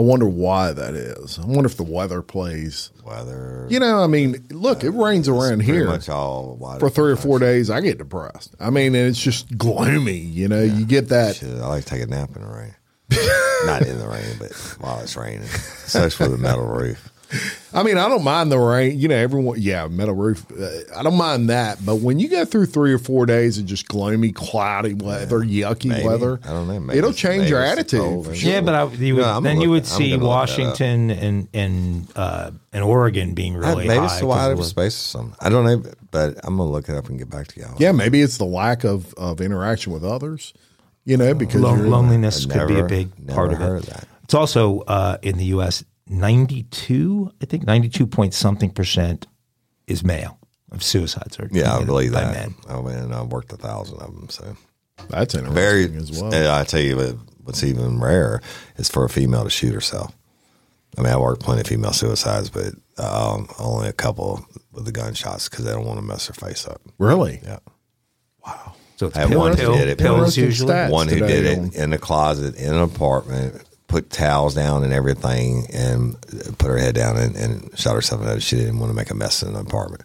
I 0.00 0.02
wonder 0.02 0.24
why 0.24 0.72
that 0.72 0.94
is. 0.94 1.38
I 1.38 1.44
wonder 1.44 1.66
if 1.66 1.76
the 1.76 1.82
weather 1.82 2.22
plays. 2.22 2.90
Weather. 3.04 3.66
You 3.68 3.78
know, 3.78 4.02
I 4.02 4.06
mean, 4.06 4.46
look, 4.48 4.82
it 4.82 4.92
rains 4.92 5.28
around 5.28 5.58
pretty 5.58 5.72
here 5.72 5.84
much 5.84 6.08
all 6.08 6.56
for 6.80 6.88
three 6.88 7.12
or 7.12 7.16
four 7.16 7.38
days. 7.38 7.68
I 7.68 7.82
get 7.82 7.98
depressed. 7.98 8.54
I 8.58 8.70
mean, 8.70 8.94
and 8.94 9.08
it's 9.08 9.20
just 9.20 9.58
gloomy. 9.58 10.16
You 10.16 10.48
know, 10.48 10.62
you 10.62 10.86
get 10.86 11.10
that. 11.10 11.36
Shit, 11.36 11.50
I 11.50 11.66
like 11.66 11.84
to 11.84 11.90
take 11.90 12.00
a 12.00 12.06
nap 12.06 12.34
in 12.34 12.40
the 12.40 12.48
rain. 12.48 12.74
Not 13.66 13.82
in 13.82 13.98
the 13.98 14.08
rain, 14.08 14.36
but 14.38 14.52
while 14.80 15.00
it's 15.00 15.18
raining. 15.18 15.42
Especially 15.42 16.28
with 16.28 16.40
a 16.40 16.42
metal 16.42 16.66
roof. 16.66 17.09
I 17.72 17.82
mean, 17.84 17.96
I 17.98 18.08
don't 18.08 18.24
mind 18.24 18.50
the 18.50 18.58
rain. 18.58 18.98
You 18.98 19.08
know, 19.08 19.14
everyone, 19.16 19.60
yeah, 19.60 19.86
metal 19.86 20.14
roof. 20.14 20.44
Uh, 20.50 20.68
I 20.96 21.02
don't 21.04 21.16
mind 21.16 21.48
that. 21.50 21.78
But 21.84 21.96
when 21.96 22.18
you 22.18 22.28
go 22.28 22.44
through 22.44 22.66
three 22.66 22.92
or 22.92 22.98
four 22.98 23.26
days 23.26 23.58
of 23.58 23.66
just 23.66 23.86
gloomy, 23.86 24.32
cloudy 24.32 24.94
weather, 24.94 25.38
yucky 25.40 25.86
Maybe. 25.90 26.06
weather, 26.06 26.40
I 26.44 26.48
don't 26.48 26.66
know. 26.66 26.80
Maybe 26.80 26.98
it'll 26.98 27.12
change 27.12 27.42
maybe 27.42 27.50
your 27.50 27.62
attitude. 27.62 28.00
cold 28.00 28.24
for 28.24 28.30
and- 28.32 28.38
sure. 28.40 28.50
Yeah, 28.52 28.60
but 28.62 28.74
I, 28.74 28.84
you 28.94 29.14
would, 29.16 29.22
No, 29.22 29.34
then 29.40 29.54
gonna 29.54 29.60
you 29.62 29.70
would 29.70 29.82
I'm 29.82 29.86
see 29.88 30.10
gonna 30.10 30.22
look 30.24 30.48
that 30.48 30.52
up. 30.52 30.58
Washington 30.68 31.10
and 31.10 31.48
and 31.54 32.08
uh, 32.16 32.50
and 32.72 32.82
Oregon 32.84 33.34
being 33.34 33.54
really 33.56 33.86
maybe 33.86 33.98
high. 33.98 34.04
it's 34.06 34.14
the 34.14 34.20
'cause 34.22 34.28
wide 34.28 34.46
of 34.50 34.58
open 34.58 34.64
space 34.64 34.94
or 34.96 35.06
something. 35.18 35.36
I 35.40 35.48
don't 35.48 35.64
know, 35.64 35.90
but 36.10 36.38
I'm 36.44 36.56
gonna 36.56 36.70
look 36.70 36.88
it 36.88 36.96
up 36.96 37.08
and 37.08 37.18
get 37.18 37.30
back 37.30 37.46
to 37.48 37.60
y'all. 37.60 37.76
Yeah, 37.78 37.92
maybe 37.92 38.20
it's 38.22 38.38
the 38.38 38.44
lack 38.44 38.82
of, 38.84 39.14
of 39.14 39.40
interaction 39.40 39.92
with 39.92 40.04
others. 40.04 40.52
You 41.04 41.16
know, 41.16 41.32
because 41.32 41.60
Lon- 41.60 41.88
loneliness 41.90 42.44
I've 42.44 42.52
could 42.52 42.68
be 42.68 42.78
a 42.78 42.84
big 42.84 43.28
part 43.28 43.52
of 43.52 43.60
it. 43.60 43.64
of 43.64 43.86
that. 43.86 44.06
It's 44.24 44.34
also 44.34 44.80
uh, 44.80 45.16
in 45.22 45.38
the 45.38 45.46
U.S. 45.46 45.82
Ninety-two, 46.10 47.30
I 47.40 47.46
think, 47.46 47.64
ninety-two 47.66 48.06
point 48.06 48.34
something 48.34 48.70
percent 48.70 49.26
is 49.86 50.02
male 50.04 50.38
of 50.72 50.82
suicides 50.82 51.38
are 51.38 51.48
Yeah, 51.50 51.76
I 51.76 51.84
believe 51.84 52.12
that. 52.12 52.34
men. 52.34 52.54
I 52.68 52.80
mean, 52.80 53.12
I 53.12 53.22
worked 53.22 53.52
a 53.52 53.56
thousand 53.56 53.98
of 54.00 54.12
them, 54.14 54.28
so 54.28 54.56
that's 55.08 55.34
interesting 55.34 55.54
very. 55.54 55.84
as 55.96 56.10
well. 56.20 56.32
and 56.34 56.46
I 56.48 56.64
tell 56.64 56.80
you, 56.80 56.96
what's 57.44 57.62
even 57.64 58.00
rarer 58.00 58.42
is 58.76 58.88
for 58.88 59.04
a 59.04 59.08
female 59.08 59.44
to 59.44 59.50
shoot 59.50 59.72
herself. 59.72 60.12
I 60.98 61.02
mean, 61.02 61.12
I 61.12 61.16
worked 61.16 61.42
plenty 61.42 61.60
of 61.62 61.68
female 61.68 61.92
suicides, 61.92 62.50
but 62.50 62.74
um, 62.98 63.48
only 63.58 63.88
a 63.88 63.92
couple 63.92 64.44
with 64.72 64.84
the 64.84 64.92
gunshots 64.92 65.48
because 65.48 65.64
they 65.64 65.70
don't 65.72 65.86
want 65.86 65.98
to 66.00 66.04
mess 66.04 66.26
their 66.26 66.34
face 66.34 66.66
up. 66.66 66.80
really? 66.98 67.40
Yeah. 67.44 67.58
Wow. 68.44 68.74
So 68.96 69.06
it's 69.06 69.16
I 69.16 69.20
had 69.20 69.28
pill, 69.30 69.38
one 69.38 69.56
who 69.56 69.72
did 69.72 69.88
it. 69.88 69.98
pills 69.98 70.36
Interesting 70.36 70.44
usually. 70.44 70.88
one 70.90 71.08
who 71.08 71.20
did 71.20 71.46
it 71.46 71.74
in 71.74 71.90
the 71.90 71.98
closet 71.98 72.56
in 72.56 72.74
an 72.74 72.82
apartment, 72.82 73.64
put 73.90 74.08
towels 74.08 74.54
down 74.54 74.84
and 74.84 74.92
everything, 74.92 75.66
and 75.72 76.16
put 76.58 76.68
her 76.68 76.78
head 76.78 76.94
down 76.94 77.16
and, 77.16 77.36
and 77.36 77.78
shot 77.78 77.94
herself 77.94 78.20
in 78.20 78.26
the 78.28 78.32
head. 78.34 78.42
She 78.42 78.56
didn't 78.56 78.78
want 78.78 78.90
to 78.90 78.94
make 78.94 79.10
a 79.10 79.14
mess 79.14 79.42
in 79.42 79.52
the 79.52 79.60
apartment. 79.60 80.02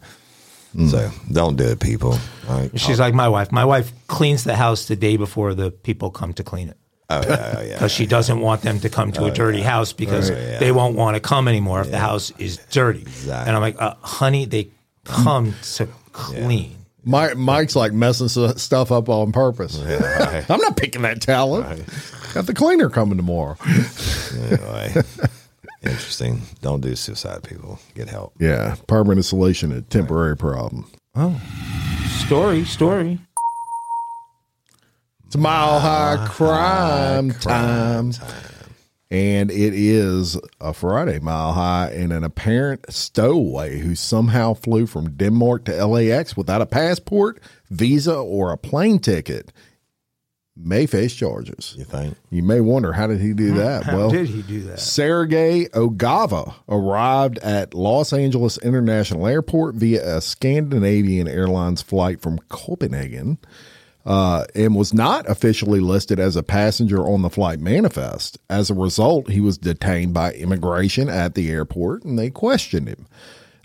Hmm. 0.73 0.87
So 0.87 1.11
don't 1.31 1.55
do 1.55 1.65
it, 1.65 1.79
people. 1.79 2.17
All 2.49 2.59
right? 2.59 2.79
She's 2.79 2.99
like 2.99 3.13
my 3.13 3.29
wife. 3.29 3.51
My 3.51 3.63
wife 3.63 3.93
cleans 4.07 4.43
the 4.43 4.55
house 4.55 4.87
the 4.87 4.95
day 4.95 5.17
before 5.17 5.53
the 5.53 5.69
people 5.69 6.09
come 6.09 6.33
to 6.33 6.43
clean 6.43 6.69
it. 6.69 6.77
oh 7.11 7.21
yeah, 7.21 7.55
oh, 7.57 7.61
yeah. 7.61 7.73
because 7.73 7.91
she 7.91 8.07
doesn't 8.07 8.39
want 8.39 8.63
them 8.63 8.79
to 8.79 8.89
come 8.89 9.11
to 9.11 9.25
a 9.25 9.31
dirty 9.31 9.61
house 9.61 9.93
because 9.93 10.31
yeah. 10.31 10.57
they 10.57 10.71
won't 10.71 10.95
want 10.95 11.15
to 11.15 11.19
come 11.19 11.47
anymore 11.47 11.79
if 11.81 11.91
the 11.91 11.99
house 11.99 12.31
is 12.39 12.57
dirty. 12.71 13.01
Exactly. 13.01 13.47
And 13.47 13.55
I'm 13.55 13.61
like, 13.61 13.79
uh, 13.79 13.93
honey, 14.01 14.45
they 14.45 14.69
come 15.03 15.53
to 15.75 15.87
clean. 16.11 16.75
Mike, 17.03 17.37
Mike's 17.37 17.75
like 17.75 17.93
messing 17.93 18.27
stuff 18.29 18.91
up 18.91 19.09
on 19.09 19.31
purpose. 19.31 19.79
I'm 20.49 20.59
not 20.59 20.75
picking 20.75 21.03
that 21.03 21.21
towel. 21.21 21.53
up. 21.57 21.77
Got 22.35 22.47
the 22.47 22.53
cleaner 22.53 22.89
coming 22.89 23.15
tomorrow. 23.15 23.55
Anyway, 24.51 24.93
interesting. 25.81 26.41
Don't 26.61 26.81
do 26.81 26.93
suicide, 26.93 27.43
people. 27.43 27.79
Get 27.95 28.09
help. 28.09 28.33
Yeah, 28.41 28.75
permanent 28.87 29.23
solution 29.23 29.71
a 29.71 29.81
temporary 29.81 30.35
problem. 30.35 30.85
Oh, 31.15 31.41
story, 32.25 32.65
story. 32.65 33.19
It's 35.25 35.37
mile 35.37 35.79
high 35.79 36.27
crime 36.29 37.31
time. 37.31 38.11
And 39.09 39.49
it 39.49 39.73
is 39.73 40.37
a 40.59 40.73
Friday 40.73 41.19
mile 41.19 41.53
high, 41.53 41.91
and 41.91 42.11
an 42.11 42.25
apparent 42.25 42.91
stowaway 42.91 43.79
who 43.79 43.95
somehow 43.95 44.55
flew 44.55 44.87
from 44.87 45.11
Denmark 45.11 45.63
to 45.65 45.85
LAX 45.85 46.35
without 46.35 46.61
a 46.61 46.65
passport, 46.65 47.39
visa, 47.69 48.13
or 48.13 48.51
a 48.51 48.57
plane 48.57 48.99
ticket 48.99 49.53
may 50.57 50.85
face 50.85 51.13
charges. 51.13 51.75
You 51.77 51.83
think? 51.83 52.15
You 52.29 52.43
may 52.43 52.61
wonder 52.61 52.93
how 52.93 53.07
did 53.07 53.19
he 53.19 53.33
do 53.33 53.53
that? 53.55 53.83
How 53.83 53.97
well, 53.97 54.09
did 54.09 54.27
he 54.27 54.41
do 54.41 54.61
that? 54.63 54.79
Sergei 54.79 55.65
Ogava 55.73 56.53
arrived 56.69 57.37
at 57.39 57.73
Los 57.73 58.13
Angeles 58.13 58.57
International 58.59 59.27
Airport 59.27 59.75
via 59.75 60.17
a 60.17 60.21
Scandinavian 60.21 61.27
Airlines 61.27 61.81
flight 61.81 62.21
from 62.21 62.39
Copenhagen 62.49 63.37
uh, 64.05 64.45
and 64.53 64.75
was 64.75 64.93
not 64.93 65.29
officially 65.29 65.79
listed 65.79 66.19
as 66.19 66.35
a 66.35 66.43
passenger 66.43 67.01
on 67.01 67.21
the 67.21 67.29
flight 67.29 67.59
manifest. 67.59 68.37
As 68.49 68.69
a 68.69 68.75
result, 68.75 69.29
he 69.29 69.41
was 69.41 69.57
detained 69.57 70.13
by 70.13 70.33
immigration 70.33 71.09
at 71.09 71.35
the 71.35 71.49
airport 71.49 72.03
and 72.03 72.17
they 72.17 72.29
questioned 72.29 72.87
him. 72.87 73.07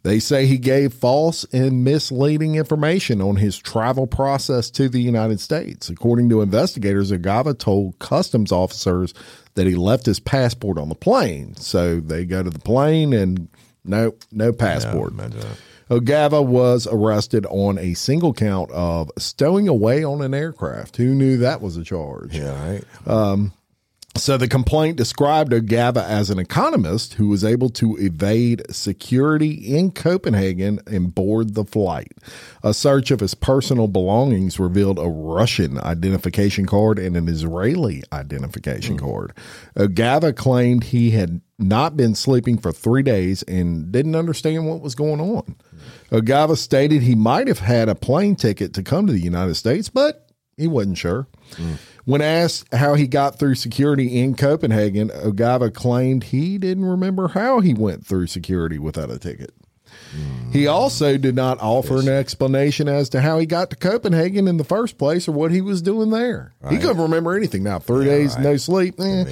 They 0.03 0.19
say 0.19 0.47
he 0.47 0.59
gave 0.59 0.95
false 0.95 1.45
and 1.53 1.85
misleading 1.85 2.55
information 2.55 3.21
on 3.21 3.37
his 3.37 3.59
travel 3.59 4.07
process 4.07 4.71
to 4.73 4.89
the 4.89 5.01
United 5.01 5.41
States. 5.41 5.89
According 5.91 6.29
to 6.31 6.41
investigators, 6.41 7.11
Agava 7.11 7.59
told 7.59 7.99
customs 7.99 8.53
officers 8.53 9.13
that 9.55 9.67
he 9.67 9.75
left 9.75 10.07
his 10.07 10.21
passport 10.21 10.79
on 10.79 10.89
the 10.89 10.95
plane. 10.95 11.55
So 11.57 12.01
they 12.01 12.25
go 12.25 12.43
to 12.43 12.51
the 12.51 12.59
plane 12.59 13.13
and 13.13 13.49
no, 13.85 14.15
no 14.33 14.53
passport. 14.53 15.17
That. 15.17 15.35
Ogava 15.91 16.45
was 16.45 16.87
arrested 16.91 17.45
on 17.47 17.77
a 17.79 17.95
single 17.95 18.33
count 18.33 18.71
of 18.71 19.11
stowing 19.19 19.69
away 19.69 20.05
on 20.05 20.23
an 20.23 20.35
aircraft. 20.35 20.97
Who 20.97 21.15
knew 21.15 21.39
that 21.39 21.61
was 21.61 21.77
a 21.77 21.83
charge? 21.83 22.37
Yeah, 22.37 22.73
right. 22.73 22.85
Um, 23.09 23.53
So 24.17 24.37
the 24.37 24.49
complaint 24.49 24.97
described 24.97 25.53
Ogava 25.53 26.03
as 26.05 26.31
an 26.31 26.39
economist 26.39 27.15
who 27.15 27.29
was 27.29 27.45
able 27.45 27.71
to 27.71 27.97
evade 27.97 28.63
security 28.71 29.53
in 29.53 29.93
Copenhagen 29.93 30.81
and 30.87 31.15
board 31.15 31.55
the 31.55 31.65
flight. 31.65 32.13
A 32.63 32.75
search 32.75 33.11
of 33.11 33.21
his 33.21 33.35
personal 33.35 33.87
belongings 33.87 34.59
revealed 34.59 34.99
a 34.99 35.09
Russian 35.09 35.79
identification 35.79 36.67
card 36.67 36.99
and 36.99 37.17
an 37.17 37.29
Israeli 37.29 38.03
identification 38.13 38.99
hmm. 38.99 39.07
card. 39.07 39.33
Ogava 39.77 40.37
claimed 40.37 40.85
he 40.85 41.13
had 41.13 41.41
not 41.59 41.97
been 41.97 42.15
sleeping 42.15 42.59
for 42.59 42.73
three 42.73 43.03
days 43.03 43.43
and 43.45 43.93
didn't 43.93 44.17
understand 44.17 44.67
what 44.67 44.81
was 44.81 44.95
going 44.95 45.21
on. 45.21 45.57
Ogava 46.11 46.59
stated 46.59 47.03
he 47.03 47.15
might 47.15 47.47
have 47.47 47.61
had 47.61 47.89
a 47.89 47.95
plane 47.95 48.35
ticket 48.35 48.75
to 48.75 48.83
come 48.83 49.07
to 49.07 49.13
the 49.13 49.21
United 49.21 49.55
States, 49.55 49.89
but 49.89 50.31
he 50.57 50.67
wasn't 50.67 50.99
sure. 50.99 51.29
Hmm. 51.57 51.75
When 52.05 52.23
asked 52.23 52.73
how 52.73 52.95
he 52.95 53.07
got 53.07 53.39
through 53.39 53.57
security 53.57 54.21
in 54.21 54.35
Copenhagen, 54.35 55.11
Ogava 55.11 55.73
claimed 55.73 56.25
he 56.25 56.59
didn't 56.59 56.85
remember 56.85 57.29
how 57.29 57.61
he 57.61 57.75
went 57.75 58.07
through 58.07 58.27
security 58.29 58.79
without 58.79 59.11
a 59.11 59.19
ticket. 59.19 59.53
He 60.53 60.67
also 60.67 61.17
did 61.17 61.35
not 61.35 61.61
offer 61.61 61.99
an 61.99 62.09
explanation 62.09 62.89
as 62.89 63.09
to 63.11 63.21
how 63.21 63.39
he 63.39 63.47
got 63.47 63.71
to 63.71 63.77
Copenhagen 63.77 64.49
in 64.49 64.57
the 64.57 64.65
first 64.65 64.99
place 64.99 65.29
or 65.29 65.33
what 65.33 65.51
he 65.51 65.61
was 65.61 65.83
doing 65.83 66.11
there. 66.11 66.53
He 66.69 66.79
couldn't 66.79 67.03
remember 67.03 67.37
anything. 67.37 67.63
Now, 67.63 67.79
three 67.79 68.05
days, 68.07 68.37
no 68.39 68.57
sleep, 68.57 68.99
eh, 69.01 69.25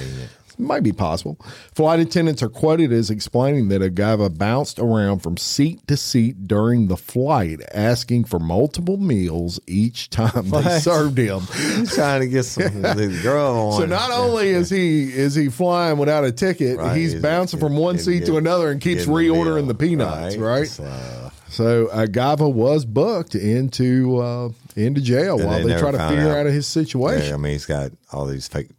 might 0.59 0.83
be 0.83 0.91
possible. 0.91 1.37
Flight 1.73 1.99
attendants 1.99 2.43
are 2.43 2.49
quoted 2.49 2.91
as 2.91 3.09
explaining 3.09 3.69
that 3.69 3.81
Agava 3.81 4.35
bounced 4.37 4.77
around 4.79 5.19
from 5.19 5.37
seat 5.37 5.87
to 5.87 5.95
seat 5.97 6.47
during 6.47 6.87
the 6.87 6.97
flight, 6.97 7.59
asking 7.73 8.25
for 8.25 8.39
multiple 8.39 8.97
meals 8.97 9.59
each 9.67 10.09
time 10.09 10.49
they 10.49 10.79
served 10.79 11.17
him. 11.17 11.41
He's 11.75 11.93
trying 11.95 12.21
to 12.21 12.27
get 12.27 12.43
some 12.43 12.81
girl 13.21 13.53
on. 13.73 13.79
So 13.81 13.85
not 13.85 14.11
only 14.11 14.49
is 14.49 14.69
he 14.69 15.03
is 15.03 15.35
he 15.35 15.49
flying 15.49 15.97
without 15.97 16.23
a 16.25 16.31
ticket, 16.31 16.77
Right, 16.77 16.97
he's 16.97 17.11
he's- 17.11 17.21
bouncing 17.21 17.59
from 17.59 17.77
one 17.77 17.97
seat 17.97 18.25
to 18.25 18.37
another 18.37 18.71
and 18.71 18.81
keeps 18.81 19.05
reordering 19.05 19.67
the 19.67 19.75
peanuts, 19.75 20.35
right? 20.37 20.67
So, 20.67 20.83
uh, 20.83 21.29
So 21.49 21.87
Agava 21.87 22.51
was 22.51 22.85
booked 22.85 23.35
into 23.35 24.19
uh, 24.19 24.49
into 24.75 25.01
jail 25.01 25.39
And 25.39 25.47
while 25.47 25.63
they 25.63 25.73
they, 25.73 25.79
try 25.79 25.91
to 25.91 26.09
figure 26.09 26.29
out. 26.29 26.45
out 26.45 26.45
his 26.47 26.67
yeah, 26.75 27.33
I 27.33 27.37
mean, 27.37 27.53
he's 27.53 27.65
got 27.65 27.91
all 28.11 28.25
these 28.25 28.47
fake 28.47 28.69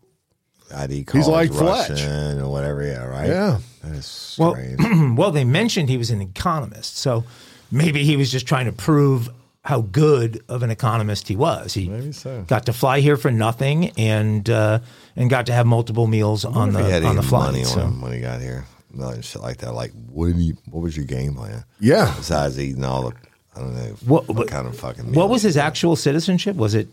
ID 0.74 1.04
cards, 1.04 1.28
like 1.28 1.50
Fletch. 1.52 1.90
Russian 1.90 2.40
or 2.40 2.48
whatever. 2.48 2.82
Yeah, 2.84 3.04
right. 3.04 3.28
Yeah. 3.28 3.58
that 3.82 3.92
is 3.92 4.36
Well, 4.38 4.52
strange. 4.54 4.78
well, 5.18 5.30
they 5.30 5.44
mentioned 5.44 5.88
he 5.88 5.96
was 5.96 6.10
an 6.10 6.20
economist, 6.20 6.96
so 6.96 7.24
maybe 7.70 8.04
he 8.04 8.16
was 8.16 8.30
just 8.30 8.46
trying 8.46 8.66
to 8.66 8.72
prove 8.72 9.28
how 9.62 9.82
good 9.82 10.42
of 10.48 10.62
an 10.62 10.70
economist 10.70 11.28
he 11.28 11.36
was. 11.36 11.74
He 11.74 11.88
Maybe 11.88 12.12
so. 12.12 12.42
got 12.48 12.64
to 12.66 12.72
fly 12.72 13.00
here 13.00 13.16
for 13.18 13.30
nothing 13.30 13.90
and 13.98 14.48
uh, 14.48 14.78
and 15.16 15.28
got 15.28 15.46
to 15.46 15.52
have 15.52 15.66
multiple 15.66 16.06
meals 16.06 16.44
on 16.46 16.70
If 16.70 16.76
he 16.76 16.82
the 16.82 16.88
had 16.90 17.04
on 17.04 17.16
the 17.16 17.22
flight. 17.22 17.52
money 17.52 17.60
on 17.64 17.66
so. 17.66 17.80
him 17.80 18.00
when 18.00 18.12
he 18.12 18.20
got 18.20 18.40
here, 18.40 18.64
nothing 18.90 19.20
shit 19.20 19.42
like 19.42 19.58
that. 19.58 19.74
Like, 19.74 19.92
what 20.10 20.28
did 20.28 20.36
you? 20.38 20.56
What 20.70 20.80
was 20.82 20.96
your 20.96 21.04
game 21.04 21.34
plan? 21.34 21.64
Yeah. 21.78 22.12
Besides 22.16 22.58
eating 22.58 22.84
all 22.84 23.10
the, 23.10 23.16
I 23.54 23.60
don't 23.60 23.74
know, 23.74 23.82
What- 24.06 24.28
what, 24.28 24.36
what- 24.38 24.48
kind 24.48 24.66
of 24.66 24.78
fucking. 24.78 25.12
What 25.12 25.28
was 25.28 25.42
his 25.42 25.58
actual 25.58 25.94
citizenship? 25.94 26.56
Was 26.56 26.74
it 26.74 26.88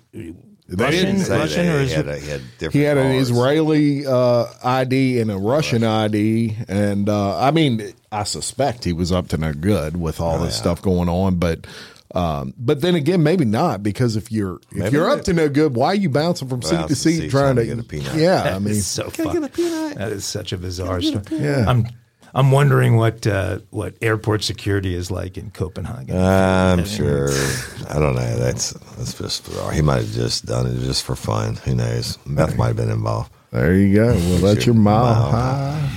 They 0.69 0.83
Russian, 0.83 1.05
didn't 1.05 1.21
Say 1.21 1.37
Russian, 1.37 1.65
that 1.65 1.75
or 1.75 1.79
he 1.79 1.85
is 1.85 1.93
had, 1.93 2.07
it? 2.07 2.15
a, 2.15 2.19
he 2.19 2.29
had 2.29 2.41
different. 2.57 2.73
He 2.73 2.81
had 2.81 2.97
an 2.97 3.11
cars. 3.13 3.29
Israeli 3.29 4.05
uh, 4.05 4.45
ID 4.63 5.19
and 5.21 5.31
a 5.31 5.37
Russian 5.37 5.83
ID, 5.83 6.57
and 6.67 7.07
uh, 7.07 7.39
I 7.39 7.51
mean, 7.51 7.93
I 8.11 8.23
suspect 8.23 8.83
he 8.83 8.91
was 8.91 9.11
up 9.11 9.29
to 9.29 9.37
no 9.37 9.53
good 9.53 9.95
with 9.99 10.19
all 10.19 10.39
this 10.39 10.57
stuff 10.57 10.81
going 10.81 11.07
on. 11.07 11.35
But, 11.37 11.65
um, 12.13 12.53
but 12.57 12.81
then 12.81 12.95
again, 12.95 13.23
maybe 13.23 13.45
not 13.45 13.81
because 13.81 14.17
if 14.17 14.29
you're 14.29 14.55
if 14.71 14.77
Maybe 14.77 14.95
you're 14.97 15.09
up 15.09 15.23
to 15.23 15.33
no 15.33 15.47
good, 15.47 15.73
why 15.73 15.87
are 15.87 15.95
you 15.95 16.09
bouncing 16.09 16.49
from 16.49 16.61
seat 16.61 16.87
to 16.89 16.95
seat, 16.95 17.19
seat 17.21 17.31
trying, 17.31 17.55
trying 17.55 17.55
to, 17.55 17.61
to 17.61 17.67
get 17.67 17.79
a 17.79 17.83
peanut. 17.87 18.15
Yeah, 18.15 18.41
I 18.41 18.49
That 18.51 18.61
mean, 18.61 18.71
is 18.73 18.87
so 18.87 19.09
fun. 19.09 19.41
That 19.95 20.09
is 20.11 20.25
such 20.25 20.51
a 20.51 20.57
bizarre 20.57 21.01
story. 21.01 21.23
Yeah. 21.31 21.63
I'm 21.67 21.87
I'm 22.33 22.51
wondering 22.51 22.97
what 22.97 23.25
uh, 23.25 23.59
what 23.69 23.95
airport 24.01 24.43
security 24.43 24.93
is 24.95 25.09
like 25.09 25.37
in 25.37 25.51
Copenhagen. 25.51 26.15
I'm 26.15 26.85
sure. 26.85 27.29
I 27.89 27.99
don't 27.99 28.15
know. 28.15 28.37
That's 28.37 28.71
that's 28.97 29.17
just 29.17 29.45
bizarre. 29.45 29.71
He 29.71 29.81
might 29.81 30.03
have 30.03 30.11
just 30.11 30.45
done 30.45 30.67
it 30.67 30.79
just 30.81 31.03
for 31.03 31.15
fun. 31.15 31.55
Who 31.57 31.75
knows? 31.75 32.17
Meth 32.25 32.57
might 32.57 32.67
have 32.67 32.75
been 32.75 32.89
involved. 32.91 33.31
There 33.51 33.73
you 33.75 33.95
go. 33.95 34.07
Well, 34.07 34.37
that's 34.39 34.65
your 34.65 34.75
mile 34.75 35.03
Mile 35.03 35.31
high. 35.31 35.89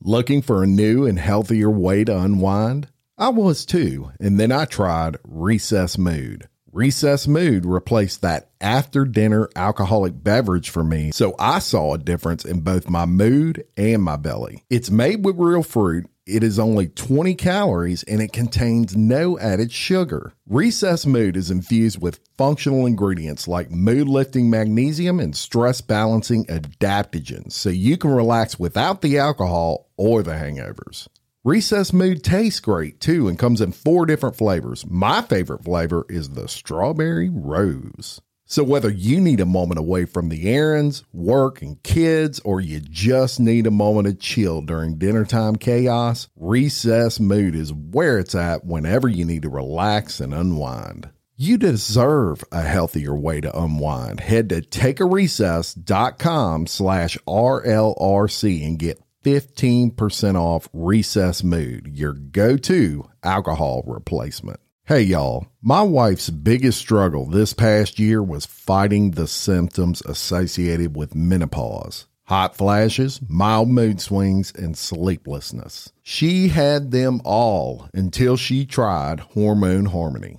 Looking 0.00 0.42
for 0.42 0.62
a 0.62 0.66
new 0.66 1.06
and 1.06 1.18
healthier 1.18 1.70
way 1.70 2.04
to 2.04 2.18
unwind? 2.18 2.88
I 3.18 3.28
was 3.28 3.64
too, 3.64 4.10
and 4.18 4.38
then 4.40 4.50
I 4.50 4.64
tried 4.64 5.16
Recess 5.24 5.96
Mood. 5.98 6.48
Recess 6.74 7.28
Mood 7.28 7.66
replaced 7.66 8.22
that 8.22 8.48
after 8.58 9.04
dinner 9.04 9.46
alcoholic 9.54 10.24
beverage 10.24 10.70
for 10.70 10.82
me, 10.82 11.10
so 11.12 11.34
I 11.38 11.58
saw 11.58 11.92
a 11.92 11.98
difference 11.98 12.46
in 12.46 12.60
both 12.60 12.88
my 12.88 13.04
mood 13.04 13.66
and 13.76 14.02
my 14.02 14.16
belly. 14.16 14.64
It's 14.70 14.90
made 14.90 15.22
with 15.22 15.36
real 15.36 15.62
fruit. 15.62 16.08
It 16.24 16.42
is 16.42 16.58
only 16.58 16.88
20 16.88 17.34
calories 17.34 18.04
and 18.04 18.22
it 18.22 18.32
contains 18.32 18.96
no 18.96 19.38
added 19.38 19.70
sugar. 19.70 20.32
Recess 20.48 21.04
Mood 21.04 21.36
is 21.36 21.50
infused 21.50 22.00
with 22.00 22.20
functional 22.38 22.86
ingredients 22.86 23.46
like 23.46 23.70
mood 23.70 24.08
lifting 24.08 24.48
magnesium 24.48 25.20
and 25.20 25.36
stress 25.36 25.82
balancing 25.82 26.46
adaptogens, 26.46 27.52
so 27.52 27.68
you 27.68 27.98
can 27.98 28.12
relax 28.12 28.58
without 28.58 29.02
the 29.02 29.18
alcohol 29.18 29.90
or 29.98 30.22
the 30.22 30.32
hangovers. 30.32 31.06
Recess 31.44 31.92
Mood 31.92 32.22
tastes 32.22 32.60
great 32.60 33.00
too 33.00 33.26
and 33.26 33.36
comes 33.36 33.60
in 33.60 33.72
four 33.72 34.06
different 34.06 34.36
flavors. 34.36 34.86
My 34.88 35.22
favorite 35.22 35.64
flavor 35.64 36.06
is 36.08 36.30
the 36.30 36.46
strawberry 36.46 37.28
rose. 37.28 38.20
So, 38.44 38.62
whether 38.62 38.88
you 38.88 39.20
need 39.20 39.40
a 39.40 39.44
moment 39.44 39.80
away 39.80 40.04
from 40.04 40.28
the 40.28 40.48
errands, 40.48 41.02
work, 41.12 41.60
and 41.60 41.82
kids, 41.82 42.38
or 42.44 42.60
you 42.60 42.78
just 42.78 43.40
need 43.40 43.66
a 43.66 43.72
moment 43.72 44.06
of 44.06 44.20
chill 44.20 44.60
during 44.60 44.98
dinner 44.98 45.24
time 45.24 45.56
chaos, 45.56 46.28
Recess 46.36 47.18
Mood 47.18 47.56
is 47.56 47.72
where 47.72 48.20
it's 48.20 48.36
at 48.36 48.64
whenever 48.64 49.08
you 49.08 49.24
need 49.24 49.42
to 49.42 49.48
relax 49.48 50.20
and 50.20 50.32
unwind. 50.32 51.10
You 51.36 51.58
deserve 51.58 52.44
a 52.52 52.62
healthier 52.62 53.16
way 53.16 53.40
to 53.40 53.58
unwind. 53.58 54.20
Head 54.20 54.48
to 54.50 54.60
takearecess.com 54.60 56.68
slash 56.68 57.18
RLRC 57.26 58.64
and 58.64 58.78
get 58.78 59.02
15% 59.22 60.34
off 60.34 60.68
Recess 60.72 61.42
Mood, 61.42 61.88
your 61.92 62.12
go 62.12 62.56
to 62.56 63.08
alcohol 63.22 63.82
replacement. 63.86 64.60
Hey, 64.84 65.02
y'all. 65.02 65.46
My 65.60 65.82
wife's 65.82 66.30
biggest 66.30 66.78
struggle 66.78 67.26
this 67.26 67.52
past 67.54 67.98
year 67.98 68.22
was 68.22 68.46
fighting 68.46 69.12
the 69.12 69.26
symptoms 69.26 70.02
associated 70.02 70.96
with 70.96 71.14
menopause 71.14 72.06
hot 72.32 72.56
flashes, 72.56 73.20
mild 73.28 73.68
mood 73.68 74.00
swings, 74.00 74.52
and 74.56 74.74
sleeplessness. 74.76 75.92
She 76.02 76.48
had 76.48 76.90
them 76.90 77.20
all 77.24 77.90
until 77.92 78.38
she 78.38 78.64
tried 78.64 79.20
Hormone 79.20 79.86
Harmony. 79.86 80.38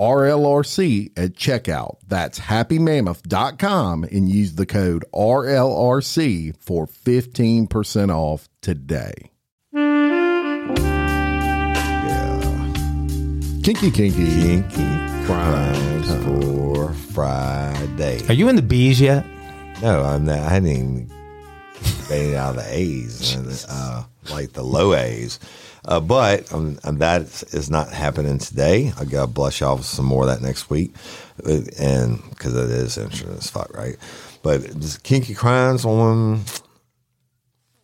RLRC 0.00 1.12
at 1.16 1.32
checkout. 1.34 1.96
That's 2.06 2.38
happymammoth.com 2.38 4.04
and 4.04 4.28
use 4.28 4.54
the 4.54 4.66
code 4.66 5.04
RLRC 5.14 6.56
for 6.62 6.86
15% 6.86 8.14
off 8.14 8.48
today. 8.60 9.30
Yeah. 12.06 12.40
Kinky 13.62 13.90
Kinky. 13.90 14.26
Kinky 14.26 15.24
crimes 15.26 16.24
for 16.24 16.92
Friday. 17.12 18.20
Are 18.28 18.34
you 18.34 18.48
in 18.48 18.56
the 18.56 18.62
bees 18.62 19.00
yet? 19.00 19.24
No, 19.82 20.02
I'm 20.02 20.24
not. 20.24 20.38
I 20.38 20.48
hadn't 20.50 20.68
even 20.68 21.10
made 22.08 22.30
it 22.32 22.36
out 22.36 22.56
of 22.56 22.62
the 22.64 22.68
A's, 22.72 23.34
and, 23.36 23.66
uh, 23.68 24.04
like 24.30 24.52
the 24.52 24.62
low 24.62 24.94
A's. 24.94 25.38
Uh, 25.86 26.00
but 26.00 26.52
um, 26.52 26.78
that 26.82 27.22
is 27.52 27.70
not 27.70 27.92
happening 27.92 28.38
today. 28.38 28.92
I 28.98 29.04
got 29.04 29.20
to 29.22 29.26
blush 29.28 29.62
off 29.62 29.84
some 29.84 30.04
more 30.04 30.24
of 30.24 30.28
that 30.28 30.42
next 30.44 30.68
week, 30.68 30.94
Uh, 31.46 31.60
and 31.78 32.20
because 32.30 32.54
it 32.56 32.70
is 32.70 32.98
interesting 32.98 33.30
as 33.30 33.48
fuck, 33.48 33.72
right? 33.76 33.96
But 34.42 34.62
kinky 35.04 35.34
crimes 35.34 35.84
on 35.84 36.42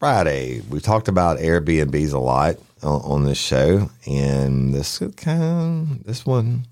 Friday. 0.00 0.62
We 0.68 0.80
talked 0.80 1.06
about 1.06 1.38
Airbnbs 1.38 2.12
a 2.12 2.18
lot 2.18 2.56
on, 2.82 3.00
on 3.02 3.24
this 3.24 3.38
show, 3.38 3.88
and 4.06 4.74
this 4.74 5.00
kind 5.16 6.02
this 6.04 6.26
one 6.26 6.66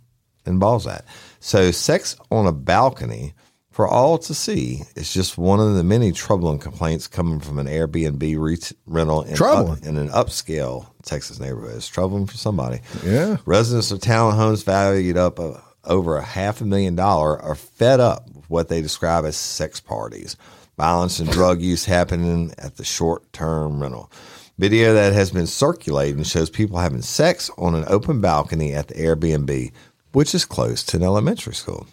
involves 0.47 0.85
that. 0.87 1.05
So, 1.39 1.71
sex 1.71 2.17
on 2.33 2.47
a 2.47 2.53
balcony 2.53 3.35
for 3.81 3.89
all 3.89 4.19
to 4.19 4.35
see 4.35 4.83
is 4.95 5.11
just 5.11 5.39
one 5.39 5.59
of 5.59 5.75
the 5.75 5.83
many 5.83 6.13
troubling 6.13 6.59
complaints 6.59 7.07
coming 7.07 7.41
from 7.41 7.59
an 7.59 7.67
Airbnb 7.67 8.39
re- 8.39 8.59
rental 8.85 9.23
in, 9.23 9.43
up, 9.43 9.83
in 9.87 9.97
an 9.97 10.11
upscale 10.11 10.87
Texas 11.03 11.41
neighborhood. 11.41 11.77
It's 11.77 11.89
troubling 11.89 12.27
for 12.27 12.37
somebody. 12.37 12.81
Yeah. 13.03 13.39
Residents 13.47 13.91
of 13.91 14.01
townhomes 14.01 14.67
valued 14.67 15.17
up 15.17 15.41
uh, 15.41 15.55
over 15.85 16.19
a 16.19 16.23
half 16.23 16.61
a 16.61 16.67
million 16.67 16.95
dollar 16.95 17.41
are 17.41 17.55
fed 17.55 18.01
up 18.01 18.29
with 18.35 18.51
what 18.51 18.69
they 18.69 18.83
describe 18.83 19.25
as 19.25 19.35
sex 19.35 19.81
parties, 19.81 20.37
violence 20.77 21.19
and 21.19 21.31
drug 21.31 21.63
use 21.63 21.87
happening 21.87 22.53
at 22.59 22.77
the 22.77 22.85
short 22.85 23.33
term 23.33 23.81
rental. 23.81 24.13
Video 24.59 24.93
that 24.93 25.15
has 25.15 25.31
been 25.31 25.47
circulating 25.47 26.23
shows 26.23 26.51
people 26.51 26.77
having 26.77 27.01
sex 27.01 27.49
on 27.57 27.75
an 27.75 27.85
open 27.87 28.21
balcony 28.21 28.75
at 28.75 28.89
the 28.89 28.95
Airbnb, 28.97 29.73
which 30.13 30.35
is 30.35 30.45
close 30.45 30.83
to 30.83 30.99
an 30.99 31.03
elementary 31.03 31.55
school. 31.55 31.87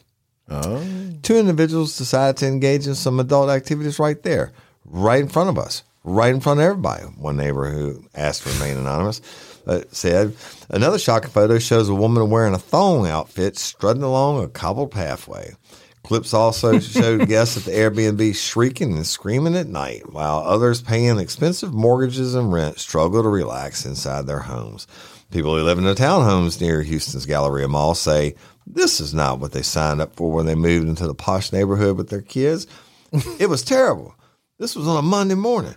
Two 1.21 1.35
individuals 1.35 1.97
decided 1.97 2.37
to 2.37 2.47
engage 2.47 2.87
in 2.87 2.95
some 2.95 3.19
adult 3.19 3.49
activities 3.49 3.99
right 3.99 4.21
there, 4.23 4.53
right 4.85 5.21
in 5.21 5.27
front 5.27 5.49
of 5.49 5.57
us, 5.57 5.83
right 6.03 6.33
in 6.33 6.39
front 6.39 6.59
of 6.59 6.65
everybody. 6.65 7.03
One 7.03 7.37
neighbor 7.37 7.69
who 7.69 8.03
asked 8.15 8.43
to 8.43 8.49
remain 8.49 8.77
anonymous 8.77 9.21
uh, 9.67 9.81
said, 9.91 10.35
Another 10.69 10.97
shocking 10.99 11.31
photo 11.31 11.59
shows 11.59 11.89
a 11.89 11.95
woman 11.95 12.29
wearing 12.29 12.53
a 12.53 12.59
thong 12.59 13.07
outfit 13.07 13.57
strutting 13.57 14.03
along 14.03 14.43
a 14.43 14.47
cobbled 14.47 14.91
pathway. 14.91 15.53
Clips 16.03 16.33
also 16.33 16.79
showed 16.79 17.27
guests 17.27 17.57
at 17.57 17.63
the 17.63 17.71
Airbnb 17.71 18.33
shrieking 18.33 18.93
and 18.93 19.05
screaming 19.05 19.57
at 19.57 19.67
night, 19.67 20.13
while 20.13 20.39
others 20.39 20.81
paying 20.81 21.19
expensive 21.19 21.73
mortgages 21.73 22.33
and 22.33 22.53
rent 22.53 22.79
struggle 22.79 23.21
to 23.21 23.27
relax 23.27 23.85
inside 23.85 24.25
their 24.25 24.39
homes. 24.39 24.87
People 25.31 25.55
who 25.55 25.63
live 25.63 25.77
in 25.77 25.83
the 25.83 25.93
townhomes 25.93 26.61
near 26.61 26.81
Houston's 26.81 27.25
Galleria 27.25 27.67
Mall 27.67 27.95
say 27.95 28.35
this 28.65 28.99
is 28.99 29.13
not 29.13 29.39
what 29.39 29.51
they 29.51 29.61
signed 29.61 30.01
up 30.01 30.15
for 30.15 30.31
when 30.31 30.45
they 30.45 30.55
moved 30.55 30.87
into 30.87 31.05
the 31.05 31.13
posh 31.13 31.51
neighborhood 31.51 31.97
with 31.97 32.09
their 32.09 32.21
kids. 32.21 32.67
it 33.39 33.49
was 33.49 33.63
terrible. 33.63 34.15
This 34.57 34.75
was 34.75 34.87
on 34.87 34.97
a 34.97 35.01
Monday 35.01 35.35
morning. 35.35 35.75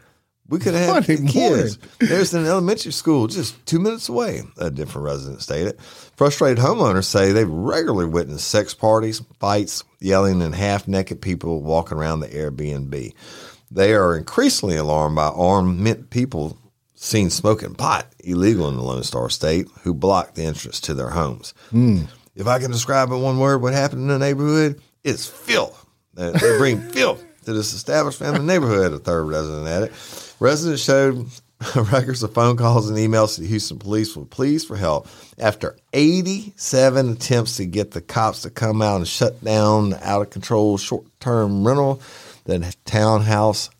We 0.48 0.58
could 0.58 0.74
have 0.74 1.06
had 1.06 1.28
kids. 1.28 1.78
There's 2.00 2.34
an 2.34 2.44
elementary 2.44 2.90
school 2.90 3.28
just 3.28 3.64
two 3.66 3.78
minutes 3.78 4.08
away, 4.08 4.42
a 4.58 4.68
different 4.68 5.04
resident 5.04 5.42
stated. 5.42 5.80
Frustrated 6.16 6.58
homeowners 6.58 7.04
say 7.04 7.30
they've 7.30 7.48
regularly 7.48 8.06
witness 8.06 8.42
sex 8.42 8.74
parties, 8.74 9.22
fights, 9.38 9.84
yelling, 10.00 10.42
and 10.42 10.52
half 10.52 10.88
naked 10.88 11.22
people 11.22 11.62
walking 11.62 11.98
around 11.98 12.18
the 12.18 12.28
Airbnb. 12.28 13.14
They 13.70 13.94
are 13.94 14.16
increasingly 14.16 14.76
alarmed 14.76 15.14
by 15.14 15.28
armed 15.28 16.10
people 16.10 16.58
seen 17.00 17.30
smoking 17.30 17.74
pot 17.74 18.06
illegal 18.22 18.68
in 18.68 18.76
the 18.76 18.82
Lone 18.82 19.02
Star 19.02 19.30
State 19.30 19.66
who 19.82 19.94
blocked 19.94 20.34
the 20.34 20.44
entrance 20.44 20.80
to 20.82 20.92
their 20.94 21.08
homes. 21.08 21.54
Hmm. 21.70 22.02
If 22.36 22.46
I 22.46 22.58
can 22.58 22.70
describe 22.70 23.10
in 23.10 23.22
one 23.22 23.38
word 23.38 23.62
what 23.62 23.72
happened 23.72 24.02
in 24.02 24.08
the 24.08 24.18
neighborhood, 24.18 24.80
it's 25.02 25.26
filth. 25.26 25.86
They 26.14 26.30
they 26.30 26.58
bring 26.58 26.80
filth 26.92 27.24
to 27.46 27.54
this 27.54 27.72
established 27.72 28.18
family 28.18 28.44
neighborhood, 28.44 28.92
a 28.92 28.98
third 28.98 29.24
resident 29.24 29.66
added. 29.66 29.92
Residents 30.40 30.82
showed 30.82 31.26
records 31.90 32.22
of 32.22 32.34
phone 32.34 32.56
calls 32.58 32.88
and 32.88 32.98
emails 32.98 33.34
to 33.34 33.40
the 33.40 33.46
Houston 33.46 33.78
police 33.78 34.14
with 34.14 34.28
pleas 34.28 34.64
for 34.64 34.76
help 34.76 35.08
after 35.38 35.76
87 35.94 37.12
attempts 37.12 37.56
to 37.56 37.64
get 37.64 37.92
the 37.92 38.02
cops 38.02 38.42
to 38.42 38.50
come 38.50 38.82
out 38.82 38.96
and 38.96 39.08
shut 39.08 39.42
down 39.42 39.90
the 39.90 40.08
out 40.08 40.22
of 40.22 40.30
control 40.30 40.76
short 40.76 41.06
term 41.18 41.66
rental. 41.66 42.02
The 42.44 42.74
townhouse 42.84 43.70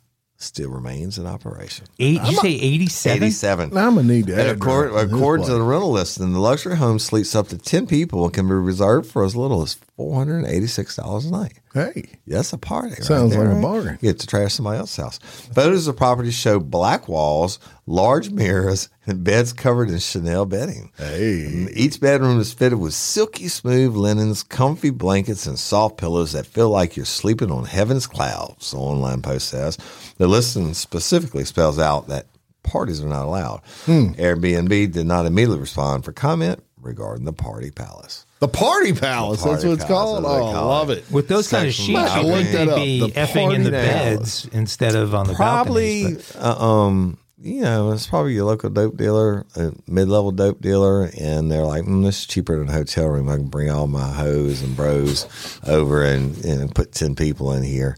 still 0.42 0.70
remains 0.70 1.18
in 1.18 1.26
operation. 1.26 1.86
Eight, 1.98 2.20
you 2.24 2.36
say 2.36 2.48
87? 2.54 3.16
87. 3.22 3.76
I'm 3.76 3.94
gonna 3.96 4.02
need 4.02 4.26
to. 4.28 4.32
And 4.32 4.40
add 4.42 4.56
according, 4.56 4.94
that 4.94 5.06
according 5.14 5.46
to 5.46 5.52
the 5.52 5.62
rental 5.62 5.90
listing, 5.92 6.32
the 6.32 6.38
luxury 6.40 6.76
home 6.76 6.98
sleeps 6.98 7.34
up 7.34 7.48
to 7.48 7.58
10 7.58 7.86
people 7.86 8.24
and 8.24 8.32
can 8.32 8.48
be 8.48 8.54
reserved 8.54 9.10
for 9.10 9.24
as 9.24 9.36
little 9.36 9.62
as 9.62 9.76
$486 9.98 11.26
a 11.26 11.30
night. 11.30 11.58
hey, 11.74 12.04
That's 12.26 12.52
a 12.52 12.58
party. 12.58 12.90
right 12.90 13.02
Sounds 13.04 13.32
there, 13.32 13.40
like 13.40 13.50
a 13.50 13.54
right? 13.54 13.62
bargain. 13.62 13.98
You 14.00 14.12
get 14.12 14.18
to 14.20 14.26
trash 14.26 14.54
somebody 14.54 14.78
else's 14.78 14.96
house. 14.96 15.18
Photos 15.54 15.86
of 15.88 15.96
property 15.96 16.30
show 16.30 16.58
black 16.58 17.06
walls, 17.08 17.58
large 17.86 18.30
mirrors, 18.30 18.88
and 19.06 19.22
beds 19.22 19.52
covered 19.52 19.90
in 19.90 19.98
Chanel 19.98 20.46
bedding. 20.46 20.90
hey, 20.96 21.68
Each 21.74 22.00
bedroom 22.00 22.40
is 22.40 22.52
fitted 22.52 22.78
with 22.78 22.94
silky 22.94 23.48
smooth 23.48 23.94
linens, 23.94 24.42
comfy 24.42 24.90
blankets, 24.90 25.46
and 25.46 25.58
soft 25.58 25.96
pillows 25.98 26.32
that 26.32 26.46
feel 26.46 26.70
like 26.70 26.96
you're 26.96 27.04
sleeping 27.06 27.50
on 27.50 27.64
heaven's 27.64 28.06
clouds, 28.06 28.70
the 28.70 28.78
online 28.78 29.20
post 29.22 29.48
says. 29.48 29.76
The 30.20 30.28
listing 30.28 30.74
specifically 30.74 31.44
spells 31.46 31.78
out 31.78 32.08
that 32.08 32.26
parties 32.62 33.02
are 33.02 33.08
not 33.08 33.24
allowed. 33.24 33.62
Hmm. 33.86 34.08
Airbnb 34.18 34.92
did 34.92 35.06
not 35.06 35.24
immediately 35.24 35.58
respond 35.58 36.04
for 36.04 36.12
comment 36.12 36.62
regarding 36.82 37.24
the 37.24 37.32
party 37.32 37.70
palace. 37.70 38.26
the 38.38 38.46
party 38.46 38.92
palace. 38.92 39.42
The 39.42 39.48
that's 39.48 39.62
party 39.62 39.68
what 39.68 39.74
it's 39.78 39.84
palace, 39.86 40.22
called. 40.22 40.24
Oh, 40.26 40.58
I 40.58 40.60
love 40.60 40.90
it. 40.90 40.98
it. 40.98 41.10
With 41.10 41.28
those 41.28 41.48
kind 41.48 41.66
of 41.68 41.72
sheets, 41.72 41.98
five. 41.98 42.22
you 42.22 42.32
Look 42.32 42.44
that 42.44 42.52
they'd 42.52 42.68
up. 42.68 42.76
be 42.76 43.00
The 43.00 43.06
effing 43.12 43.54
in 43.54 43.62
the 43.64 43.70
party 43.70 43.86
beds 43.88 44.46
instead 44.52 44.94
of 44.94 45.14
on 45.14 45.26
the 45.26 45.32
Probably, 45.32 46.02
balconies. 46.02 46.32
but- 46.34 46.42
uh, 46.60 46.64
um, 46.86 47.16
you 47.42 47.62
know, 47.62 47.90
it's 47.92 48.06
probably 48.06 48.34
your 48.34 48.44
local 48.44 48.68
dope 48.68 48.98
dealer, 48.98 49.46
a 49.56 49.72
mid-level 49.86 50.32
dope 50.32 50.60
dealer, 50.60 51.10
and 51.18 51.50
they're 51.50 51.64
like, 51.64 51.84
mm, 51.84 52.04
"This 52.04 52.20
is 52.20 52.26
cheaper 52.26 52.58
than 52.58 52.68
a 52.68 52.72
hotel 52.72 53.06
room. 53.06 53.30
I 53.30 53.36
can 53.36 53.48
bring 53.48 53.70
all 53.70 53.86
my 53.86 54.12
hoes 54.12 54.60
and 54.60 54.76
bros 54.76 55.26
over 55.66 56.04
and, 56.04 56.36
and 56.44 56.74
put 56.74 56.92
ten 56.92 57.14
people 57.16 57.54
in 57.54 57.62
here 57.62 57.96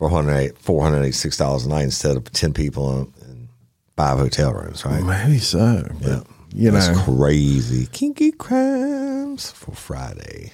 for 0.00 0.48
four 0.58 0.82
hundred 0.82 1.02
eighty-six 1.02 1.36
dollars 1.36 1.66
a 1.66 1.68
night 1.68 1.84
instead 1.84 2.16
of 2.16 2.24
ten 2.32 2.54
people 2.54 3.12
in, 3.22 3.48
five 3.96 4.18
hotel 4.18 4.52
rooms." 4.52 4.84
Right? 4.84 5.02
Maybe 5.02 5.38
so, 5.38 5.86
but 6.02 6.26
you 6.52 6.70
That's 6.70 6.88
know, 6.88 7.02
crazy. 7.04 7.86
Kinky 7.92 8.32
crimes 8.32 9.50
for 9.50 9.72
Friday. 9.72 10.52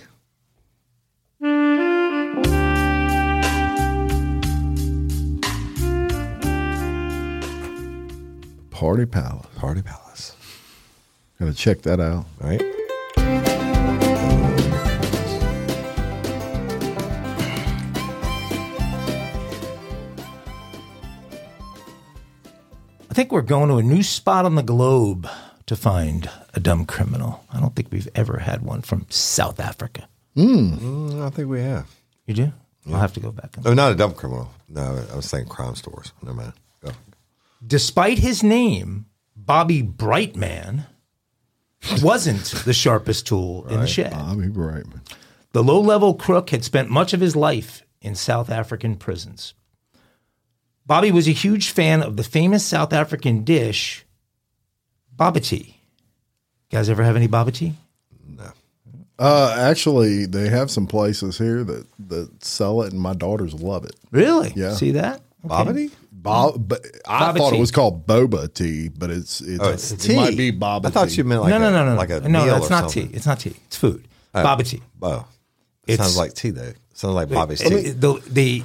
party 8.71 9.07
palace. 9.07 9.47
Party 9.57 9.81
Palace. 9.81 10.37
Gotta 11.39 11.55
check 11.55 11.81
that 11.83 11.99
out. 11.99 12.27
Right? 12.41 12.61
Think 23.17 23.33
we're 23.33 23.41
going 23.41 23.71
to 23.71 23.77
a 23.77 23.83
new 23.83 24.03
spot 24.03 24.45
on 24.45 24.57
the 24.57 24.63
globe 24.63 25.27
to 25.65 25.75
find 25.75 26.29
a 26.53 26.61
dumb 26.61 26.85
criminal. 26.85 27.43
I 27.51 27.59
don't 27.61 27.75
think 27.75 27.89
we've 27.91 28.09
ever 28.15 28.37
had 28.41 28.61
one 28.61 28.83
from 28.83 29.07
South 29.09 29.59
Africa. 29.59 30.07
Mm, 30.37 31.23
I 31.25 31.31
think 31.31 31.49
we 31.49 31.61
have. 31.61 31.89
You 32.27 32.35
do? 32.35 32.53
I'll 32.87 33.01
have 33.01 33.15
to 33.15 33.21
go 33.21 33.33
back. 33.33 33.57
and 33.57 33.67
Oh, 33.67 33.73
not 33.73 33.91
a 33.91 33.95
dumb 33.95 34.13
criminal. 34.13 34.51
No, 34.69 35.03
I 35.11 35.17
was 35.17 35.25
saying 35.25 35.47
crime 35.47 35.75
stores. 35.77 36.13
No 36.23 36.35
man. 36.35 36.53
Go. 36.85 36.91
Despite 37.67 38.19
his 38.19 38.43
name, 38.43 39.07
Bobby 39.35 39.81
Brightman 39.81 40.85
wasn't 42.03 42.45
the 42.67 42.75
sharpest 42.75 43.27
tool 43.27 43.67
in 43.69 43.81
the 43.81 43.87
shed. 43.87 44.13
Bobby 44.13 44.49
Brightman. 44.49 45.01
The 45.53 45.65
low 45.65 45.81
level 45.81 46.13
crook 46.13 46.51
had 46.51 46.65
spent 46.65 46.91
much 46.91 47.15
of 47.15 47.21
his 47.21 47.35
life 47.35 47.83
in 48.03 48.15
South 48.15 48.51
African 48.51 48.97
prisons. 48.97 49.55
Bobby 50.87 51.11
was 51.11 51.27
a 51.29 51.33
huge 51.33 51.71
fan 51.71 52.03
of 52.03 52.17
the 52.17 52.23
famous 52.23 52.65
South 52.65 52.93
African 52.93 53.43
dish, 53.45 54.05
bobotie. 55.17 55.75
guys 56.71 56.89
ever 56.89 57.03
have 57.03 57.17
any 57.17 57.29
bobotie? 57.29 57.73
Uh, 59.19 59.55
actually, 59.59 60.27
they 60.27 60.51
have 60.51 60.71
some 60.71 60.87
places 60.87 61.39
here 61.39 61.65
that 61.65 61.87
that 62.09 62.45
sell 62.45 62.83
it, 62.83 62.93
and 62.93 63.01
my 63.01 63.15
daughters 63.15 63.55
love 63.55 63.83
it. 63.87 63.97
Really? 64.11 64.53
Yeah. 64.55 64.75
See 64.75 64.91
that? 64.91 65.23
Okay. 65.43 65.55
Bobbity? 65.55 65.91
Bob, 66.13 66.69
but 66.69 66.85
I 67.09 67.33
Boba 67.33 67.39
thought 67.39 67.51
tea. 67.53 67.57
it 67.57 67.61
was 67.61 67.71
called 67.71 68.07
boba 68.07 68.53
tea, 68.53 68.89
but 68.89 69.09
it's 69.11 69.41
it's, 69.41 69.59
Oh, 69.63 69.71
it's 69.71 69.91
it 69.93 70.01
tea. 70.01 70.17
might 70.17 70.37
be 70.37 70.53
boba. 70.53 70.85
I 70.87 70.91
thought 70.91 71.09
tea. 71.09 71.15
you 71.17 71.25
meant 71.25 71.41
like 71.43 71.51
no, 71.51 71.59
no, 71.59 71.69
a, 71.69 71.71
no, 71.71 71.85
no, 71.93 71.95
like 71.97 72.11
a 72.11 72.21
no. 72.29 72.45
meal 72.45 72.55
That's 72.57 72.67
or 72.67 72.71
not 72.71 72.91
something. 72.91 73.09
tea. 73.09 73.17
It's 73.17 73.25
not 73.27 73.41
tea. 73.41 73.55
It's 73.69 73.77
food. 73.77 74.07
bobotie. 74.35 74.83
Oh, 75.01 75.25
it 75.87 75.95
It's- 75.95 76.07
sounds 76.07 76.19
like 76.19 76.35
tea 76.35 76.51
though. 76.51 76.73
Sounds 76.93 77.15
like 77.15 77.31
Bobby's 77.31 77.61
tea. 77.61 77.75
It- 77.75 78.01
the 78.01 78.21
the 78.29 78.65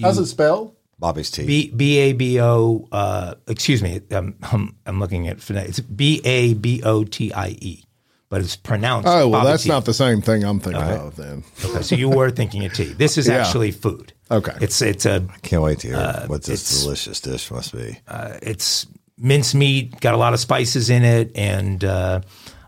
How's 0.00 0.18
it 0.18 0.26
spelled? 0.26 0.75
Bobby's 0.98 1.30
tea. 1.30 1.46
B 1.46 1.70
B 1.76 1.98
A 1.98 2.12
B 2.14 2.40
O. 2.40 2.88
Uh, 2.90 3.34
excuse 3.46 3.82
me. 3.82 4.00
I'm, 4.10 4.36
I'm 4.42 4.76
I'm 4.86 4.98
looking 5.00 5.28
at. 5.28 5.38
It's 5.50 5.80
B 5.80 6.20
A 6.24 6.54
B 6.54 6.82
O 6.84 7.04
T 7.04 7.32
I 7.34 7.48
E, 7.60 7.84
but 8.30 8.40
it's 8.40 8.56
pronounced. 8.56 9.06
Oh 9.06 9.28
well, 9.28 9.40
baba 9.40 9.50
that's 9.50 9.64
tea. 9.64 9.68
not 9.68 9.84
the 9.84 9.92
same 9.94 10.22
thing 10.22 10.42
I'm 10.44 10.58
thinking 10.58 10.82
of. 10.82 11.16
Then 11.16 11.44
Okay, 11.64 11.82
so 11.82 11.96
you 11.96 12.08
were 12.08 12.30
thinking 12.30 12.64
of 12.64 12.72
tea. 12.72 12.92
This 12.94 13.18
is 13.18 13.26
Yeah. 13.28 13.34
actually 13.46 13.72
food. 13.72 14.14
Okay. 14.30 14.52
It's 14.60 14.80
it's 14.80 15.04
a 15.04 15.26
Can't 15.42 15.62
wait 15.62 15.80
to 15.80 15.88
hear 15.88 15.96
Uh, 15.96 16.26
what 16.28 16.44
this 16.44 16.82
delicious 16.82 17.20
dish 17.20 17.50
must 17.50 17.74
be. 17.74 17.98
it's 18.42 18.86
minced 19.18 19.54
meat, 19.54 20.00
got 20.00 20.14
a 20.14 20.18
lot 20.18 20.32
of 20.34 20.40
spices 20.40 20.88
in 20.90 21.04
it, 21.04 21.30
and 21.36 21.84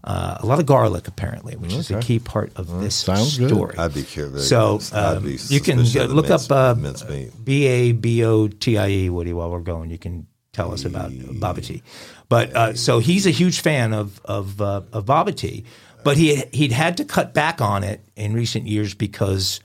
uh, 0.09 0.39
a 0.41 0.47
lot 0.47 0.59
of 0.59 0.65
garlic 0.65 1.07
apparently, 1.07 1.55
which 1.55 1.75
is 1.75 1.91
a 1.91 2.01
key 2.01 2.19
part 2.19 2.51
of 2.57 2.81
this 2.81 2.95
sounds 2.95 3.37
good. 3.37 3.51
story. 3.51 3.77
I'd 3.77 3.93
be 3.93 4.03
curious. 4.03 4.49
So 4.49 4.81
um, 4.93 5.23
be 5.23 5.39
you 5.49 5.61
can 5.61 5.81
uh, 5.81 6.05
look 6.07 6.29
mince- 6.29 6.51
up 6.51 6.51
uh, 6.51 6.81
mincemeat. 6.81 7.45
B 7.45 7.67
A 7.67 7.93
B 7.93 8.25
O 8.25 8.49
T 8.49 8.79
I 8.79 8.89
E, 8.89 9.11
Woody, 9.11 9.35
while 9.35 9.51
we're 9.51 9.61
going. 9.61 9.91
You 9.91 9.99
can 9.99 10.27
tell 10.55 10.73
us 10.73 10.87
about 10.87 11.11
bobotie. 11.11 11.83
But 12.31 12.57
uh, 12.57 12.75
so 12.75 13.01
he's 13.01 13.27
a 13.27 13.31
huge 13.31 13.61
fan 13.61 13.93
of 13.93 14.19
of, 14.25 14.63
uh, 14.63 14.81
of 14.95 15.05
bobotie, 15.05 15.65
but 16.05 16.17
he 16.17 16.43
he'd 16.55 16.73
had 16.73 16.97
to 16.97 17.05
cut 17.05 17.35
back 17.35 17.61
on 17.61 17.85
it 17.85 18.01
in 18.17 18.33
recent 18.33 18.67
years 18.67 18.95
because 18.95 19.61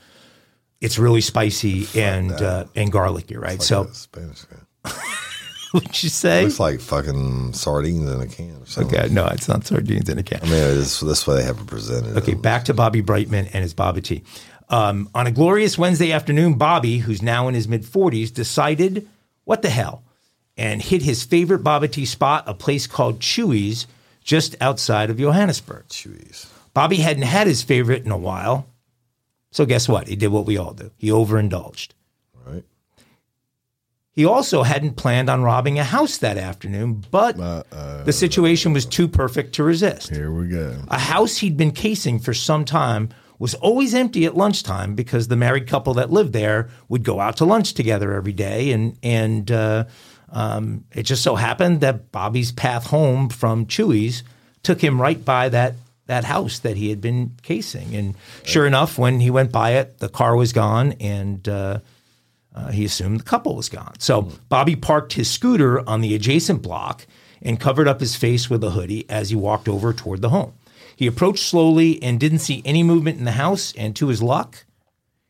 it's 0.82 1.00
really 1.00 1.22
spicy 1.22 1.88
and 1.98 2.34
uh, 2.34 2.66
and 2.76 2.92
garlicky, 2.92 3.38
right? 3.38 3.62
so 3.62 3.86
Spanish 3.94 4.44
guy. 4.44 4.92
would 5.84 6.04
you 6.04 6.10
say? 6.10 6.44
Looks 6.44 6.60
like 6.60 6.80
fucking 6.80 7.54
sardines 7.54 8.10
in 8.10 8.22
a 8.22 8.28
can 8.28 8.62
or 8.62 8.66
something. 8.66 9.00
Okay, 9.00 9.14
no, 9.14 9.26
it's 9.28 9.48
not 9.48 9.66
sardines 9.66 10.08
in 10.08 10.20
a 10.20 10.24
can. 10.24 10.40
I 10.42 10.46
mean, 10.46 10.52
this 10.52 11.00
this 11.00 11.26
way 11.26 11.38
they 11.38 11.44
have 11.44 11.60
it 11.60 11.68
presented. 11.68 12.18
Okay, 12.18 12.36
back 12.36 12.66
to 12.66 12.74
Bobby 12.74 13.02
Brightman 13.02 13.48
and 13.48 13.64
his 13.64 13.74
bobotie. 13.74 14.24
Um, 14.70 15.10
on 15.14 15.28
a 15.28 15.32
glorious 15.32 15.78
Wednesday 15.78 16.12
afternoon, 16.12 16.56
Bobby, 16.56 16.98
who's 16.98 17.22
now 17.22 17.48
in 17.48 17.54
his 17.54 17.68
mid 17.68 17.84
40s, 17.84 18.34
decided, 18.34 19.08
what 19.44 19.62
the 19.62 19.70
hell, 19.70 20.04
and 20.58 20.82
hit 20.82 21.02
his 21.02 21.24
favorite 21.24 21.64
bobotie 21.64 22.08
spot, 22.08 22.44
a 22.48 22.54
place 22.54 22.88
called 22.88 23.20
Chewy's, 23.20 23.88
just 24.24 24.56
outside 24.62 25.10
of 25.10 25.18
Johannesburg. 25.18 25.88
Chewies. 25.90 26.48
Bobby 26.74 26.98
hadn't 26.98 27.24
had 27.24 27.48
his 27.48 27.62
favorite 27.62 28.06
in 28.06 28.12
a 28.12 28.18
while. 28.18 28.68
So 29.52 29.66
guess 29.66 29.88
what? 29.88 30.08
He 30.08 30.16
did 30.16 30.30
what 30.30 30.46
we 30.46 30.58
all 30.58 30.74
do. 30.74 30.92
He 30.98 31.12
overindulged. 31.12 31.94
He 34.14 34.26
also 34.26 34.62
hadn't 34.62 34.96
planned 34.96 35.28
on 35.28 35.42
robbing 35.42 35.80
a 35.80 35.84
house 35.84 36.18
that 36.20 36.38
afternoon, 36.38 37.04
but 37.10 37.36
the 38.06 38.14
situation 38.14 38.72
was 38.72 38.86
too 38.86 39.08
perfect 39.08 39.56
to 39.56 39.64
resist. 39.64 40.10
here 40.10 40.32
we 40.32 40.48
go. 40.50 40.78
a 40.88 41.00
house 41.00 41.38
he'd 41.38 41.58
been 41.58 41.72
casing 41.72 42.20
for 42.20 42.34
some 42.34 42.64
time 42.64 43.10
was 43.40 43.56
always 43.56 43.96
empty 43.96 44.26
at 44.26 44.38
lunchtime 44.38 44.94
because 44.96 45.28
the 45.28 45.36
married 45.36 45.68
couple 45.68 45.96
that 45.96 46.12
lived 46.12 46.32
there 46.32 46.70
would 46.88 47.04
go 47.04 47.20
out 47.20 47.38
to 47.38 47.46
lunch 47.46 47.74
together 47.74 48.14
every 48.14 48.32
day, 48.32 48.72
and 48.72 48.98
and 49.02 49.52
uh, 49.52 49.86
um, 50.30 50.86
it 50.94 51.04
just 51.04 51.24
so 51.24 51.36
happened 51.36 51.82
that 51.82 52.12
Bobby's 52.12 52.52
path 52.52 52.86
home 52.88 53.30
from 53.30 53.66
Chewy's 53.66 54.24
took 54.62 54.80
him 54.80 55.02
right 55.02 55.26
by 55.26 55.50
that 55.50 55.74
that 56.06 56.24
house 56.24 56.60
that 56.60 56.78
he 56.78 56.90
had 56.90 57.02
been 57.02 57.36
casing, 57.42 57.96
and 57.96 58.16
sure 58.44 58.68
enough, 58.68 58.98
when 58.98 59.20
he 59.20 59.32
went 59.32 59.52
by 59.52 59.72
it, 59.72 59.98
the 59.98 60.10
car 60.10 60.36
was 60.36 60.54
gone, 60.54 60.94
and 61.00 61.50
uh, 61.50 61.80
uh, 62.56 62.72
he 62.72 62.86
assumed 62.86 63.20
the 63.20 63.24
couple 63.24 63.56
was 63.56 63.70
gone. 63.70 63.94
So 64.00 64.32
Bobby 64.50 64.76
parked 64.76 65.14
his 65.14 65.30
scooter 65.30 65.88
on 65.88 66.02
the 66.02 66.14
adjacent 66.14 66.62
block 66.62 67.06
and 67.42 67.60
covered 67.60 67.88
up 67.88 68.00
his 68.00 68.16
face 68.16 68.50
with 68.50 68.64
a 68.64 68.72
hoodie 68.72 69.06
as 69.10 69.30
he 69.30 69.36
walked 69.36 69.68
over 69.68 69.94
toward 69.94 70.22
the 70.22 70.30
home. 70.30 70.54
He 70.96 71.08
approached 71.08 71.44
slowly 71.44 72.02
and 72.02 72.20
didn't 72.20 72.40
see 72.40 72.62
any 72.66 72.84
movement 72.84 73.18
in 73.18 73.26
the 73.26 73.32
house. 73.32 73.74
And 73.76 73.96
to 73.96 74.08
his 74.08 74.22
luck, 74.22 74.66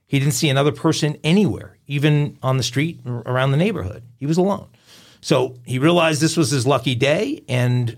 he 0.05 0.19
didn't 0.19 0.34
see 0.34 0.49
another 0.49 0.71
person 0.71 1.17
anywhere, 1.24 1.78
even 1.88 2.38
on 2.43 2.57
the 2.57 2.63
street 2.63 2.99
or 3.05 3.24
around 3.26 3.51
the 3.51 3.57
neighborhood. 3.57 4.03
He 4.17 4.26
was 4.26 4.38
alone. 4.38 4.67
So 5.21 5.55
he 5.65 5.80
realized 5.80 6.21
this 6.21 6.38
was 6.38 6.51
his 6.51 6.67
lucky 6.67 6.95
day. 6.95 7.43
And 7.47 7.97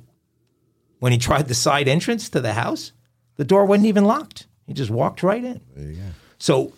when 0.99 1.11
he 1.11 1.17
tried 1.17 1.47
the 1.47 1.55
side 1.55 1.88
entrance 1.88 2.30
to 2.30 2.39
the 2.39 2.53
house, 2.53 2.91
the 3.36 3.43
door 3.43 3.65
wasn't 3.65 3.88
even 3.88 4.05
locked. 4.05 4.47
He 4.67 4.73
just 4.73 4.91
walked 4.91 5.23
right 5.23 5.43
in. 5.43 5.61
So 6.38 6.73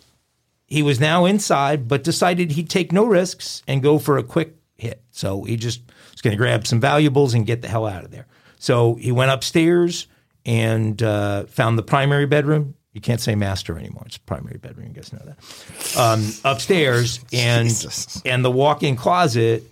he 0.68 0.84
was 0.84 1.00
now 1.00 1.26
inside, 1.26 1.88
but 1.88 2.04
decided 2.04 2.52
he'd 2.52 2.70
take 2.70 2.92
no 2.92 3.06
risks 3.06 3.64
and 3.68 3.82
go 3.82 3.98
for 3.98 4.18
a 4.18 4.24
quick 4.24 4.56
hit. 4.78 5.02
So 5.12 5.44
he 5.44 5.56
just 5.56 5.82
was 6.12 6.22
going 6.22 6.32
to 6.34 6.38
grab 6.38 6.68
some 6.68 6.80
valuables 6.80 7.34
and 7.34 7.46
get 7.46 7.62
the 7.62 7.68
hell 7.68 7.88
out 7.88 8.04
of 8.04 8.12
there. 8.12 8.28
So 8.60 8.96
he 8.96 9.12
went 9.12 9.32
upstairs 9.32 10.08
and 10.46 11.02
uh, 11.02 11.46
found 11.46 11.78
the 11.78 11.84
primary 11.84 12.26
bedroom. 12.26 12.76
You 12.94 13.02
can't 13.02 13.22
say 13.22 13.36
master 13.36 13.78
anymore; 13.78 14.04
it's 14.08 14.18
primary 14.18 14.58
bedroom. 14.58 14.88
You 14.88 14.94
guys 14.94 15.14
know 15.14 15.22
that. 15.24 15.98
Um, 15.98 16.32
upstairs 16.44 17.20
and 17.32 17.68
Jesus. 17.68 18.22
and 18.26 18.44
the 18.44 18.52
walk-in 18.52 18.96
closet. 18.96 19.64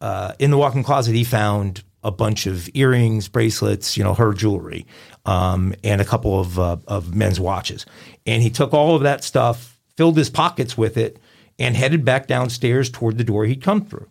Uh, 0.00 0.34
in 0.38 0.50
the 0.50 0.58
walk-in 0.58 0.82
closet, 0.82 1.14
he 1.14 1.24
found 1.24 1.82
a 2.04 2.10
bunch 2.10 2.46
of 2.46 2.68
earrings, 2.74 3.28
bracelets, 3.28 3.96
you 3.96 4.04
know, 4.04 4.14
her 4.14 4.32
jewelry, 4.32 4.86
um, 5.24 5.74
and 5.84 6.00
a 6.00 6.04
couple 6.04 6.38
of 6.40 6.58
uh, 6.58 6.76
of 6.86 7.14
men's 7.14 7.40
watches. 7.40 7.86
And 8.26 8.42
he 8.42 8.50
took 8.50 8.72
all 8.72 8.94
of 8.94 9.02
that 9.02 9.24
stuff, 9.24 9.71
filled 9.96 10.16
his 10.16 10.30
pockets 10.30 10.76
with 10.76 10.96
it, 10.96 11.18
and 11.58 11.76
headed 11.76 12.04
back 12.04 12.26
downstairs 12.26 12.90
toward 12.90 13.18
the 13.18 13.24
door 13.24 13.44
he'd 13.44 13.62
come 13.62 13.84
through. 13.84 14.08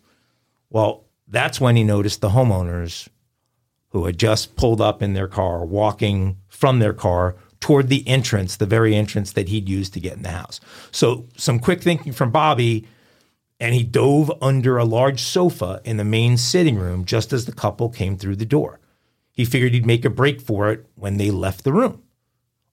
Well, 0.70 1.06
that's 1.28 1.60
when 1.60 1.76
he 1.76 1.84
noticed 1.84 2.22
the 2.22 2.30
homeowners 2.30 3.08
who 3.90 4.06
had 4.06 4.18
just 4.18 4.56
pulled 4.56 4.82
up 4.82 5.02
in 5.02 5.14
their 5.14 5.28
car, 5.28 5.66
walking 5.66 6.38
from 6.48 6.80
their 6.80 6.94
car 6.94 7.36
toward 7.60 7.90
the 7.90 8.08
entrance, 8.08 8.56
the 8.56 8.66
very 8.66 8.96
entrance 8.96 9.34
that 9.34 9.50
he'd 9.50 9.70
used 9.70 9.94
to 9.94 10.00
get 10.00 10.14
in 10.14 10.24
the 10.24 10.30
house. 10.30 10.60
So, 10.92 11.28
some 11.38 11.60
quick 11.60 11.82
thinking 11.82 12.14
from 12.14 12.32
Bobby, 12.32 12.88
and 13.60 13.76
he 13.76 13.84
dove 13.84 14.32
under 14.42 14.78
a 14.78 14.86
large 14.86 15.22
sofa 15.22 15.82
in 15.84 15.98
the 15.98 16.04
main 16.04 16.38
sitting 16.38 16.78
room 16.78 17.06
just 17.06 17.32
as 17.32 17.46
the 17.46 17.52
couple 17.52 17.90
came 17.90 18.18
through 18.18 18.38
the 18.38 18.46
door. 18.46 18.80
He 19.32 19.46
figured 19.46 19.74
he'd 19.74 19.86
make 19.86 20.04
a 20.04 20.10
break 20.10 20.42
for 20.42 20.72
it 20.72 20.88
when 20.96 21.18
they 21.18 21.32
left 21.32 21.64
the 21.64 21.74
room. 21.74 22.02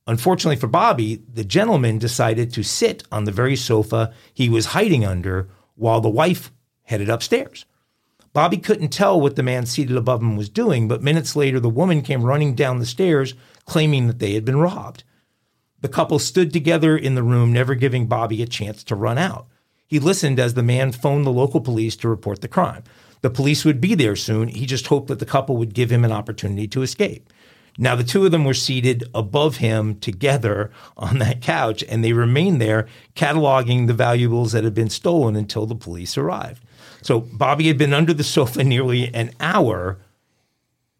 Unfortunately 0.08 0.56
for 0.56 0.68
Bobby, 0.68 1.22
the 1.30 1.44
gentleman 1.44 1.98
decided 1.98 2.50
to 2.54 2.62
sit 2.62 3.04
on 3.12 3.24
the 3.24 3.30
very 3.30 3.54
sofa 3.54 4.14
he 4.32 4.48
was 4.48 4.66
hiding 4.66 5.04
under 5.04 5.50
while 5.74 6.00
the 6.00 6.08
wife 6.08 6.50
headed 6.84 7.10
upstairs. 7.10 7.66
Bobby 8.32 8.56
couldn't 8.56 8.88
tell 8.88 9.20
what 9.20 9.36
the 9.36 9.42
man 9.42 9.66
seated 9.66 9.98
above 9.98 10.22
him 10.22 10.34
was 10.34 10.48
doing, 10.48 10.88
but 10.88 11.02
minutes 11.02 11.36
later, 11.36 11.60
the 11.60 11.68
woman 11.68 12.00
came 12.00 12.24
running 12.24 12.54
down 12.54 12.78
the 12.78 12.86
stairs 12.86 13.34
claiming 13.66 14.06
that 14.06 14.18
they 14.18 14.32
had 14.32 14.46
been 14.46 14.56
robbed. 14.56 15.04
The 15.82 15.88
couple 15.88 16.18
stood 16.18 16.54
together 16.54 16.96
in 16.96 17.14
the 17.14 17.22
room, 17.22 17.52
never 17.52 17.74
giving 17.74 18.06
Bobby 18.06 18.42
a 18.42 18.46
chance 18.46 18.82
to 18.84 18.94
run 18.94 19.18
out. 19.18 19.46
He 19.86 19.98
listened 19.98 20.40
as 20.40 20.54
the 20.54 20.62
man 20.62 20.92
phoned 20.92 21.26
the 21.26 21.30
local 21.30 21.60
police 21.60 21.96
to 21.96 22.08
report 22.08 22.40
the 22.40 22.48
crime. 22.48 22.82
The 23.20 23.30
police 23.30 23.62
would 23.66 23.80
be 23.80 23.94
there 23.94 24.16
soon. 24.16 24.48
He 24.48 24.64
just 24.64 24.86
hoped 24.86 25.08
that 25.08 25.18
the 25.18 25.26
couple 25.26 25.58
would 25.58 25.74
give 25.74 25.90
him 25.90 26.04
an 26.04 26.12
opportunity 26.12 26.66
to 26.68 26.82
escape. 26.82 27.30
Now, 27.80 27.94
the 27.94 28.02
two 28.02 28.26
of 28.26 28.32
them 28.32 28.44
were 28.44 28.54
seated 28.54 29.04
above 29.14 29.58
him 29.58 30.00
together 30.00 30.72
on 30.96 31.20
that 31.20 31.40
couch, 31.40 31.84
and 31.88 32.02
they 32.04 32.12
remained 32.12 32.60
there 32.60 32.88
cataloging 33.14 33.86
the 33.86 33.94
valuables 33.94 34.50
that 34.52 34.64
had 34.64 34.74
been 34.74 34.90
stolen 34.90 35.36
until 35.36 35.64
the 35.64 35.76
police 35.76 36.18
arrived. 36.18 36.64
So, 37.02 37.20
Bobby 37.20 37.68
had 37.68 37.78
been 37.78 37.94
under 37.94 38.12
the 38.12 38.24
sofa 38.24 38.64
nearly 38.64 39.14
an 39.14 39.30
hour, 39.38 39.98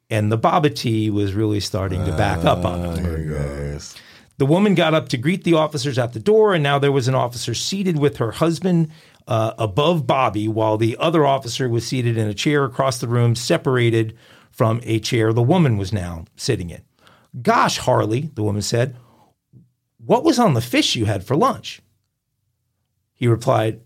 and 0.09 0.31
the 0.31 0.39
bobotie 0.39 1.11
was 1.11 1.35
really 1.35 1.59
starting 1.59 2.05
to 2.05 2.13
back 2.13 2.45
up 2.45 2.65
on 2.65 2.97
him. 2.97 3.31
Yes. 3.31 3.97
The 4.39 4.47
woman 4.47 4.77
got 4.77 4.95
up 4.95 5.09
to 5.09 5.17
greet 5.17 5.43
the 5.43 5.55
officers 5.55 5.99
at 5.99 6.13
the 6.13 6.21
door, 6.21 6.55
and 6.55 6.63
now 6.63 6.79
there 6.79 6.93
was 6.93 7.09
an 7.09 7.17
officer 7.17 7.55
seated 7.55 7.99
with 7.99 8.19
her 8.19 8.31
husband 8.31 8.91
uh, 9.27 9.53
above 9.59 10.07
Bobby, 10.07 10.47
while 10.47 10.79
the 10.79 10.97
other 11.01 11.27
officer 11.27 11.69
was 11.69 11.85
seated 11.85 12.17
in 12.17 12.29
a 12.29 12.35
chair 12.35 12.65
across 12.65 13.01
the 13.01 13.09
room, 13.09 13.35
separated 13.35 14.17
from 14.59 14.81
a 14.83 14.99
chair 14.99 15.33
the 15.33 15.41
woman 15.41 15.79
was 15.79 15.93
now 15.93 16.25
sitting 16.35 16.69
in. 16.69 16.83
Gosh, 17.41 17.79
Harley, 17.79 18.33
the 18.35 18.43
woman 18.43 18.61
said, 18.61 18.97
what 20.05 20.25
was 20.25 20.41
on 20.41 20.55
the 20.55 20.61
fish 20.61 20.97
you 20.97 21.05
had 21.05 21.23
for 21.23 21.37
lunch? 21.37 21.81
He 23.15 23.29
replied, 23.29 23.83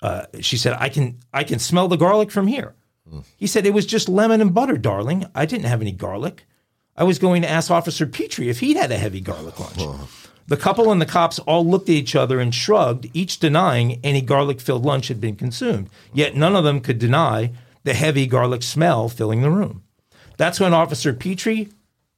uh, 0.00 0.24
she 0.40 0.56
said, 0.56 0.74
I 0.80 0.88
can, 0.88 1.18
I 1.34 1.44
can 1.44 1.58
smell 1.58 1.88
the 1.88 1.98
garlic 1.98 2.30
from 2.30 2.46
here. 2.46 2.74
He 3.36 3.46
said, 3.46 3.66
it 3.66 3.74
was 3.74 3.84
just 3.86 4.08
lemon 4.08 4.40
and 4.40 4.54
butter, 4.54 4.78
darling. 4.78 5.26
I 5.34 5.44
didn't 5.44 5.66
have 5.66 5.82
any 5.82 5.92
garlic. 5.92 6.46
I 6.96 7.04
was 7.04 7.18
going 7.18 7.42
to 7.42 7.50
ask 7.50 7.70
Officer 7.70 8.06
Petrie 8.06 8.48
if 8.48 8.60
he'd 8.60 8.76
had 8.76 8.90
a 8.90 8.98
heavy 8.98 9.20
garlic 9.20 9.60
lunch. 9.60 10.08
The 10.46 10.56
couple 10.56 10.90
and 10.90 11.00
the 11.02 11.06
cops 11.06 11.38
all 11.40 11.66
looked 11.66 11.90
at 11.90 11.94
each 11.94 12.14
other 12.16 12.40
and 12.40 12.54
shrugged, 12.54 13.10
each 13.12 13.38
denying 13.38 14.00
any 14.02 14.22
garlic 14.22 14.60
filled 14.60 14.84
lunch 14.86 15.08
had 15.08 15.20
been 15.20 15.36
consumed. 15.36 15.90
Yet 16.14 16.34
none 16.34 16.56
of 16.56 16.64
them 16.64 16.80
could 16.80 16.98
deny 16.98 17.52
the 17.84 17.92
heavy 17.94 18.26
garlic 18.26 18.62
smell 18.62 19.10
filling 19.10 19.42
the 19.42 19.50
room. 19.50 19.82
That's 20.38 20.58
when 20.58 20.72
Officer 20.72 21.12
Petrie 21.12 21.68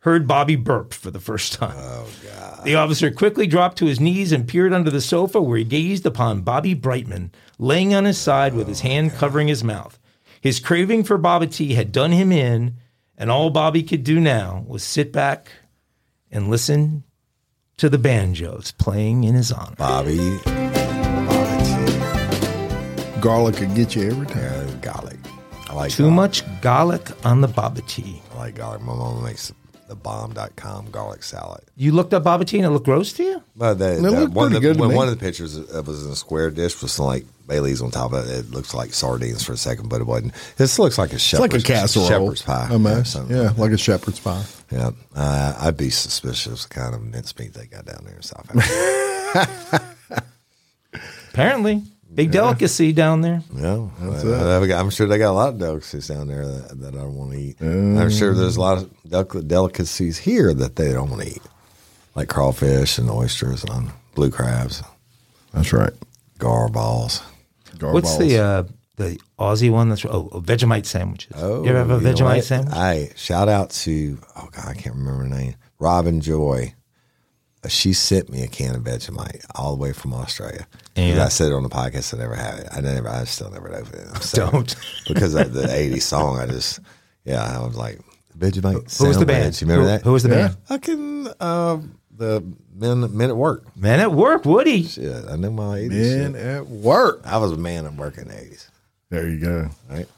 heard 0.00 0.28
Bobby 0.28 0.54
burp 0.54 0.94
for 0.94 1.10
the 1.10 1.18
first 1.18 1.54
time. 1.54 1.74
Oh, 1.76 2.06
God. 2.22 2.64
The 2.64 2.76
officer 2.76 3.10
quickly 3.10 3.46
dropped 3.46 3.78
to 3.78 3.86
his 3.86 3.98
knees 3.98 4.30
and 4.30 4.46
peered 4.46 4.72
under 4.72 4.90
the 4.90 5.00
sofa 5.00 5.40
where 5.40 5.58
he 5.58 5.64
gazed 5.64 6.06
upon 6.06 6.42
Bobby 6.42 6.74
Brightman 6.74 7.32
laying 7.58 7.94
on 7.94 8.04
his 8.04 8.18
side 8.18 8.54
with 8.54 8.68
his 8.68 8.82
oh, 8.84 8.88
hand 8.88 9.12
covering 9.14 9.48
his 9.48 9.64
mouth. 9.64 9.98
His 10.40 10.60
craving 10.60 11.04
for 11.04 11.18
bobotie 11.18 11.74
had 11.74 11.92
done 11.92 12.12
him 12.12 12.30
in, 12.30 12.76
and 13.16 13.30
all 13.30 13.50
Bobby 13.50 13.82
could 13.82 14.04
do 14.04 14.20
now 14.20 14.64
was 14.66 14.82
sit 14.82 15.12
back 15.12 15.50
and 16.30 16.48
listen 16.48 17.04
to 17.78 17.88
the 17.88 17.98
banjos 17.98 18.72
playing 18.72 19.24
in 19.24 19.34
his 19.34 19.50
honor. 19.50 19.76
Bobby. 19.76 20.38
Bobby 20.44 20.80
Garlic 23.20 23.56
could 23.56 23.74
get 23.74 23.94
you 23.94 24.10
every 24.10 24.26
time. 24.26 24.80
Garlic. 24.80 25.19
I 25.81 25.85
like 25.85 25.93
Too 25.93 26.03
garlic. 26.05 26.14
much 26.16 26.61
garlic 26.61 27.26
on 27.26 27.41
the 27.41 27.49
bobotie. 27.49 28.20
I 28.35 28.39
like 28.39 28.55
garlic. 28.57 28.83
My 28.83 28.95
mom 28.95 29.22
makes 29.24 29.51
the 29.89 29.95
bomb.com 29.97 30.91
garlic 30.91 31.22
salad. 31.22 31.62
You 31.76 31.93
looked 31.93 32.12
up 32.14 32.22
bobotie 32.24 32.59
and 32.59 32.66
it 32.66 32.70
looked 32.70 32.85
gross 32.85 33.12
to 33.14 33.22
you? 33.24 33.43
But 33.57 33.74
the, 33.74 33.95
It 33.95 34.03
the- 34.03 34.11
looked 34.11 34.33
one, 34.35 34.47
of 34.49 34.51
pretty 34.53 34.55
the, 34.55 34.61
good 34.61 34.74
to 34.74 34.81
when 34.81 34.91
me. 34.91 34.97
one 34.97 35.09
of 35.09 35.18
the 35.18 35.24
pictures 35.24 35.57
it 35.57 35.85
was 35.87 36.05
in 36.05 36.12
a 36.12 36.16
square 36.16 36.51
dish 36.51 36.81
with 36.83 36.91
some 36.91 37.07
like 37.07 37.24
Bailey's 37.49 37.81
on 37.83 37.91
top 37.91 38.12
of 38.12 38.28
it. 38.28 38.33
It 38.39 38.51
looks 38.51 38.74
like 38.74 38.93
sardines 38.93 39.43
for 39.43 39.55
a 39.55 39.57
second, 39.57 39.89
but 39.89 40.01
it 40.03 40.07
wasn't. 40.07 40.35
This 40.57 40.78
looks 40.78 40.99
like 40.99 41.11
a 41.12 41.14
It's 41.14 41.24
shepherd's, 41.24 41.55
like 41.55 41.62
a 41.62 41.66
casserole. 41.66 42.07
shepherd's 42.09 42.43
pie. 42.43 42.68
Almost. 42.70 43.12
something. 43.12 43.35
Yeah, 43.37 43.53
like 43.57 43.72
a 43.72 43.78
shepherd's 43.78 44.20
pie. 44.20 44.45
Yeah. 44.70 44.91
Uh, 45.16 45.57
I'd 45.59 45.76
be 45.78 45.91
suspicious 45.91 46.64
of 46.64 46.68
the 46.70 46.74
kind 46.74 46.95
of 46.95 47.03
mincemeat 47.03 47.55
they 47.55 47.66
got 47.66 47.87
down 47.87 48.05
there 48.05 48.16
in 48.16 48.22
South 48.22 48.49
Africa. 49.35 50.20
Apparently. 51.33 51.83
Big 52.12 52.32
delicacy 52.32 52.92
down 52.92 53.20
there. 53.20 53.42
Yeah, 53.54 53.88
uh, 54.02 54.76
I'm 54.76 54.90
sure 54.90 55.06
they 55.06 55.18
got 55.18 55.30
a 55.30 55.32
lot 55.32 55.50
of 55.50 55.58
delicacies 55.58 56.08
down 56.08 56.26
there 56.26 56.46
that, 56.46 56.80
that 56.80 56.94
I 56.94 56.98
don't 56.98 57.14
want 57.14 57.32
to 57.32 57.38
eat. 57.38 57.61
I'm 57.61 58.11
sure 58.11 58.34
there's 58.34 58.56
a 58.56 58.61
lot 58.61 58.78
of 58.78 58.90
delic- 59.06 59.46
delicacies 59.46 60.18
here 60.18 60.52
that 60.54 60.76
they 60.76 60.92
don't 60.92 61.08
want 61.11 61.22
to 61.22 61.28
eat, 61.28 61.42
like 62.16 62.28
crawfish 62.28 62.98
and 62.98 63.08
oysters 63.08 63.62
and 63.64 63.90
blue 64.14 64.30
crabs, 64.30 64.82
That's 65.52 65.72
right. 65.72 65.92
gar 66.38 66.68
balls. 66.68 67.22
Gar 67.78 67.92
What's 67.92 68.11
balls. 68.16 68.18
the 68.18 68.38
uh, 68.38 68.62
the 68.96 69.18
Aussie 69.38 69.70
one 69.70 69.88
that's 69.88 70.04
oh 70.04 70.28
Vegemite 70.44 70.86
sandwiches? 70.86 71.32
Oh, 71.36 71.62
you 71.62 71.70
ever 71.70 71.78
have 71.78 71.90
a 71.90 71.94
you 71.94 72.00
know 72.00 72.11
Vegemite 72.12 72.42
sandwich? 72.42 72.74
Hey, 72.74 73.12
shout 73.16 73.48
out 73.48 73.70
to 73.70 74.18
oh 74.36 74.48
god, 74.52 74.66
I 74.68 74.74
can't 74.74 74.96
remember 74.96 75.22
her 75.22 75.28
name. 75.28 75.54
Robin 75.78 76.20
Joy. 76.20 76.74
She 77.68 77.92
sent 77.92 78.30
me 78.30 78.42
a 78.42 78.48
can 78.48 78.74
of 78.74 78.82
Vegemite 78.82 79.44
all 79.54 79.76
the 79.76 79.82
way 79.82 79.92
from 79.92 80.14
Australia. 80.14 80.66
Yeah. 80.96 81.24
I 81.24 81.28
said 81.28 81.52
it 81.52 81.54
on 81.54 81.62
the 81.62 81.68
podcast. 81.68 82.14
I 82.14 82.18
never 82.18 82.34
have 82.34 82.58
it. 82.58 82.68
I 82.72 82.80
never. 82.80 83.08
I 83.08 83.24
still 83.24 83.50
never 83.50 83.68
opened 83.74 83.94
it. 83.96 84.06
I'm 84.14 84.20
sorry. 84.22 84.50
Don't. 84.50 84.76
because 85.08 85.34
of 85.34 85.52
the 85.52 85.64
'80s 85.64 86.02
song. 86.02 86.38
I 86.38 86.46
just 86.46 86.80
yeah. 87.24 87.42
I 87.42 87.64
was 87.66 87.76
like 87.76 88.00
Vegemite. 88.38 88.72
Who 88.72 88.80
was 89.08 89.18
the 89.18 89.26
sandwich. 89.26 89.26
band? 89.26 89.61
You 89.61 89.66
remember 89.66 89.82
Who- 89.82 89.88
that? 89.88 90.02
Who 90.04 90.12
was 90.12 90.22
the 90.22 90.28
Yeah. 90.30 90.34
band? 90.48 90.56
I 90.70 90.78
can. 90.78 91.28
Uh, 91.38 91.78
the 92.16 92.42
men 92.74 93.14
men 93.16 93.28
at 93.30 93.36
work. 93.36 93.64
Man 93.76 94.00
at 94.00 94.12
work, 94.12 94.44
Woody. 94.46 94.84
Shit, 94.84 95.24
I 95.28 95.36
knew 95.36 95.50
my 95.50 95.80
'80s. 95.80 95.90
Men 96.18 96.32
shit. 96.32 96.42
at 96.42 96.66
work. 96.66 97.20
I 97.26 97.36
was 97.38 97.52
a 97.52 97.56
man 97.58 97.84
at 97.86 97.94
work 97.94 98.16
in 98.18 98.28
the 98.28 98.34
'80s. 98.34 98.68
There 99.11 99.28
you 99.28 99.38
go. 99.38 99.68
Right. 99.90 100.08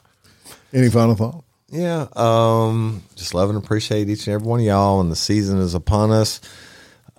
Any 0.73 0.91
final 0.91 1.15
thought? 1.17 1.43
Yeah. 1.71 2.07
Um, 2.15 3.03
just 3.17 3.35
love 3.35 3.49
and 3.51 3.59
appreciate 3.59 4.09
each 4.09 4.27
and 4.27 4.35
every 4.35 4.47
one 4.47 4.61
of 4.61 4.67
y'all. 4.67 5.01
And 5.01 5.11
the 5.11 5.17
season 5.17 5.59
is 5.59 5.75
upon 5.75 6.11
us. 6.13 6.41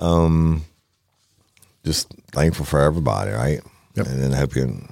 Um, 0.04 0.66
just 1.86 2.14
thankful 2.32 2.66
for 2.66 2.82
everybody, 2.82 3.32
right? 3.32 3.62
Yep. 3.96 4.08
And 4.08 4.22
then 4.22 4.32
hope 4.32 4.56
you 4.56 4.88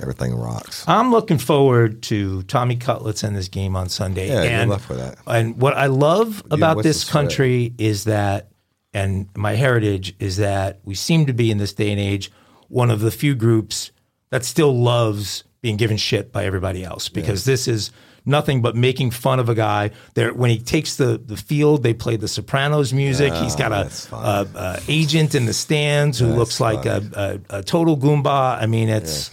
everything 0.00 0.34
rocks. 0.34 0.84
I'm 0.86 1.10
looking 1.10 1.38
forward 1.38 2.02
to 2.04 2.42
Tommy 2.44 2.76
Cutlets 2.76 3.24
in 3.24 3.34
this 3.34 3.48
game 3.48 3.76
on 3.76 3.88
Sunday. 3.88 4.28
Yeah, 4.28 4.42
good 4.42 4.50
and, 4.50 4.70
luck 4.70 4.88
with 4.88 4.98
that. 4.98 5.18
And 5.26 5.60
what 5.60 5.76
I 5.76 5.86
love 5.86 6.42
about 6.50 6.82
this 6.82 7.00
the 7.00 7.06
spread? 7.06 7.12
country 7.12 7.74
is 7.78 8.04
that, 8.04 8.48
and 8.94 9.28
my 9.36 9.54
heritage 9.54 10.14
is 10.18 10.36
that 10.36 10.80
we 10.84 10.94
seem 10.94 11.26
to 11.26 11.32
be 11.32 11.50
in 11.50 11.58
this 11.58 11.72
day 11.72 11.90
and 11.90 12.00
age 12.00 12.30
one 12.68 12.90
of 12.90 13.00
the 13.00 13.10
few 13.10 13.34
groups 13.34 13.90
that 14.30 14.44
still 14.44 14.76
loves 14.78 15.44
being 15.60 15.76
given 15.76 15.96
shit 15.96 16.32
by 16.32 16.44
everybody 16.44 16.84
else 16.84 17.08
because 17.08 17.44
this 17.44 17.66
is 17.66 17.90
nothing 18.28 18.62
but 18.62 18.76
making 18.76 19.10
fun 19.10 19.40
of 19.40 19.48
a 19.48 19.54
guy. 19.54 19.90
There, 20.14 20.32
when 20.32 20.50
he 20.50 20.58
takes 20.58 20.96
the 20.96 21.18
the 21.18 21.36
field, 21.36 21.82
they 21.82 21.94
play 21.94 22.16
the 22.16 22.28
Sopranos 22.28 22.92
music. 22.92 23.32
He's 23.34 23.56
got 23.56 23.72
a, 23.72 23.76
Oh, 23.80 23.82
that's 23.84 24.06
fun. 24.06 24.24
a, 24.54 24.58
a 24.58 24.80
agent 24.86 25.34
in 25.34 25.46
the 25.46 25.52
stands 25.54 26.18
who 26.18 26.26
looks 26.26 26.60
like 26.60 26.86
a, 26.86 27.40
a, 27.50 27.58
a 27.58 27.62
total 27.62 27.96
goomba. 27.96 28.60
I 28.62 28.66
mean, 28.66 28.88
it's. 28.88 29.30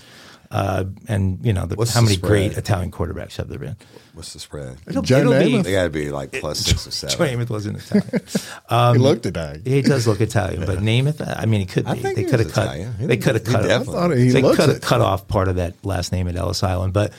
Uh, 0.51 0.85
and 1.09 1.43
you 1.43 1.51
know 1.51 1.65
the, 1.65 1.75
What's 1.75 1.93
how 1.93 1.99
the 2.01 2.05
many 2.05 2.17
great? 2.17 2.55
Italian 2.57 2.89
quarterbacks 2.91 3.35
have 3.37 3.49
there 3.49 3.57
been? 3.59 3.75
What's 4.13 4.31
the 4.31 4.39
spread? 4.39 4.77
Joe 5.01 5.19
it'll 5.21 5.33
be- 5.39 5.61
They 5.61 5.71
got 5.73 5.83
to 5.85 5.89
be 5.89 6.11
like 6.11 6.31
plus 6.31 6.59
six 6.59 6.87
or 6.87 6.91
seven. 6.91 7.17
Joe 7.17 7.25
seven. 7.25 7.39
Namath 7.45 7.49
wasn't 7.49 7.77
Italian. 7.79 8.93
he 8.95 8.99
looked 9.01 9.23
today. 9.23 9.59
he 9.65 9.81
does 9.81 10.07
look 10.07 10.21
Italian, 10.21 10.65
but 10.65 10.77
Namath. 10.79 11.19
I 11.37 11.45
mean, 11.45 11.61
he 11.61 11.65
could 11.65 11.83
be. 11.85 11.91
I 11.91 11.95
think 11.95 12.15
they 12.15 12.23
could 12.23 12.39
have 12.39 12.53
cut. 12.53 12.67
Italian. 12.67 12.93
They 12.99 13.17
could 13.17 13.35
have 13.35 13.43
cut. 13.43 13.63
definitely- 13.63 13.95
I 13.97 14.01
thought 14.07 14.11
he 14.17 14.29
they 14.29 14.41
could 14.43 14.69
have 14.69 14.81
cut 14.81 15.01
off 15.01 15.27
part 15.27 15.47
of 15.49 15.55
that 15.57 15.73
last 15.83 16.11
name 16.13 16.27
at 16.29 16.35
Ellis 16.37 16.63
Island, 16.63 16.93
but 16.93 17.11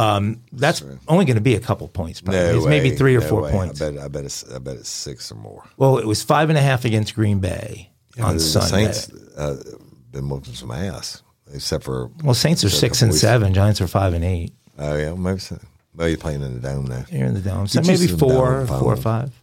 um, 0.00 0.42
that's 0.52 0.82
only 1.08 1.24
going 1.24 1.36
to 1.36 1.40
be 1.42 1.54
a 1.54 1.60
couple 1.60 1.86
points. 1.88 2.20
Probably. 2.20 2.40
No 2.40 2.56
it's 2.58 2.66
maybe 2.66 2.90
three 2.96 3.16
or 3.16 3.20
no 3.20 3.26
four 3.28 3.42
way. 3.42 3.50
points. 3.52 3.80
I 3.82 3.90
bet. 3.90 4.02
I 4.02 4.08
bet 4.08 4.24
it's. 4.24 4.50
I 4.50 4.58
bet 4.58 4.76
it's 4.76 4.88
six 4.88 5.30
or 5.30 5.36
more. 5.36 5.64
Well, 5.76 5.98
it 5.98 6.06
was 6.06 6.22
five 6.22 6.48
and 6.48 6.58
a 6.58 6.62
half 6.62 6.84
against 6.84 7.14
Green 7.14 7.38
Bay 7.40 7.90
on 8.20 8.34
the 8.34 8.40
Sunday. 8.40 8.92
Saints 8.92 9.10
uh, 9.36 9.62
been 10.10 10.28
whooping 10.28 10.54
some 10.54 10.70
ass, 10.70 11.22
except 11.52 11.84
for. 11.84 12.10
well, 12.24 12.34
Saints 12.34 12.64
are 12.64 12.70
six 12.70 12.98
couple 12.98 13.06
and 13.06 13.12
weeks. 13.12 13.20
seven. 13.20 13.54
Giants 13.54 13.80
are 13.80 13.86
five 13.88 14.12
and 14.14 14.24
eight. 14.24 14.52
Oh 14.78 14.96
yeah, 14.96 15.14
maybe. 15.14 15.38
So. 15.40 15.58
Well, 15.94 16.08
you're 16.08 16.18
playing 16.18 16.42
in 16.42 16.54
the 16.54 16.60
dome 16.60 16.86
now. 16.86 17.04
You're 17.10 17.26
in 17.26 17.34
the 17.34 17.40
dome, 17.40 17.66
so 17.66 17.80
maybe 17.82 18.06
four, 18.06 18.64
four 18.66 18.92
or 18.92 18.96
phone. 18.96 18.96
five. 18.96 19.40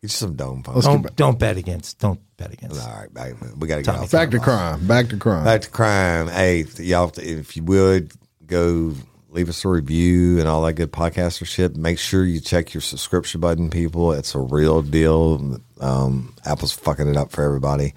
you 0.00 0.08
some 0.08 0.34
dome 0.34 0.62
phone. 0.62 0.76
Let's 0.76 0.86
get 0.86 0.90
All 0.92 0.98
back- 0.98 1.16
Don't 1.16 1.32
don't 1.32 1.38
bet 1.38 1.56
against. 1.56 1.98
Don't 1.98 2.20
bet 2.36 2.52
against. 2.52 2.80
All 2.80 2.94
right, 2.94 3.12
back, 3.12 3.34
we 3.58 3.66
got 3.66 3.76
to 3.76 3.82
get 3.82 4.10
Back 4.10 4.30
to 4.30 4.38
crime. 4.38 4.86
Back 4.86 5.08
to 5.08 5.16
crime. 5.16 5.44
Back 5.44 5.62
to 5.62 5.68
crime. 5.70 6.28
Hey, 6.28 6.64
y'all, 6.78 7.12
if 7.18 7.56
you 7.56 7.64
would 7.64 8.12
go 8.46 8.94
leave 9.30 9.48
us 9.48 9.64
a 9.64 9.68
review 9.68 10.38
and 10.38 10.48
all 10.48 10.62
that 10.62 10.72
good 10.74 10.92
podcaster 10.92 11.46
shit, 11.46 11.76
make 11.76 11.98
sure 11.98 12.24
you 12.24 12.40
check 12.40 12.74
your 12.74 12.80
subscription 12.80 13.40
button, 13.40 13.70
people. 13.70 14.12
It's 14.12 14.34
a 14.34 14.40
real 14.40 14.82
deal. 14.82 15.60
Um, 15.80 16.34
Apple's 16.44 16.72
fucking 16.72 17.08
it 17.08 17.16
up 17.16 17.30
for 17.30 17.42
everybody. 17.44 17.94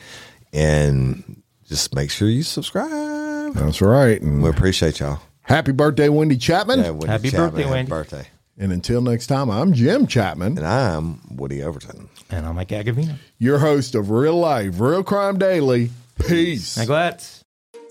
And 0.52 1.42
just 1.68 1.96
make 1.96 2.12
sure 2.12 2.28
you 2.30 2.44
subscribe. 2.44 3.54
That's 3.56 3.82
right. 3.82 4.22
And 4.22 4.44
We 4.44 4.50
appreciate 4.50 5.00
y'all. 5.00 5.20
happy 5.42 5.72
birthday, 5.72 6.10
Wendy 6.10 6.38
Chapman. 6.38 6.80
Yeah, 6.80 6.90
Wendy 6.92 7.08
Happy 7.08 7.32
Chapman, 7.32 7.50
birthday, 7.50 7.62
happy 7.64 7.72
Wendy. 7.72 7.90
birthday. 7.90 8.28
And 8.58 8.72
until 8.72 9.02
next 9.02 9.28
time, 9.28 9.50
I'm 9.50 9.74
Jim 9.74 10.06
Chapman, 10.06 10.60
And 10.60 10.68
I'm 10.68 11.22
Woody 11.36 11.64
Overton. 11.64 12.08
And 12.30 12.46
I'm 12.46 12.56
Mike 12.56 12.68
Agovino. 12.70 13.16
your 13.40 13.58
host 13.58 13.96
of 13.96 14.12
Real 14.12 14.36
Life, 14.38 14.80
Real 14.80 15.04
Crime 15.04 15.40
Daily. 15.40 15.90
Peace. 16.28 16.78
Now 16.78 16.86
go 16.86 16.94
ahead. 16.94 17.24